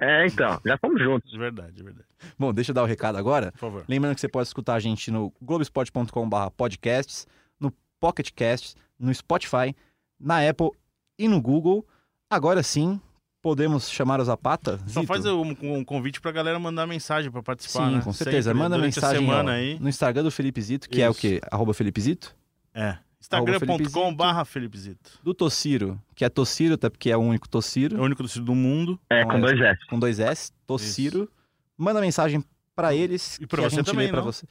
é 0.00 0.26
então, 0.28 0.60
já 0.64 0.78
fomos 0.78 1.02
juntos. 1.02 1.28
De 1.32 1.36
verdade, 1.38 1.72
de 1.72 1.82
verdade. 1.82 2.06
Bom, 2.38 2.54
deixa 2.54 2.70
eu 2.70 2.74
dar 2.76 2.84
o 2.84 2.86
recado 2.86 3.18
agora. 3.18 3.50
Por 3.50 3.58
favor. 3.58 3.84
Lembrando 3.88 4.14
que 4.14 4.20
você 4.20 4.28
pode 4.28 4.46
escutar 4.46 4.74
a 4.74 4.80
gente 4.80 5.10
no 5.10 5.32
globesport.com.br 5.42 6.50
podcasts, 6.56 7.26
no 7.58 7.72
Pocket 7.98 8.30
Casts, 8.36 8.76
no 8.96 9.12
Spotify, 9.12 9.74
na 10.20 10.48
Apple 10.48 10.70
e 11.18 11.26
no 11.26 11.42
Google. 11.42 11.84
Agora 12.30 12.62
sim, 12.62 13.00
podemos 13.42 13.88
chamar 13.90 14.20
o 14.20 14.24
Zapata? 14.24 14.78
Só 14.86 15.00
Zito? 15.00 15.06
faz 15.06 15.24
um, 15.26 15.54
um 15.62 15.84
convite 15.84 16.20
pra 16.20 16.30
galera 16.30 16.58
mandar 16.58 16.86
mensagem 16.86 17.30
pra 17.30 17.42
participar, 17.42 17.88
Sim, 17.88 17.96
né? 17.96 18.02
com 18.02 18.12
certeza. 18.12 18.50
Sempre, 18.50 18.62
Manda 18.62 18.76
a 18.76 18.78
mensagem 18.78 19.30
ó, 19.30 19.48
aí. 19.48 19.78
no 19.80 19.88
Instagram 19.88 20.22
do 20.24 20.30
Felipe 20.30 20.60
Zito, 20.60 20.88
que 20.88 21.00
é 21.00 21.08
o 21.08 21.12
Isso. 21.12 21.20
quê? 21.20 21.40
Arroba 21.50 21.72
Felipe 21.72 22.00
Zito. 22.00 22.34
É. 22.74 22.92
Felipe 22.92 23.50
instagram.com 23.56 23.84
Zito. 24.08 24.16
barra 24.16 24.44
Felipezito. 24.44 25.18
Do 25.22 25.34
Tossiro, 25.34 26.00
que 26.14 26.24
é 26.24 26.28
Tossiro, 26.28 26.74
até 26.74 26.88
porque 26.88 27.10
é 27.10 27.16
o 27.16 27.20
único 27.20 27.46
É 27.46 27.50
Tossiro, 27.50 27.98
o 28.00 28.04
único 28.04 28.22
do 28.22 28.40
do 28.42 28.54
mundo. 28.54 28.98
É, 29.10 29.24
com 29.24 29.32
é. 29.32 29.40
dois 29.40 29.60
S. 29.60 29.86
com 29.88 29.98
dois 29.98 30.20
S, 30.20 30.52
Tossiro. 30.66 31.30
Manda 31.76 32.00
mensagem 32.00 32.44
pra 32.76 32.94
eles 32.94 33.38
E 33.40 33.46
pra 33.46 33.58
que 33.60 33.64
a 33.66 33.70
você 33.70 33.76
gente 33.76 33.86
também, 33.86 34.06
lê 34.06 34.12
pra 34.12 34.20
não? 34.20 34.26
você. 34.26 34.46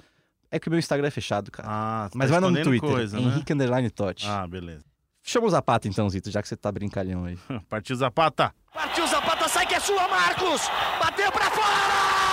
É 0.51 0.59
que 0.59 0.67
o 0.67 0.71
meu 0.71 0.79
Instagram 0.79 1.07
é 1.07 1.11
fechado, 1.11 1.51
cara. 1.51 1.67
Ah, 1.69 2.09
Mas 2.13 2.29
tá 2.29 2.39
vai 2.39 2.49
no 2.51 2.61
Twitter, 2.63 2.89
coisa, 2.89 3.19
né? 3.19 3.23
Henrique 3.23 3.53
Underline 3.53 3.89
Totti. 3.89 4.25
Ah, 4.27 4.45
beleza. 4.47 4.83
Chama 5.29 5.45
o 5.45 5.49
Zapata 5.49 5.89
então, 5.89 6.09
Zito, 6.09 6.31
já 6.31 6.41
que 6.41 6.47
você 6.47 6.55
tá 6.55 6.71
brincalhão 6.71 7.25
aí. 7.25 7.37
Partiu 7.67 7.97
Zapata. 7.97 8.55
Partiu 8.73 9.05
Zapata, 9.05 9.49
sai 9.49 9.65
que 9.65 9.75
é 9.75 9.79
sua, 9.81 10.07
Marcos! 10.07 10.61
Bateu 11.01 11.29
pra 11.33 11.51
fora! 11.51 12.26